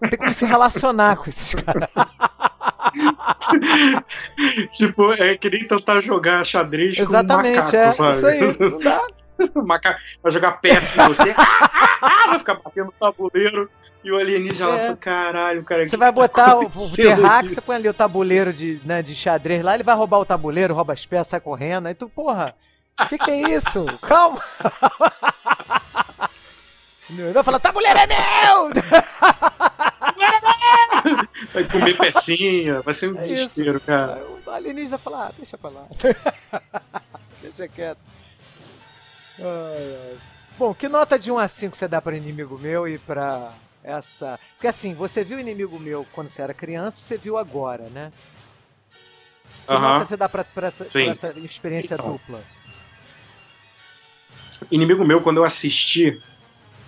não 0.00 0.08
tem 0.08 0.18
como 0.18 0.32
se 0.32 0.46
relacionar 0.46 1.16
com 1.16 1.28
esses 1.28 1.54
caras. 1.54 1.90
tipo, 4.72 5.12
é 5.12 5.36
que 5.36 5.50
nem 5.50 5.66
tentar 5.66 6.00
jogar 6.00 6.42
xadrez 6.42 6.98
Exatamente, 6.98 7.60
com 7.60 7.60
um 7.60 7.64
macaco, 7.64 7.76
é, 7.76 7.90
sabe? 7.90 8.16
Isso 8.16 8.26
aí, 8.26 8.70
não 8.70 8.78
dá. 8.78 9.06
vai 10.22 10.32
jogar 10.32 10.52
PS 10.52 10.96
em 10.98 11.08
você, 11.08 11.34
ah, 11.36 11.70
ah, 12.02 12.26
vai 12.28 12.38
ficar 12.38 12.54
batendo 12.54 12.86
no 12.86 12.92
tabuleiro. 12.92 13.70
E 14.04 14.12
o 14.12 14.16
alienígena 14.16 14.70
é. 14.70 14.88
lá 14.90 14.96
caralho, 14.96 15.64
cara. 15.64 15.84
Você 15.84 15.96
vai 15.96 16.12
botar 16.12 16.44
tá 16.44 16.58
o, 16.58 16.66
o 16.66 16.70
terraque, 16.94 17.48
você 17.48 17.60
põe 17.60 17.74
ali 17.74 17.88
o 17.88 17.94
tabuleiro 17.94 18.52
de, 18.52 18.80
né, 18.84 19.02
de 19.02 19.14
xadrez 19.16 19.64
lá, 19.64 19.74
ele 19.74 19.82
vai 19.82 19.96
roubar 19.96 20.18
o 20.18 20.24
tabuleiro, 20.24 20.74
rouba 20.74 20.92
as 20.92 21.04
peças, 21.04 21.28
sai 21.28 21.40
correndo. 21.40 21.86
Aí 21.86 21.94
tu, 21.94 22.08
porra, 22.08 22.54
o 23.00 23.06
que, 23.06 23.18
que 23.18 23.30
é 23.30 23.50
isso? 23.50 23.84
Calma! 24.00 24.40
Vai 27.32 27.42
falar, 27.42 27.58
tabuleiro 27.58 27.98
é 27.98 28.06
meu! 28.06 28.70
Vai 31.52 31.64
comer 31.64 31.96
pecinha, 31.96 32.80
vai 32.82 32.94
ser 32.94 33.08
um 33.08 33.14
é 33.14 33.16
desespero, 33.16 33.76
isso. 33.78 33.86
cara. 33.86 34.22
O 34.46 34.50
alienígena 34.50 34.98
fala, 34.98 35.26
ah, 35.26 35.32
deixa 35.36 35.58
pra 35.58 35.70
lá. 35.70 35.86
deixa 37.42 37.68
quieto. 37.68 37.98
Ai, 39.38 39.98
ai. 40.10 40.16
Bom, 40.58 40.74
que 40.74 40.88
nota 40.88 41.18
de 41.18 41.30
1 41.30 41.38
a 41.38 41.48
5 41.48 41.76
você 41.76 41.86
dá 41.86 42.00
para 42.00 42.16
inimigo 42.16 42.58
meu 42.58 42.88
e 42.88 42.98
para 42.98 43.52
essa. 43.84 44.38
Porque 44.54 44.66
assim, 44.66 44.94
você 44.94 45.22
viu 45.22 45.38
inimigo 45.38 45.78
meu 45.78 46.06
quando 46.12 46.28
você 46.28 46.42
era 46.42 46.54
criança, 46.54 46.96
você 46.96 47.18
viu 47.18 47.36
agora, 47.36 47.84
né? 47.90 48.10
Que 49.66 49.72
uh 49.72 49.76
-huh. 49.76 49.80
nota 49.80 50.04
você 50.04 50.16
dá 50.16 50.28
pra, 50.28 50.44
pra, 50.44 50.68
essa, 50.68 50.84
pra 50.86 51.02
essa, 51.02 51.34
experiência 51.38 51.94
então, 51.94 52.12
dupla? 52.12 52.42
Inimigo 54.70 55.04
meu, 55.04 55.20
quando 55.20 55.36
eu 55.36 55.44
assisti, 55.44 56.18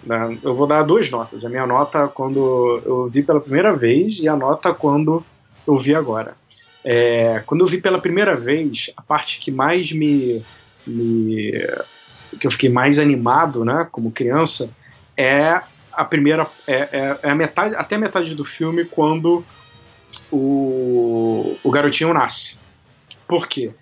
né, 0.02 0.38
eu 0.42 0.54
vou 0.54 0.66
dar 0.66 0.82
duas 0.82 1.10
notas. 1.10 1.44
A 1.44 1.50
minha 1.50 1.66
nota 1.66 2.08
quando 2.08 2.82
eu 2.84 3.08
vi 3.08 3.22
pela 3.22 3.40
primeira 3.40 3.76
vez 3.76 4.20
e 4.20 4.28
a 4.28 4.34
nota 4.34 4.72
quando 4.72 5.24
eu 5.66 5.76
vi 5.76 5.94
agora. 5.94 6.34
É, 6.82 7.42
quando 7.44 7.60
eu 7.60 7.66
vi 7.66 7.80
pela 7.80 8.00
primeira 8.00 8.34
vez, 8.34 8.90
a 8.96 9.02
parte 9.02 9.38
que 9.38 9.50
mais 9.50 9.92
me, 9.92 10.42
me 10.86 11.52
que 12.38 12.46
eu 12.46 12.50
fiquei 12.50 12.68
mais 12.68 12.98
animado, 12.98 13.64
né, 13.64 13.86
como 13.90 14.10
criança, 14.10 14.72
é 15.16 15.60
a 15.92 16.04
primeira 16.04 16.46
é, 16.66 16.74
é, 16.74 17.18
é, 17.22 17.30
a 17.30 17.34
metade 17.34 17.74
até 17.74 17.96
a 17.96 17.98
metade 17.98 18.34
do 18.34 18.44
filme 18.44 18.84
quando 18.84 19.44
o, 20.30 21.56
o 21.62 21.70
garotinho 21.70 22.12
nasce. 22.14 22.60
Por 23.26 23.46
quê? 23.46 23.72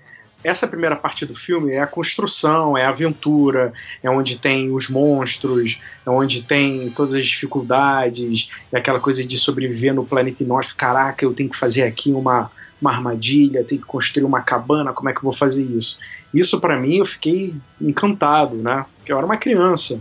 essa 0.46 0.68
primeira 0.68 0.94
parte 0.94 1.26
do 1.26 1.34
filme 1.34 1.72
é 1.72 1.80
a 1.80 1.86
construção, 1.88 2.78
é 2.78 2.84
a 2.84 2.90
aventura, 2.90 3.72
é 4.00 4.08
onde 4.08 4.38
tem 4.38 4.72
os 4.72 4.88
monstros, 4.88 5.80
é 6.06 6.10
onde 6.10 6.44
tem 6.44 6.88
todas 6.90 7.14
as 7.14 7.26
dificuldades, 7.26 8.50
é 8.72 8.78
aquela 8.78 9.00
coisa 9.00 9.24
de 9.24 9.36
sobreviver 9.36 9.92
no 9.92 10.06
planeta 10.06 10.44
inóspito. 10.44 10.76
Caraca, 10.76 11.24
eu 11.24 11.34
tenho 11.34 11.50
que 11.50 11.56
fazer 11.56 11.82
aqui 11.82 12.12
uma, 12.12 12.50
uma 12.80 12.90
armadilha, 12.90 13.64
tenho 13.64 13.80
que 13.80 13.86
construir 13.86 14.24
uma 14.24 14.42
cabana, 14.42 14.92
como 14.92 15.08
é 15.08 15.12
que 15.12 15.18
eu 15.18 15.24
vou 15.24 15.32
fazer 15.32 15.64
isso? 15.64 15.98
Isso 16.32 16.60
para 16.60 16.78
mim 16.78 16.98
eu 16.98 17.04
fiquei 17.04 17.54
encantado, 17.80 18.56
né? 18.56 18.84
Porque 18.96 19.12
eu 19.12 19.16
era 19.16 19.26
uma 19.26 19.36
criança. 19.36 20.00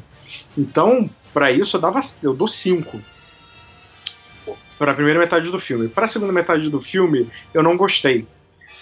Então, 0.57 1.09
para 1.33 1.51
isso 1.51 1.77
eu 1.77 1.81
dava 1.81 1.99
eu 2.21 2.33
dou 2.33 2.47
cinco 2.47 2.99
para 4.77 4.91
a 4.91 4.95
primeira 4.95 5.19
metade 5.19 5.49
do 5.49 5.59
filme. 5.59 5.87
Para 5.87 6.05
a 6.05 6.07
segunda 6.07 6.33
metade 6.33 6.69
do 6.69 6.81
filme, 6.81 7.29
eu 7.53 7.63
não 7.63 7.77
gostei. 7.77 8.27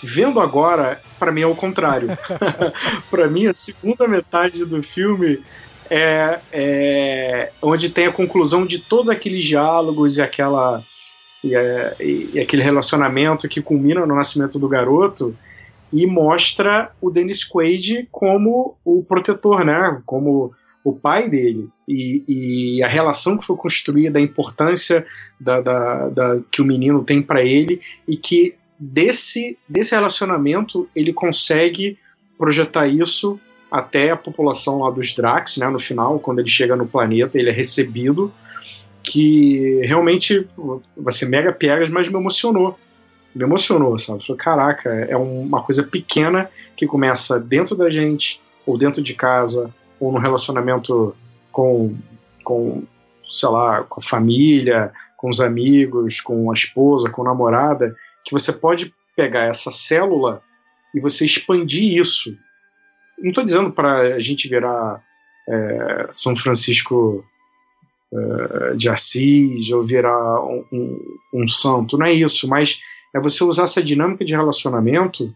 Vendo 0.02 0.40
agora, 0.40 1.02
para 1.18 1.32
mim 1.32 1.42
é 1.42 1.48
o 1.48 1.56
contrário. 1.56 2.10
para 3.10 3.28
mim, 3.28 3.48
a 3.48 3.54
segunda 3.54 4.08
metade 4.08 4.66
do 4.66 4.82
filme 4.84 5.42
é, 5.90 6.40
é, 6.52 7.52
onde 7.62 7.90
tem 7.90 8.08
a 8.08 8.12
conclusão 8.12 8.66
de 8.66 8.80
todos 8.80 9.10
aqueles 9.10 9.44
diálogos 9.44 10.18
e 10.18 10.22
aquela 10.22 10.84
e, 11.44 11.56
é, 11.56 11.96
e, 12.00 12.40
aquele 12.40 12.64
relacionamento 12.64 13.48
que 13.50 13.62
culmina 13.62 14.06
no 14.06 14.16
nascimento 14.16 14.58
do 14.58 14.68
garoto 14.68 15.36
e 15.92 16.08
mostra 16.08 16.92
o 17.02 17.12
Dennis 17.12 17.44
Quaid 17.44 18.08
como 18.12 18.76
o 18.84 19.04
protetor, 19.04 19.66
né? 19.66 20.02
Como 20.06 20.54
o 20.84 20.94
pai 20.94 21.30
dele 21.30 21.70
e, 21.88 22.24
e, 22.28 22.84
a 22.84 22.88
relação 22.88 23.38
que 23.38 23.46
foi 23.46 23.56
construída, 23.56 24.20
a 24.20 24.22
importância 24.22 25.06
da, 25.40 25.62
da, 25.62 26.10
da 26.10 26.40
que 26.52 26.62
o 26.62 26.66
menino 26.66 27.04
tem 27.04 27.22
para 27.22 27.44
ele 27.44 27.80
e 28.08 28.18
que 28.18 28.56
desse, 28.78 29.58
desse 29.68 29.96
relacionamento 29.96 30.90
ele 30.96 31.14
consegue 31.14 31.98
projetar 32.38 32.88
isso 32.88 33.40
até 33.72 34.12
a 34.12 34.18
população 34.18 34.80
lá 34.80 34.92
dos 34.92 35.16
Drax, 35.16 35.58
né, 35.58 35.68
no 35.68 35.80
final, 35.80 36.20
quando 36.20 36.40
ele 36.40 36.50
chega 36.50 36.76
no 36.76 36.86
planeta, 36.86 37.40
ele 37.40 37.50
é 37.50 37.54
recebido, 37.54 38.32
que 39.14 39.80
realmente 39.86 40.48
vai 40.98 41.12
ser 41.12 41.28
mega 41.28 41.54
piegas, 41.54 41.88
mas 41.88 42.08
me 42.08 42.18
emocionou. 42.18 42.80
Me 43.36 43.44
emocionou, 43.44 43.96
sabe? 43.96 44.26
Falei, 44.26 44.40
caraca, 44.40 44.90
é 44.90 45.16
uma 45.16 45.62
coisa 45.62 45.84
pequena 45.84 46.50
que 46.76 46.88
começa 46.88 47.40
dentro 47.40 47.76
da 47.76 47.92
gente, 47.92 48.42
ou 48.66 48.76
dentro 48.76 49.04
de 49.04 49.14
casa, 49.14 49.72
ou 50.00 50.12
no 50.12 50.18
relacionamento 50.18 51.16
com, 51.52 51.96
com 52.44 52.88
sei 53.30 53.50
lá, 53.50 53.84
com 53.84 54.02
a 54.02 54.04
família, 54.04 54.92
com 55.16 55.30
os 55.30 55.40
amigos, 55.40 56.20
com 56.20 56.50
a 56.50 56.54
esposa, 56.56 57.12
com 57.12 57.22
a 57.22 57.26
namorada, 57.26 57.96
que 58.26 58.32
você 58.32 58.52
pode 58.52 58.92
pegar 59.16 59.44
essa 59.44 59.72
célula 59.72 60.42
e 60.96 61.00
você 61.00 61.24
expandir 61.24 62.00
isso. 62.00 62.36
Não 63.20 63.30
estou 63.30 63.44
dizendo 63.44 63.72
para 63.72 64.16
a 64.16 64.20
gente 64.20 64.50
virar 64.50 65.04
é, 65.48 66.08
São 66.12 66.36
Francisco 66.36 67.24
de 68.76 68.90
Assis 68.90 69.72
ou 69.72 69.84
virar 69.84 70.42
um, 70.44 70.66
um, 70.72 71.18
um, 71.34 71.48
santo, 71.48 71.98
não 71.98 72.06
é 72.06 72.14
isso, 72.14 72.48
mas 72.48 72.82
é 73.16 73.20
você 73.20 73.44
usar 73.44 73.64
essa 73.64 73.84
dinâmica 73.84 74.26
de 74.26 74.34
relacionamento 74.34 75.34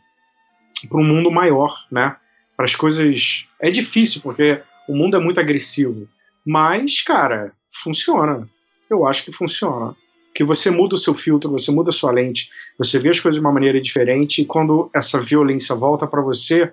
para 0.90 1.00
um 1.00 1.04
mundo 1.04 1.32
maior, 1.32 1.76
né? 1.92 2.16
Para 2.56 2.66
as 2.66 2.76
coisas. 2.76 3.48
É 3.60 3.70
difícil, 3.70 4.22
porque 4.22 4.62
o 4.88 4.96
mundo 4.96 5.18
é 5.18 5.20
muito 5.20 5.40
agressivo. 5.40 6.08
Mas, 6.46 7.02
cara, 7.02 7.52
funciona. 7.70 8.48
Eu 8.90 9.06
acho 9.06 9.24
que 9.26 9.32
funciona 9.32 9.96
que 10.34 10.44
você 10.44 10.70
muda 10.70 10.94
o 10.94 10.98
seu 10.98 11.16
filtro, 11.16 11.50
você 11.50 11.72
muda 11.72 11.90
a 11.90 11.94
sua 11.94 12.12
lente, 12.12 12.50
você 12.78 13.00
vê 13.00 13.10
as 13.10 13.20
coisas 13.20 13.40
de 13.40 13.46
uma 13.46 13.52
maneira 13.52 13.82
diferente 13.82 14.44
e 14.44 14.46
quando 14.46 14.88
essa 14.94 15.20
violência 15.20 15.76
volta 15.76 16.06
para 16.06 16.22
você, 16.22 16.72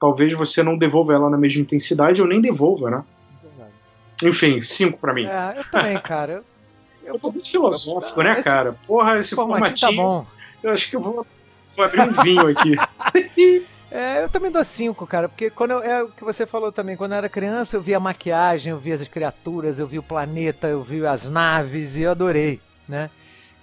talvez 0.00 0.32
você 0.32 0.64
não 0.64 0.76
devolva 0.76 1.14
ela 1.14 1.30
na 1.30 1.38
mesma 1.38 1.62
intensidade 1.62 2.20
ou 2.20 2.26
nem 2.26 2.40
devolva, 2.40 2.90
né? 2.90 3.04
Enfim, 4.24 4.60
cinco 4.60 4.98
para 4.98 5.12
mim. 5.14 5.26
É, 5.26 5.54
eu 5.56 5.64
também, 5.70 5.98
cara. 6.00 6.32
Eu, 7.02 7.14
eu 7.14 7.18
tô 7.18 7.30
muito 7.30 7.50
filosófico, 7.50 8.22
né, 8.22 8.42
cara? 8.42 8.76
Porra, 8.86 9.18
esse 9.18 9.34
formatinho. 9.34 9.90
Tá 9.90 10.02
bom. 10.02 10.26
Eu 10.62 10.70
acho 10.70 10.88
que 10.88 10.96
eu 10.96 11.00
vou, 11.00 11.26
vou 11.76 11.84
abrir 11.84 12.02
um 12.02 12.10
vinho 12.10 12.48
aqui. 12.48 12.74
É, 13.90 14.24
eu 14.24 14.28
também 14.28 14.50
dou 14.50 14.64
cinco, 14.64 15.06
cara, 15.06 15.28
porque 15.28 15.48
quando 15.50 15.70
eu, 15.70 15.80
é 15.80 16.02
o 16.02 16.08
que 16.08 16.24
você 16.24 16.44
falou 16.44 16.72
também, 16.72 16.96
quando 16.96 17.12
eu 17.12 17.18
era 17.18 17.28
criança 17.28 17.76
eu 17.76 17.80
via 17.80 17.98
a 17.98 18.00
maquiagem, 18.00 18.72
eu 18.72 18.78
via 18.78 18.92
as 18.92 19.06
criaturas, 19.06 19.78
eu 19.78 19.86
via 19.86 20.00
o 20.00 20.02
planeta, 20.02 20.66
eu 20.66 20.82
via 20.82 21.12
as 21.12 21.28
naves 21.28 21.94
e 21.94 22.02
eu 22.02 22.10
adorei 22.10 22.60
né? 22.88 23.10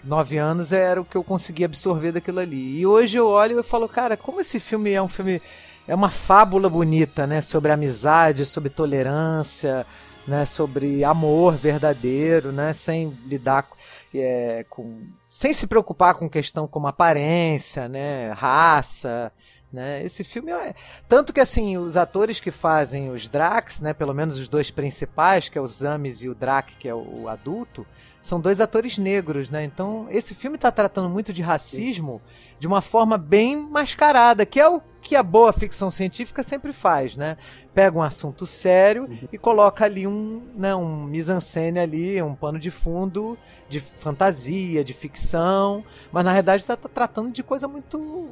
Nove 0.03 0.37
anos 0.37 0.71
era 0.71 0.99
o 0.99 1.05
que 1.05 1.15
eu 1.15 1.23
conseguia 1.23 1.67
absorver 1.67 2.11
daquilo 2.11 2.39
ali. 2.39 2.79
E 2.79 2.85
hoje 2.85 3.17
eu 3.17 3.27
olho 3.27 3.59
e 3.59 3.63
falo, 3.63 3.87
cara, 3.87 4.17
como 4.17 4.39
esse 4.39 4.59
filme 4.59 4.91
é 4.91 5.01
um 5.01 5.07
filme. 5.07 5.41
É 5.87 5.93
uma 5.93 6.09
fábula 6.09 6.69
bonita, 6.69 7.27
né? 7.27 7.41
Sobre 7.41 7.71
amizade, 7.71 8.45
sobre 8.45 8.69
tolerância, 8.69 9.85
né? 10.27 10.45
Sobre 10.45 11.03
amor 11.03 11.55
verdadeiro, 11.55 12.51
né? 12.51 12.73
Sem 12.73 13.17
lidar 13.25 13.67
é, 14.13 14.65
com. 14.69 15.03
Sem 15.29 15.53
se 15.53 15.67
preocupar 15.67 16.15
com 16.15 16.29
questão 16.29 16.67
como 16.67 16.87
aparência, 16.87 17.87
né? 17.87 18.31
Raça. 18.31 19.31
Né? 19.71 20.03
Esse 20.03 20.23
filme 20.23 20.51
é. 20.51 20.75
Tanto 21.07 21.31
que 21.31 21.39
assim, 21.39 21.77
os 21.77 21.95
atores 21.95 22.39
que 22.39 22.51
fazem 22.51 23.09
os 23.09 23.29
Drax, 23.29 23.79
né? 23.79 23.93
Pelo 23.93 24.13
menos 24.13 24.37
os 24.37 24.49
dois 24.49 24.69
principais, 24.69 25.47
que 25.47 25.57
é 25.57 25.61
o 25.61 25.67
Zamis 25.67 26.21
e 26.21 26.29
o 26.29 26.35
Drac, 26.35 26.75
que 26.75 26.89
é 26.89 26.95
o 26.95 27.27
adulto 27.29 27.85
são 28.21 28.39
dois 28.39 28.61
atores 28.61 28.97
negros, 28.97 29.49
né? 29.49 29.63
Então, 29.63 30.07
esse 30.09 30.35
filme 30.35 30.55
está 30.55 30.71
tratando 30.71 31.09
muito 31.09 31.33
de 31.33 31.41
racismo 31.41 32.21
Sim. 32.23 32.55
de 32.59 32.67
uma 32.67 32.81
forma 32.81 33.17
bem 33.17 33.57
mascarada, 33.57 34.45
que 34.45 34.59
é 34.59 34.69
o 34.69 34.81
que 35.01 35.15
a 35.15 35.23
boa 35.23 35.51
ficção 35.51 35.89
científica 35.89 36.43
sempre 36.43 36.71
faz, 36.71 37.17
né? 37.17 37.37
Pega 37.73 37.97
um 37.97 38.01
assunto 38.01 38.45
sério 38.45 39.03
uhum. 39.03 39.27
e 39.31 39.37
coloca 39.37 39.83
ali 39.83 40.05
um, 40.05 40.41
né, 40.55 40.75
um 40.75 41.03
mise-en-scène 41.05 41.79
ali, 41.79 42.21
um 42.21 42.35
pano 42.35 42.59
de 42.59 42.69
fundo 42.69 43.37
de 43.71 43.79
fantasia, 43.79 44.83
de 44.83 44.93
ficção, 44.93 45.83
mas 46.11 46.25
na 46.25 46.33
verdade 46.33 46.61
está 46.61 46.75
tá 46.75 46.89
tratando 46.89 47.31
de 47.31 47.41
coisa 47.41 47.69
muito 47.69 48.29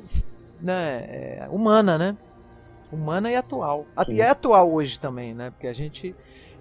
né, 0.59 1.05
é, 1.07 1.47
humana, 1.49 1.97
né? 1.97 2.17
Humana 2.91 3.31
e 3.31 3.35
atual. 3.35 3.85
Sim. 4.03 4.15
E 4.15 4.21
é 4.21 4.29
atual 4.29 4.69
hoje 4.69 4.99
também, 4.99 5.33
né? 5.33 5.49
Porque 5.51 5.67
a 5.67 5.73
gente 5.73 6.13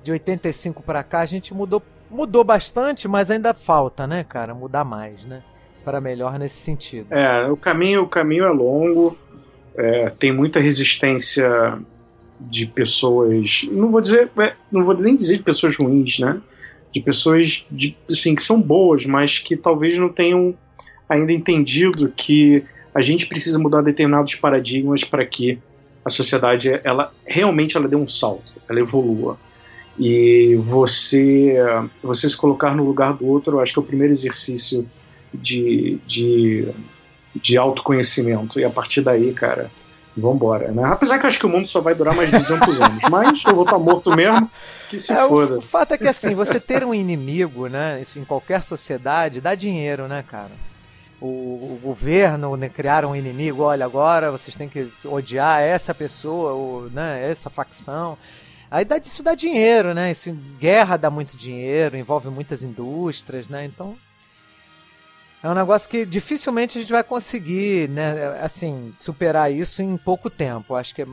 de 0.02 0.12
85 0.12 0.80
para 0.82 1.02
cá 1.02 1.20
a 1.20 1.26
gente 1.26 1.52
mudou 1.52 1.82
mudou 2.08 2.42
bastante, 2.42 3.06
mas 3.06 3.30
ainda 3.30 3.52
falta, 3.52 4.06
né, 4.06 4.24
cara, 4.24 4.54
mudar 4.54 4.84
mais, 4.84 5.24
né? 5.24 5.42
Para 5.84 6.00
melhor 6.00 6.38
nesse 6.38 6.56
sentido. 6.56 7.12
É, 7.12 7.50
o 7.50 7.56
caminho, 7.56 8.02
o 8.02 8.08
caminho 8.08 8.44
é 8.44 8.50
longo, 8.50 9.18
é, 9.78 10.10
tem 10.10 10.32
muita 10.32 10.58
resistência 10.58 11.78
de 12.40 12.66
pessoas, 12.66 13.66
não 13.70 13.90
vou 13.90 14.00
dizer, 14.00 14.30
é, 14.38 14.54
não 14.70 14.84
vou 14.84 14.96
nem 14.96 15.14
dizer 15.14 15.38
de 15.38 15.42
pessoas 15.42 15.76
ruins, 15.76 16.18
né? 16.18 16.40
De 16.92 17.00
pessoas 17.00 17.64
de, 17.70 17.96
assim, 18.10 18.34
que 18.34 18.42
são 18.42 18.60
boas, 18.60 19.06
mas 19.06 19.38
que 19.38 19.56
talvez 19.56 19.96
não 19.96 20.08
tenham 20.08 20.54
ainda 21.08 21.32
entendido 21.32 22.12
que 22.14 22.64
a 22.94 23.00
gente 23.00 23.26
precisa 23.26 23.58
mudar 23.58 23.82
determinados 23.82 24.34
paradigmas 24.34 25.04
para 25.04 25.24
que 25.24 25.58
a 26.04 26.10
sociedade 26.10 26.80
ela 26.84 27.12
realmente 27.26 27.76
ela 27.76 27.86
dê 27.86 27.96
um 27.96 28.08
salto, 28.08 28.56
ela 28.68 28.80
evolua. 28.80 29.38
E 29.98 30.56
você, 30.62 31.56
você 32.02 32.28
se 32.28 32.36
colocar 32.36 32.74
no 32.74 32.84
lugar 32.84 33.14
do 33.14 33.26
outro, 33.26 33.56
eu 33.56 33.60
acho 33.60 33.72
que 33.72 33.78
é 33.78 33.82
o 33.82 33.84
primeiro 33.84 34.12
exercício 34.12 34.86
de, 35.34 35.98
de, 36.06 36.68
de 37.34 37.56
autoconhecimento. 37.56 38.58
E 38.58 38.64
a 38.64 38.70
partir 38.70 39.02
daí, 39.02 39.32
cara, 39.32 39.70
vambora, 40.16 40.70
né? 40.70 40.84
Apesar 40.84 41.18
que 41.18 41.24
eu 41.24 41.28
acho 41.28 41.38
que 41.38 41.46
o 41.46 41.48
mundo 41.48 41.68
só 41.68 41.80
vai 41.80 41.94
durar 41.94 42.14
mais 42.14 42.30
200 42.30 42.80
anos, 42.82 43.02
mas 43.10 43.42
eu 43.44 43.54
vou 43.54 43.64
estar 43.64 43.78
morto 43.78 44.14
mesmo, 44.14 44.50
que 44.88 44.98
se 44.98 45.12
é, 45.12 45.28
foda. 45.28 45.54
O, 45.54 45.58
o 45.58 45.62
fato 45.62 45.94
é 45.94 45.98
que, 45.98 46.08
assim, 46.08 46.34
você 46.34 46.58
ter 46.58 46.84
um 46.84 46.94
inimigo, 46.94 47.68
né, 47.68 48.00
isso 48.00 48.18
em 48.18 48.24
qualquer 48.24 48.62
sociedade, 48.62 49.40
dá 49.40 49.54
dinheiro, 49.54 50.08
né, 50.08 50.24
cara? 50.26 50.50
O, 51.20 51.26
o, 51.26 51.80
governo 51.82 52.56
né, 52.56 52.68
criar 52.68 53.04
um 53.04 53.14
inimigo, 53.14 53.62
olha, 53.62 53.84
agora 53.84 54.30
vocês 54.30 54.56
têm 54.56 54.68
que 54.68 54.88
odiar 55.04 55.60
essa 55.62 55.92
pessoa, 55.92 56.52
ou, 56.52 56.90
né, 56.90 57.28
essa 57.28 57.50
facção. 57.50 58.16
Aí 58.70 58.84
dá, 58.84 58.98
isso 58.98 59.22
dá 59.22 59.34
dinheiro, 59.34 59.94
né? 59.94 60.10
Isso, 60.10 60.30
guerra 60.60 60.96
dá 60.96 61.10
muito 61.10 61.36
dinheiro, 61.36 61.96
envolve 61.96 62.28
muitas 62.28 62.62
indústrias, 62.62 63.48
né? 63.48 63.64
Então 63.64 63.96
é 65.42 65.48
um 65.48 65.54
negócio 65.54 65.88
que 65.88 66.04
dificilmente 66.04 66.78
a 66.78 66.80
gente 66.80 66.90
vai 66.90 67.04
conseguir, 67.04 67.88
né? 67.88 68.40
Assim, 68.40 68.92
superar 68.98 69.52
isso 69.52 69.80
em 69.82 69.96
pouco 69.96 70.28
tempo. 70.28 70.74
Acho 70.74 70.92
que 70.92 71.02
é, 71.02 71.06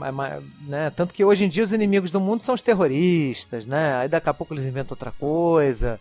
né? 0.68 0.92
Tanto 0.96 1.14
que 1.14 1.24
hoje 1.24 1.46
em 1.46 1.50
dia 1.50 1.62
os 1.62 1.72
inimigos 1.72 2.12
do 2.12 2.20
mundo 2.20 2.42
são 2.42 2.56
os 2.56 2.62
terroristas, 2.62 3.68
né? 3.68 3.98
Aí 3.98 4.08
daqui 4.08 4.28
a 4.28 4.34
pouco 4.34 4.54
eles 4.54 4.66
inventam 4.66 4.96
outra 4.96 5.12
coisa. 5.12 6.00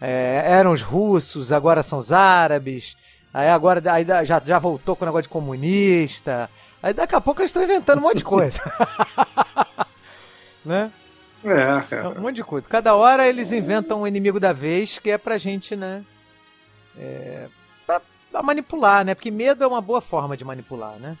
É, 0.00 0.42
eram 0.46 0.72
os 0.72 0.82
russos, 0.82 1.52
agora 1.52 1.82
são 1.82 2.00
os 2.00 2.10
árabes. 2.10 2.96
Aí 3.32 3.48
agora 3.48 3.80
aí 3.92 4.04
já, 4.24 4.42
já 4.44 4.58
voltou 4.58 4.96
com 4.96 5.04
o 5.04 5.06
negócio 5.06 5.24
de 5.24 5.28
comunista. 5.28 6.50
Aí 6.82 6.92
daqui 6.92 7.14
a 7.14 7.20
pouco 7.20 7.40
eles 7.40 7.50
estão 7.50 7.62
inventando 7.62 7.98
um 7.98 8.02
monte 8.02 8.18
de 8.18 8.24
coisa. 8.24 8.60
né? 10.64 10.90
É, 11.44 11.80
cara. 11.88 12.18
Um 12.18 12.22
monte 12.22 12.36
de 12.36 12.44
coisa. 12.44 12.68
Cada 12.68 12.96
hora 12.96 13.28
eles 13.28 13.52
inventam 13.52 14.02
um 14.02 14.06
inimigo 14.08 14.40
da 14.40 14.52
vez 14.52 14.98
que 14.98 15.10
é 15.10 15.16
pra 15.16 15.38
gente, 15.38 15.76
né? 15.76 16.02
É, 16.98 17.46
pra, 18.30 18.42
manipular, 18.42 19.04
né? 19.04 19.14
Porque 19.14 19.30
medo 19.30 19.64
é 19.64 19.66
uma 19.66 19.80
boa 19.80 20.00
forma 20.00 20.36
de 20.36 20.44
manipular, 20.44 20.98
né? 20.98 21.16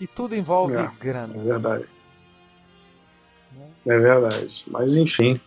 E 0.00 0.06
tudo 0.06 0.36
envolve 0.36 0.74
é, 0.74 0.90
grana. 1.00 1.34
É 1.34 1.42
verdade. 1.42 1.84
É 3.86 3.98
verdade. 3.98 4.64
Mas 4.68 4.96
enfim. 4.96 5.40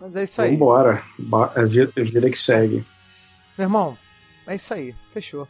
Mas 0.00 0.16
é 0.16 0.24
isso 0.24 0.42
aí. 0.42 0.50
Vambora. 0.52 1.02
É 1.54 1.64
vida, 1.64 1.92
é 1.96 2.02
vida 2.02 2.30
que 2.30 2.38
segue. 2.38 2.84
Meu 3.56 3.66
irmão, 3.66 3.96
é 4.46 4.56
isso 4.56 4.74
aí. 4.74 4.94
Fechou. 5.12 5.46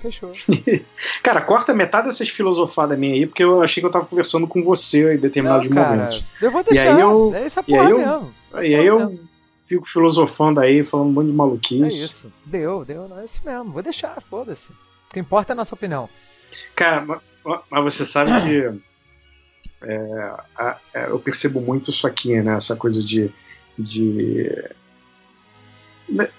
Fechou. 0.00 0.30
cara, 1.22 1.40
corta 1.40 1.74
metade 1.74 2.08
dessas 2.08 2.28
filosofadas 2.28 2.98
minha 2.98 3.14
aí, 3.14 3.26
porque 3.26 3.42
eu 3.42 3.60
achei 3.60 3.80
que 3.80 3.86
eu 3.86 3.90
tava 3.90 4.06
conversando 4.06 4.46
com 4.46 4.62
você 4.62 5.14
em 5.14 5.18
determinados 5.18 5.68
Não, 5.68 5.74
cara, 5.74 5.96
momentos. 5.96 6.24
Eu 6.40 6.50
vou 6.50 6.62
deixar. 6.62 6.84
E 6.84 6.88
aí 6.88 7.00
eu, 7.00 7.32
é 7.34 7.42
essa 7.44 7.62
porra 7.62 7.82
e 7.82 7.86
aí 7.86 7.90
eu, 7.90 7.98
mesmo. 7.98 8.34
e 8.54 8.74
aí 8.74 8.86
eu 8.86 9.27
fico 9.68 9.86
filosofando 9.86 10.60
aí, 10.60 10.82
falando 10.82 11.08
um 11.08 11.12
monte 11.12 11.26
de 11.26 11.32
maluquice. 11.32 11.82
É 11.82 11.86
isso. 11.86 12.32
Deu, 12.44 12.84
deu. 12.84 13.06
Não 13.06 13.20
é 13.20 13.24
isso 13.24 13.42
mesmo. 13.44 13.72
Vou 13.72 13.82
deixar, 13.82 14.20
foda-se. 14.22 14.72
O 14.72 15.12
que 15.12 15.20
importa 15.20 15.52
é 15.52 15.54
a 15.54 15.56
nossa 15.56 15.74
opinião. 15.74 16.08
Cara, 16.74 17.20
mas 17.70 17.84
você 17.84 18.04
sabe 18.04 18.30
que 18.42 18.80
é, 19.82 20.32
é, 20.94 21.10
eu 21.10 21.18
percebo 21.18 21.60
muito 21.60 21.90
isso 21.90 22.06
aqui, 22.06 22.40
né? 22.40 22.56
Essa 22.56 22.76
coisa 22.76 23.04
de. 23.04 23.30
de 23.78 24.70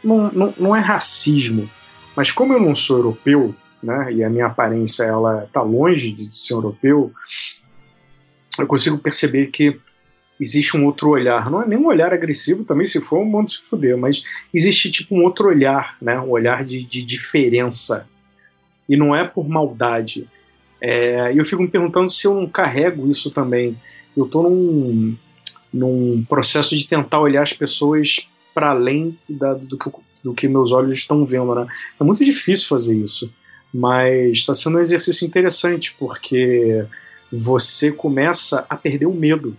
não, 0.04 0.32
não, 0.32 0.54
não 0.58 0.76
é 0.76 0.80
racismo, 0.80 1.70
mas 2.16 2.32
como 2.32 2.54
eu 2.54 2.60
não 2.60 2.74
sou 2.74 2.98
europeu, 2.98 3.56
né? 3.82 4.12
E 4.12 4.24
a 4.24 4.30
minha 4.30 4.48
aparência 4.48 5.04
ela 5.04 5.48
tá 5.52 5.62
longe 5.62 6.12
de 6.12 6.38
ser 6.38 6.54
europeu, 6.54 7.14
eu 8.58 8.68
consigo 8.68 8.98
perceber 8.98 9.48
que 9.48 9.80
existe 10.40 10.78
um 10.78 10.86
outro 10.86 11.10
olhar. 11.10 11.50
Não 11.50 11.62
é 11.62 11.68
nem 11.68 11.78
um 11.78 11.88
olhar 11.88 12.14
agressivo 12.14 12.64
também, 12.64 12.86
se 12.86 13.02
for, 13.02 13.20
um 13.20 13.26
monte 13.26 13.54
se 13.54 13.64
fuder, 13.64 13.98
mas 13.98 14.24
existe 14.54 14.92
tipo 14.92 15.16
um 15.16 15.24
outro 15.24 15.48
olhar, 15.48 15.98
né? 16.02 16.20
Um 16.20 16.30
olhar 16.30 16.64
de, 16.64 16.82
de 16.84 17.04
diferença. 17.04 18.08
E 18.88 18.96
não 18.98 19.16
é 19.16 19.24
por 19.24 19.48
maldade 19.48 20.28
é, 20.82 21.38
eu 21.38 21.44
fico 21.44 21.62
me 21.62 21.68
perguntando 21.68 22.10
se 22.10 22.26
eu 22.26 22.34
não 22.34 22.48
carrego 22.48 23.10
isso 23.10 23.32
também. 23.32 23.78
Eu 24.16 24.26
estou 24.26 24.50
num, 24.50 25.16
num 25.74 26.26
processo 26.28 26.76
de 26.76 26.88
tentar 26.88 27.20
olhar 27.20 27.42
as 27.42 27.54
pessoas 27.54 28.28
para 28.54 28.72
além 28.72 29.18
da, 29.30 29.54
do, 29.54 29.78
que, 29.78 29.92
do 30.24 30.34
que 30.34 30.48
meus 30.48 30.72
olhos 30.72 30.98
estão 30.98 31.26
vendo. 31.26 31.54
Né? 31.54 31.68
É 32.00 32.04
muito 32.04 32.24
difícil 32.24 32.68
fazer 32.68 32.96
isso, 32.96 33.32
mas 33.74 34.32
está 34.32 34.54
sendo 34.54 34.78
um 34.78 34.82
exercício 34.82 35.28
interessante 35.28 35.96
porque 36.00 36.86
você 37.32 37.92
começa 37.92 38.66
a 38.70 38.76
perder 38.76 39.06
o 39.06 39.14
medo. 39.14 39.56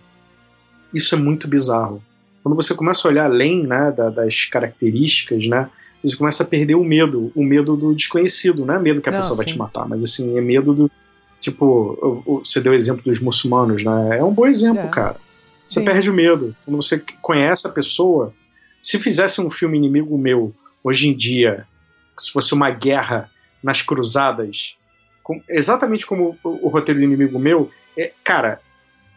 Isso 0.93 1.15
é 1.15 1.17
muito 1.17 1.47
bizarro. 1.47 2.01
Quando 2.43 2.55
você 2.55 2.73
começa 2.73 3.07
a 3.07 3.11
olhar 3.11 3.25
além 3.25 3.61
né, 3.61 3.91
da, 3.91 4.09
das 4.09 4.45
características, 4.45 5.47
né, 5.47 5.69
você 6.03 6.17
começa 6.17 6.43
a 6.43 6.45
perder 6.47 6.75
o 6.75 6.83
medo, 6.83 7.31
o 7.35 7.43
medo 7.43 7.77
do 7.77 7.93
desconhecido, 7.93 8.65
não 8.65 8.75
é 8.75 8.79
medo 8.79 9.01
que 9.01 9.09
a 9.09 9.11
não, 9.11 9.19
pessoa 9.19 9.35
sim. 9.35 9.37
vai 9.37 9.45
te 9.45 9.57
matar, 9.57 9.87
mas 9.87 10.03
assim, 10.03 10.37
é 10.37 10.41
medo 10.41 10.73
do, 10.73 10.91
Tipo, 11.41 12.39
você 12.45 12.61
deu 12.61 12.71
o 12.71 12.75
exemplo 12.75 13.03
dos 13.03 13.19
muçulmanos, 13.19 13.83
né? 13.83 14.19
É 14.19 14.23
um 14.23 14.31
bom 14.31 14.45
exemplo, 14.45 14.83
é. 14.83 14.89
cara. 14.89 15.15
Você 15.67 15.79
Sim. 15.79 15.85
perde 15.85 16.09
o 16.09 16.13
medo. 16.13 16.55
Quando 16.63 16.75
você 16.75 17.03
conhece 17.19 17.67
a 17.67 17.71
pessoa. 17.71 18.31
Se 18.79 18.99
fizesse 18.99 19.41
um 19.41 19.49
filme 19.49 19.77
inimigo 19.77 20.15
meu, 20.17 20.53
hoje 20.83 21.09
em 21.09 21.17
dia, 21.17 21.65
se 22.17 22.31
fosse 22.31 22.53
uma 22.53 22.69
guerra 22.69 23.29
nas 23.63 23.81
cruzadas, 23.81 24.75
com, 25.23 25.41
exatamente 25.49 26.05
como 26.05 26.37
o, 26.43 26.65
o, 26.65 26.69
roteiro 26.69 26.99
do 26.99 27.05
inimigo 27.05 27.39
meu, 27.39 27.71
é, 27.97 28.11
cara, 28.23 28.59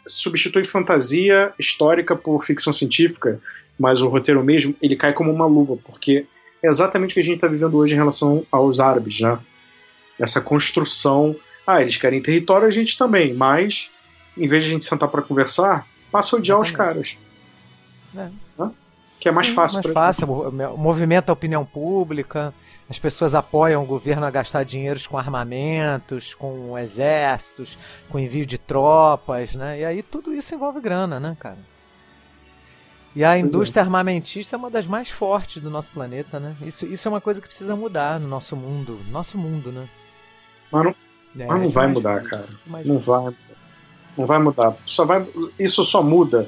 substitui 0.07 0.65
fantasia 0.65 1.53
histórica 1.59 2.15
por 2.15 2.45
ficção 2.45 2.73
científica, 2.73 3.41
mas 3.79 4.01
o 4.01 4.09
roteiro 4.09 4.43
mesmo, 4.45 4.75
ele 4.81 4.97
cai 4.97 5.13
como 5.13 5.33
uma 5.33 5.47
luva, 5.47 5.77
porque 5.85 6.27
é 6.63 6.69
exatamente 6.69 7.13
o 7.13 7.15
que 7.15 7.21
a 7.21 7.25
gente 7.25 7.37
está 7.37 7.49
vivendo 7.49 7.77
hoje 7.77 7.95
em 7.95 7.97
relação 7.97 8.47
aos 8.51 8.81
árabes, 8.81 9.21
né? 9.21 9.39
Essa 10.19 10.41
construção 10.41 11.35
ah, 11.67 11.81
eles 11.81 11.97
querem 11.97 12.21
território, 12.21 12.67
a 12.67 12.71
gente 12.71 12.97
também, 12.97 13.33
mas 13.33 13.91
em 14.37 14.47
vez 14.47 14.65
de 14.65 14.71
a 14.71 14.73
gente 14.73 14.85
sentar 14.85 15.09
para 15.09 15.23
conversar, 15.23 15.87
passa 16.11 16.37
a 16.37 16.39
odiar 16.39 16.61
os 16.61 16.71
caras. 16.71 17.17
É. 18.17 18.29
Que 19.25 19.31
é 19.31 19.33
mais 19.33 19.47
Sim, 19.47 19.55
fácil. 19.55 19.81
Mais 19.83 19.95
fácil, 19.95 20.27
movimenta 20.77 21.33
a 21.33 21.35
opinião 21.35 21.65
pública, 21.65 22.53
as 22.91 22.99
pessoas 22.99 23.35
apoiam 23.35 23.83
o 23.83 23.87
governo 23.87 24.27
a 24.27 24.31
gastar 24.31 24.67
dinheiros 24.67 25.07
com 25.07 25.17
armamentos, 25.17 26.35
com 26.35 26.79
exércitos, 26.79 27.79
com 28.11 28.19
envio 28.19 28.45
de 28.45 28.59
tropas, 28.59 29.55
né? 29.55 29.81
E 29.81 29.85
aí 29.87 30.03
tudo 30.03 30.31
isso 30.31 30.55
envolve 30.55 30.79
grana, 30.79 31.19
né, 31.19 31.35
cara? 31.41 31.57
E 33.17 33.25
a 33.25 33.35
é. 33.35 33.41
indústria 33.41 33.83
armamentista 33.83 34.57
é 34.57 34.59
uma 34.59 34.71
das 34.71 34.87
mais 34.87 35.09
fortes 35.09 35.63
do 35.63 35.71
nosso 35.71 35.91
planeta, 35.91 36.39
né? 36.39 36.55
Isso, 36.61 36.85
isso 36.85 37.09
é 37.09 37.11
uma 37.11 37.21
coisa 37.23 37.41
que 37.41 37.49
precisa 37.49 37.75
mudar 37.75 38.21
no 38.21 38.29
nosso 38.29 38.55
mundo. 38.55 39.01
Nosso 39.11 39.39
mundo, 39.39 39.73
né? 39.73 39.89
Mas 40.71 40.85
não, 40.85 41.45
é, 41.45 41.47
Mas 41.47 41.63
não 41.63 41.71
vai 41.71 41.87
mudar, 41.87 42.21
difícil, 42.21 42.47
cara. 42.47 42.85
Não 42.85 42.99
vai. 42.99 43.35
Não 44.19 44.27
vai 44.27 44.39
mudar. 44.39 44.77
Só 44.85 45.07
vai, 45.07 45.27
isso 45.59 45.83
só 45.83 46.03
muda 46.03 46.47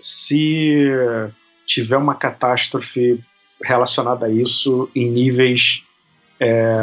se 0.00 0.90
tiver 1.66 1.96
uma 1.96 2.14
catástrofe 2.14 3.20
relacionada 3.62 4.26
a 4.26 4.30
isso 4.30 4.88
em 4.94 5.08
níveis 5.08 5.84
é, 6.40 6.76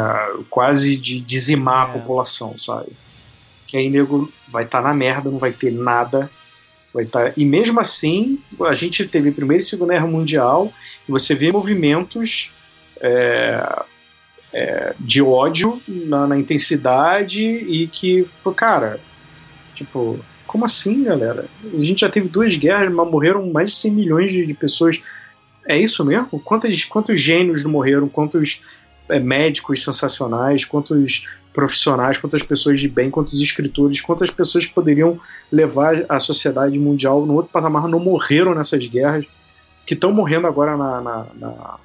quase 0.48 0.96
de 0.96 1.20
dizimar 1.20 1.80
é. 1.80 1.84
a 1.84 1.86
população, 1.86 2.56
sabe? 2.58 2.92
Que 3.66 3.76
aí 3.76 3.88
nego 3.88 4.30
vai 4.48 4.64
estar 4.64 4.82
tá 4.82 4.88
na 4.88 4.94
merda, 4.94 5.30
não 5.30 5.38
vai 5.38 5.52
ter 5.52 5.72
nada. 5.72 6.30
Vai 6.92 7.06
tá, 7.06 7.32
e 7.36 7.44
mesmo 7.44 7.80
assim, 7.80 8.38
a 8.60 8.74
gente 8.74 9.06
teve 9.06 9.30
Primeira 9.30 9.62
e 9.62 9.66
Segunda 9.66 9.94
Guerra 9.94 10.06
Mundial 10.06 10.72
e 11.08 11.12
você 11.12 11.34
vê 11.34 11.50
movimentos 11.50 12.52
é, 13.00 13.84
é, 14.52 14.94
de 15.00 15.22
ódio 15.22 15.80
na, 15.88 16.26
na, 16.26 16.38
intensidade 16.38 17.42
e 17.42 17.86
que, 17.86 18.28
cara, 18.54 19.00
tipo, 19.74 20.22
como 20.52 20.66
assim, 20.66 21.04
galera? 21.04 21.46
A 21.64 21.80
gente 21.80 22.02
já 22.02 22.10
teve 22.10 22.28
duas 22.28 22.56
guerras, 22.56 22.92
mas 22.92 23.10
morreram 23.10 23.50
mais 23.50 23.70
de 23.70 23.76
100 23.76 23.94
milhões 23.94 24.30
de, 24.30 24.44
de 24.44 24.52
pessoas. 24.52 25.00
É 25.66 25.78
isso 25.78 26.04
mesmo? 26.04 26.38
Quantos, 26.40 26.84
quantos 26.84 27.18
gênios 27.18 27.64
morreram? 27.64 28.06
Quantos 28.06 28.60
é, 29.08 29.18
médicos 29.18 29.82
sensacionais? 29.82 30.66
Quantos 30.66 31.26
profissionais? 31.54 32.18
Quantas 32.18 32.42
pessoas 32.42 32.78
de 32.78 32.86
bem? 32.86 33.10
Quantos 33.10 33.40
escritores? 33.40 34.02
Quantas 34.02 34.28
pessoas 34.28 34.66
que 34.66 34.74
poderiam 34.74 35.18
levar 35.50 36.04
a 36.06 36.20
sociedade 36.20 36.78
mundial 36.78 37.24
no 37.24 37.32
outro 37.32 37.50
patamar 37.50 37.88
não 37.88 37.98
morreram 37.98 38.54
nessas 38.54 38.86
guerras? 38.86 39.24
Que 39.86 39.94
estão 39.94 40.12
morrendo 40.12 40.46
agora 40.46 40.76
na, 40.76 41.00
na, 41.00 41.26
na, 41.34 41.78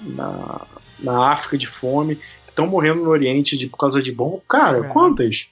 na 0.00 0.66
na 0.98 1.30
África 1.30 1.58
de 1.58 1.66
fome, 1.66 2.16
que 2.16 2.22
estão 2.48 2.66
morrendo 2.66 3.02
no 3.02 3.10
Oriente 3.10 3.56
de, 3.56 3.66
por 3.66 3.76
causa 3.76 4.02
de 4.02 4.12
bomba. 4.12 4.40
Cara, 4.48 4.78
é. 4.78 4.88
quantas? 4.88 5.50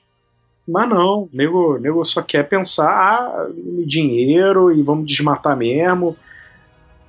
Mas 0.67 0.89
não, 0.89 1.25
o 1.25 1.31
nego, 1.33 1.79
nego 1.79 2.03
só 2.05 2.23
quer 2.23 2.49
pensar 2.49 2.89
ah, 2.91 3.49
no 3.49 3.87
dinheiro 3.87 4.73
e 4.73 4.83
vamos 4.83 5.07
desmatar 5.07 5.57
mesmo. 5.57 6.17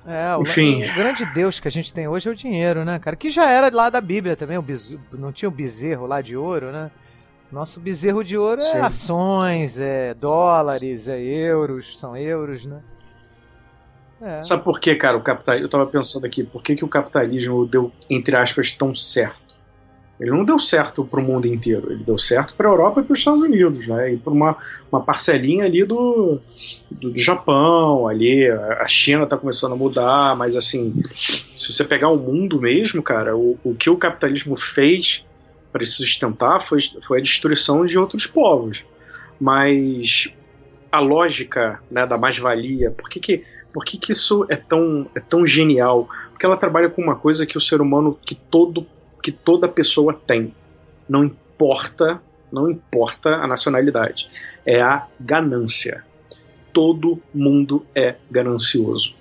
É, 0.06 0.36
Enfim. 0.40 0.84
O, 0.84 0.90
o, 0.90 0.94
grande 0.94 1.26
Deus 1.26 1.58
que 1.58 1.66
a 1.66 1.70
gente 1.70 1.92
tem 1.92 2.06
hoje 2.06 2.28
é 2.28 2.32
o 2.32 2.34
dinheiro, 2.34 2.84
né, 2.84 2.98
cara? 2.98 3.16
Que 3.16 3.30
já 3.30 3.50
era 3.50 3.74
lá 3.74 3.90
da 3.90 4.00
Bíblia 4.00 4.36
também, 4.36 4.56
o 4.56 4.62
bezerro, 4.62 5.00
não 5.12 5.32
tinha 5.32 5.48
o 5.48 5.52
bezerro 5.52 6.06
lá 6.06 6.20
de 6.20 6.36
ouro, 6.36 6.70
né? 6.70 6.90
Nosso 7.50 7.80
bezerro 7.80 8.22
de 8.22 8.36
ouro 8.36 8.60
é 8.60 8.64
Sim. 8.64 8.80
ações, 8.80 9.78
é 9.78 10.14
dólares, 10.14 11.08
é 11.08 11.20
euros, 11.20 11.98
são 11.98 12.16
euros, 12.16 12.66
né? 12.66 12.80
É. 14.20 14.40
Sabe 14.40 14.64
por 14.64 14.80
que, 14.80 14.94
cara, 14.94 15.16
o 15.16 15.22
capitalismo. 15.22 15.66
Eu 15.66 15.70
tava 15.70 15.86
pensando 15.86 16.24
aqui, 16.24 16.42
por 16.42 16.62
que, 16.62 16.74
que 16.74 16.84
o 16.84 16.88
capitalismo 16.88 17.66
deu, 17.66 17.92
entre 18.08 18.36
aspas, 18.36 18.72
tão 18.72 18.94
certo? 18.94 19.45
Ele 20.18 20.30
não 20.30 20.44
deu 20.44 20.58
certo 20.58 21.04
para 21.04 21.20
o 21.20 21.22
mundo 21.22 21.46
inteiro, 21.46 21.92
ele 21.92 22.02
deu 22.02 22.16
certo 22.16 22.54
para 22.54 22.68
a 22.68 22.72
Europa 22.72 23.00
e 23.00 23.04
para 23.04 23.12
os 23.12 23.18
Estados 23.18 23.42
Unidos, 23.42 23.86
né? 23.86 24.14
E 24.14 24.16
para 24.16 24.32
uma, 24.32 24.56
uma 24.90 25.02
parcelinha 25.02 25.64
ali 25.66 25.84
do, 25.84 26.40
do, 26.90 27.10
do 27.10 27.18
Japão, 27.18 28.08
ali 28.08 28.48
a 28.48 28.86
China 28.86 29.24
está 29.24 29.36
começando 29.36 29.72
a 29.72 29.76
mudar, 29.76 30.34
mas 30.36 30.56
assim, 30.56 30.94
se 31.14 31.72
você 31.72 31.84
pegar 31.84 32.08
o 32.08 32.16
mundo 32.16 32.60
mesmo, 32.60 33.02
cara, 33.02 33.36
o, 33.36 33.58
o 33.62 33.74
que 33.74 33.90
o 33.90 33.96
capitalismo 33.96 34.56
fez 34.56 35.26
para 35.70 35.84
se 35.84 35.92
sustentar 35.92 36.60
foi, 36.60 36.78
foi 37.06 37.18
a 37.18 37.22
destruição 37.22 37.84
de 37.84 37.98
outros 37.98 38.26
povos. 38.26 38.84
Mas 39.38 40.32
a 40.90 40.98
lógica 40.98 41.78
né, 41.90 42.06
da 42.06 42.16
mais-valia, 42.16 42.90
por 42.90 43.10
que, 43.10 43.20
que 43.20 43.44
por 43.76 43.84
que, 43.84 43.98
que 43.98 44.12
isso 44.12 44.46
é 44.48 44.56
tão, 44.56 45.06
é 45.14 45.20
tão 45.20 45.44
genial? 45.44 46.08
Porque 46.30 46.46
ela 46.46 46.56
trabalha 46.56 46.88
com 46.88 47.02
uma 47.02 47.14
coisa 47.14 47.44
que 47.44 47.58
o 47.58 47.60
ser 47.60 47.82
humano, 47.82 48.18
que, 48.24 48.34
todo, 48.34 48.86
que 49.26 49.32
toda 49.32 49.66
pessoa 49.66 50.14
tem. 50.14 50.54
Não 51.08 51.24
importa, 51.24 52.22
não 52.52 52.70
importa 52.70 53.30
a 53.30 53.46
nacionalidade. 53.48 54.30
É 54.64 54.80
a 54.80 55.04
ganância. 55.18 56.04
Todo 56.72 57.20
mundo 57.34 57.84
é 57.92 58.14
ganancioso. 58.30 59.16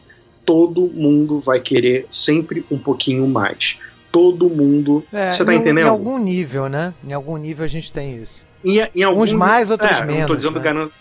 todo 0.46 0.82
mundo 0.82 1.40
vai 1.40 1.60
querer 1.60 2.06
sempre 2.12 2.64
um 2.70 2.78
pouquinho 2.78 3.28
mais. 3.28 3.80
Todo 4.12 4.48
mundo. 4.48 5.04
É, 5.12 5.32
você 5.32 5.44
tá 5.44 5.56
em, 5.56 5.58
entendendo? 5.58 5.88
Em 5.88 5.90
algum 5.90 6.20
nível, 6.20 6.70
né? 6.70 6.94
Em 7.04 7.14
algum 7.14 7.36
nível 7.36 7.66
a 7.66 7.68
gente 7.68 7.92
tem 7.92 8.22
isso. 8.22 8.46
Em, 8.64 8.88
em 8.94 9.02
algum, 9.02 9.24
Uns 9.24 9.34
mais, 9.34 9.72
outros 9.72 9.92
é, 9.92 10.06
menos. 10.06 10.22
Não 10.22 10.28
tô 10.28 10.36
dizendo 10.36 10.58
né? 10.58 10.62
ganância. 10.62 10.96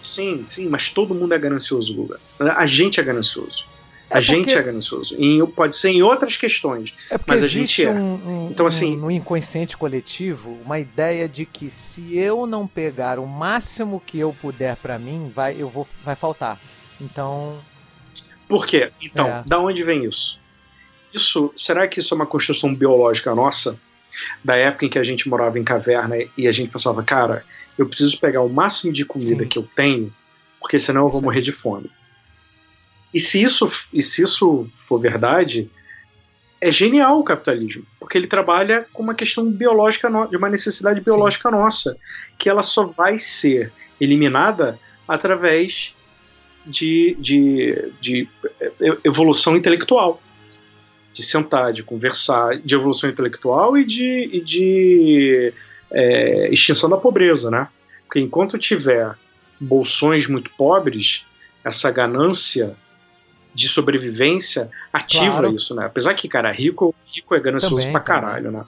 Sim, 0.00 0.46
sim, 0.48 0.68
mas 0.68 0.92
todo 0.92 1.16
mundo 1.16 1.34
é 1.34 1.38
ganancioso, 1.38 1.92
Guga. 1.92 2.20
A 2.38 2.64
gente 2.64 3.00
é 3.00 3.02
ganancioso. 3.02 3.66
É 4.10 4.18
a 4.18 4.20
gente 4.20 4.52
é 4.52 4.60
ganancioso. 4.60 5.14
Em, 5.16 5.44
pode 5.46 5.76
ser 5.76 5.90
em 5.90 6.02
outras 6.02 6.36
questões. 6.36 6.92
É 7.08 7.18
mas 7.24 7.44
a 7.44 7.48
gente 7.48 7.84
é. 7.84 7.90
Um, 7.90 8.14
um, 8.14 8.48
então, 8.50 8.66
assim, 8.66 8.96
no 8.96 9.08
inconsciente 9.08 9.76
coletivo, 9.76 10.58
uma 10.64 10.80
ideia 10.80 11.28
de 11.28 11.46
que 11.46 11.70
se 11.70 12.18
eu 12.18 12.44
não 12.44 12.66
pegar 12.66 13.20
o 13.20 13.26
máximo 13.26 14.02
que 14.04 14.18
eu 14.18 14.34
puder 14.42 14.74
para 14.76 14.98
mim, 14.98 15.30
vai, 15.32 15.54
eu 15.56 15.68
vou, 15.68 15.86
vai 16.04 16.16
faltar. 16.16 16.60
Então. 17.00 17.58
Por 18.48 18.66
quê? 18.66 18.90
Então, 19.00 19.28
é. 19.28 19.44
da 19.46 19.60
onde 19.60 19.84
vem 19.84 20.04
isso? 20.04 20.40
Isso, 21.14 21.52
será 21.54 21.86
que 21.86 22.00
isso 22.00 22.12
é 22.12 22.16
uma 22.16 22.26
construção 22.26 22.74
biológica 22.74 23.32
nossa? 23.32 23.78
Da 24.42 24.56
época 24.56 24.86
em 24.86 24.88
que 24.88 24.98
a 24.98 25.04
gente 25.04 25.28
morava 25.28 25.56
em 25.56 25.64
caverna 25.64 26.16
e 26.36 26.48
a 26.48 26.52
gente 26.52 26.70
pensava, 26.70 27.00
cara, 27.04 27.44
eu 27.78 27.86
preciso 27.86 28.18
pegar 28.18 28.42
o 28.42 28.48
máximo 28.48 28.92
de 28.92 29.04
comida 29.04 29.44
Sim. 29.44 29.48
que 29.48 29.58
eu 29.58 29.68
tenho, 29.76 30.12
porque 30.58 30.80
senão 30.80 31.02
eu 31.02 31.08
vou 31.08 31.22
morrer 31.22 31.42
de 31.42 31.52
fome. 31.52 31.88
E 33.12 33.18
se 33.18 33.42
isso, 33.42 33.68
e 33.92 34.02
se 34.02 34.22
isso 34.22 34.68
for 34.74 34.98
verdade, 34.98 35.70
é 36.60 36.70
genial 36.70 37.18
o 37.18 37.24
capitalismo, 37.24 37.84
porque 37.98 38.18
ele 38.18 38.26
trabalha 38.26 38.86
com 38.92 39.02
uma 39.02 39.14
questão 39.14 39.50
biológica, 39.50 40.08
de 40.28 40.36
uma 40.36 40.48
necessidade 40.48 41.00
biológica 41.00 41.48
Sim. 41.48 41.56
nossa, 41.56 41.96
que 42.38 42.48
ela 42.48 42.62
só 42.62 42.84
vai 42.84 43.18
ser 43.18 43.72
eliminada 44.00 44.78
através 45.08 45.94
de, 46.66 47.16
de, 47.18 47.92
de 48.00 48.28
evolução 49.02 49.56
intelectual. 49.56 50.22
De 51.12 51.24
sentar, 51.24 51.72
de 51.72 51.82
conversar, 51.82 52.60
de 52.60 52.72
evolução 52.72 53.10
intelectual 53.10 53.76
e 53.76 53.84
de, 53.84 54.30
e 54.32 54.40
de 54.40 55.52
é, 55.90 56.48
extinção 56.52 56.88
da 56.88 56.96
pobreza, 56.96 57.50
né? 57.50 57.66
Porque 58.06 58.20
enquanto 58.20 58.56
tiver 58.56 59.16
bolsões 59.58 60.28
muito 60.28 60.50
pobres, 60.50 61.26
essa 61.64 61.90
ganância 61.90 62.76
de 63.54 63.68
sobrevivência 63.68 64.70
ativa 64.92 65.38
claro. 65.38 65.54
isso, 65.54 65.74
né? 65.74 65.86
Apesar 65.86 66.14
que, 66.14 66.28
cara, 66.28 66.50
rico, 66.52 66.94
rico 67.06 67.34
é 67.34 67.40
ganancioso 67.40 67.76
também, 67.76 67.92
pra 67.92 68.00
caralho, 68.00 68.44
também. 68.46 68.60
né? 68.60 68.66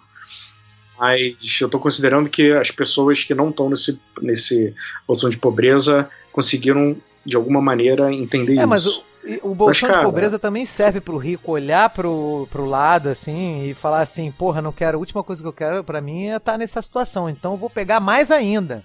Mas 0.99 1.61
eu 1.61 1.69
tô 1.69 1.81
considerando 1.81 2.29
que 2.29 2.53
as 2.53 2.71
pessoas 2.71 3.25
que 3.25 3.35
não 3.35 3.51
estão 3.51 3.69
nesse, 3.69 4.01
nesse 4.21 4.75
bolsão 5.07 5.29
de 5.29 5.37
pobreza 5.37 6.09
conseguiram, 6.31 6.97
de 7.27 7.37
alguma 7.37 7.61
maneira, 7.61 8.13
entender 8.13 8.53
é, 8.53 8.57
isso. 8.59 8.67
Mas 8.69 8.87
o, 8.87 9.05
o 9.43 9.55
bolsão 9.55 9.89
mas, 9.89 9.97
cara, 9.97 9.99
de 9.99 10.05
pobreza 10.05 10.39
também 10.39 10.65
serve 10.65 11.01
pro 11.01 11.17
rico 11.17 11.53
olhar 11.53 11.91
pro, 11.91 12.47
pro 12.51 12.65
lado, 12.65 13.09
assim, 13.09 13.69
e 13.69 13.75
falar 13.75 14.01
assim, 14.01 14.31
porra, 14.31 14.63
não 14.63 14.73
quero, 14.73 14.97
a 14.97 15.01
última 15.01 15.25
coisa 15.25 15.43
que 15.43 15.49
eu 15.49 15.53
quero 15.53 15.83
para 15.83 16.01
mim 16.01 16.27
é 16.27 16.37
estar 16.37 16.53
tá 16.53 16.59
nessa 16.59 16.81
situação, 16.81 17.29
então 17.29 17.53
eu 17.53 17.59
vou 17.59 17.71
pegar 17.71 17.99
mais 17.99 18.31
ainda. 18.31 18.85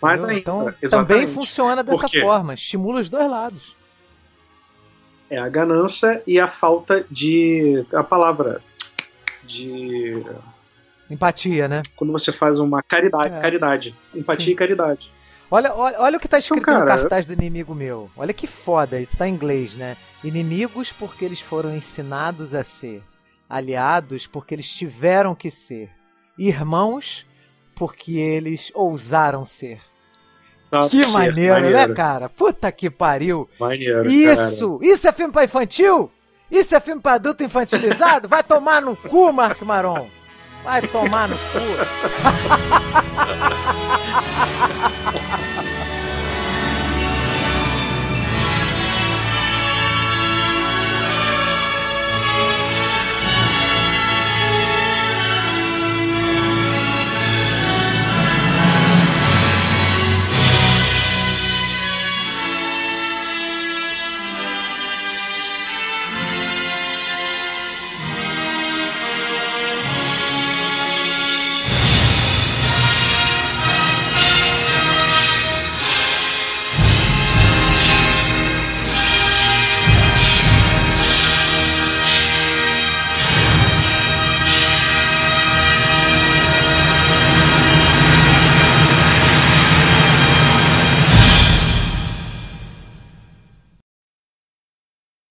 Mais 0.00 0.24
ainda. 0.24 0.38
Então 0.38 0.74
exatamente. 0.82 1.08
também 1.08 1.26
funciona 1.26 1.82
dessa 1.82 2.08
forma, 2.08 2.54
estimula 2.54 3.00
os 3.00 3.10
dois 3.10 3.30
lados. 3.30 3.75
É 5.28 5.38
a 5.38 5.48
ganância 5.48 6.22
e 6.26 6.38
a 6.38 6.46
falta 6.46 7.04
de. 7.10 7.84
a 7.92 8.02
palavra. 8.02 8.60
de. 9.44 10.12
Empatia, 11.08 11.68
né? 11.68 11.82
Quando 11.94 12.12
você 12.12 12.32
faz 12.32 12.58
uma 12.58 12.82
caridade. 12.82 13.34
É. 13.34 13.40
caridade. 13.40 13.94
Empatia 14.14 14.46
Sim. 14.46 14.52
e 14.52 14.54
caridade. 14.54 15.12
Olha, 15.48 15.72
olha, 15.74 16.00
olha 16.00 16.16
o 16.16 16.20
que 16.20 16.26
tá 16.26 16.38
escrito 16.38 16.62
então, 16.62 16.74
cara, 16.74 16.94
no 16.94 17.00
cartaz 17.02 17.28
do 17.28 17.32
inimigo 17.32 17.74
meu. 17.74 18.10
Olha 18.16 18.34
que 18.34 18.48
foda, 18.48 19.00
isso 19.00 19.16
tá 19.16 19.28
em 19.28 19.34
inglês, 19.34 19.76
né? 19.76 19.96
Inimigos 20.24 20.92
porque 20.92 21.24
eles 21.24 21.40
foram 21.40 21.74
ensinados 21.74 22.54
a 22.54 22.64
ser. 22.64 23.02
Aliados 23.48 24.26
porque 24.26 24.54
eles 24.54 24.68
tiveram 24.68 25.36
que 25.36 25.48
ser. 25.48 25.88
Irmãos 26.36 27.24
porque 27.76 28.18
eles 28.18 28.72
ousaram 28.74 29.44
ser. 29.44 29.80
Nossa, 30.70 30.88
que 30.88 31.06
maneiro, 31.06 31.54
né, 31.54 31.60
maneiro, 31.60 31.88
né, 31.88 31.94
cara? 31.94 32.28
Puta 32.28 32.70
que 32.72 32.90
pariu. 32.90 33.48
Maneiro, 33.58 34.08
Isso! 34.08 34.78
Cara. 34.78 34.92
Isso 34.92 35.08
é 35.08 35.12
filme 35.12 35.32
pra 35.32 35.44
infantil? 35.44 36.10
Isso 36.50 36.74
é 36.74 36.80
filme 36.80 37.00
pra 37.00 37.14
adulto 37.14 37.42
infantilizado? 37.44 38.28
Vai 38.28 38.42
tomar 38.42 38.82
no 38.82 38.96
cu, 38.96 39.32
Marco 39.32 39.64
Maron. 39.64 40.08
Vai 40.64 40.82
tomar 40.82 41.28
no 41.28 41.36
cu. 41.36 41.42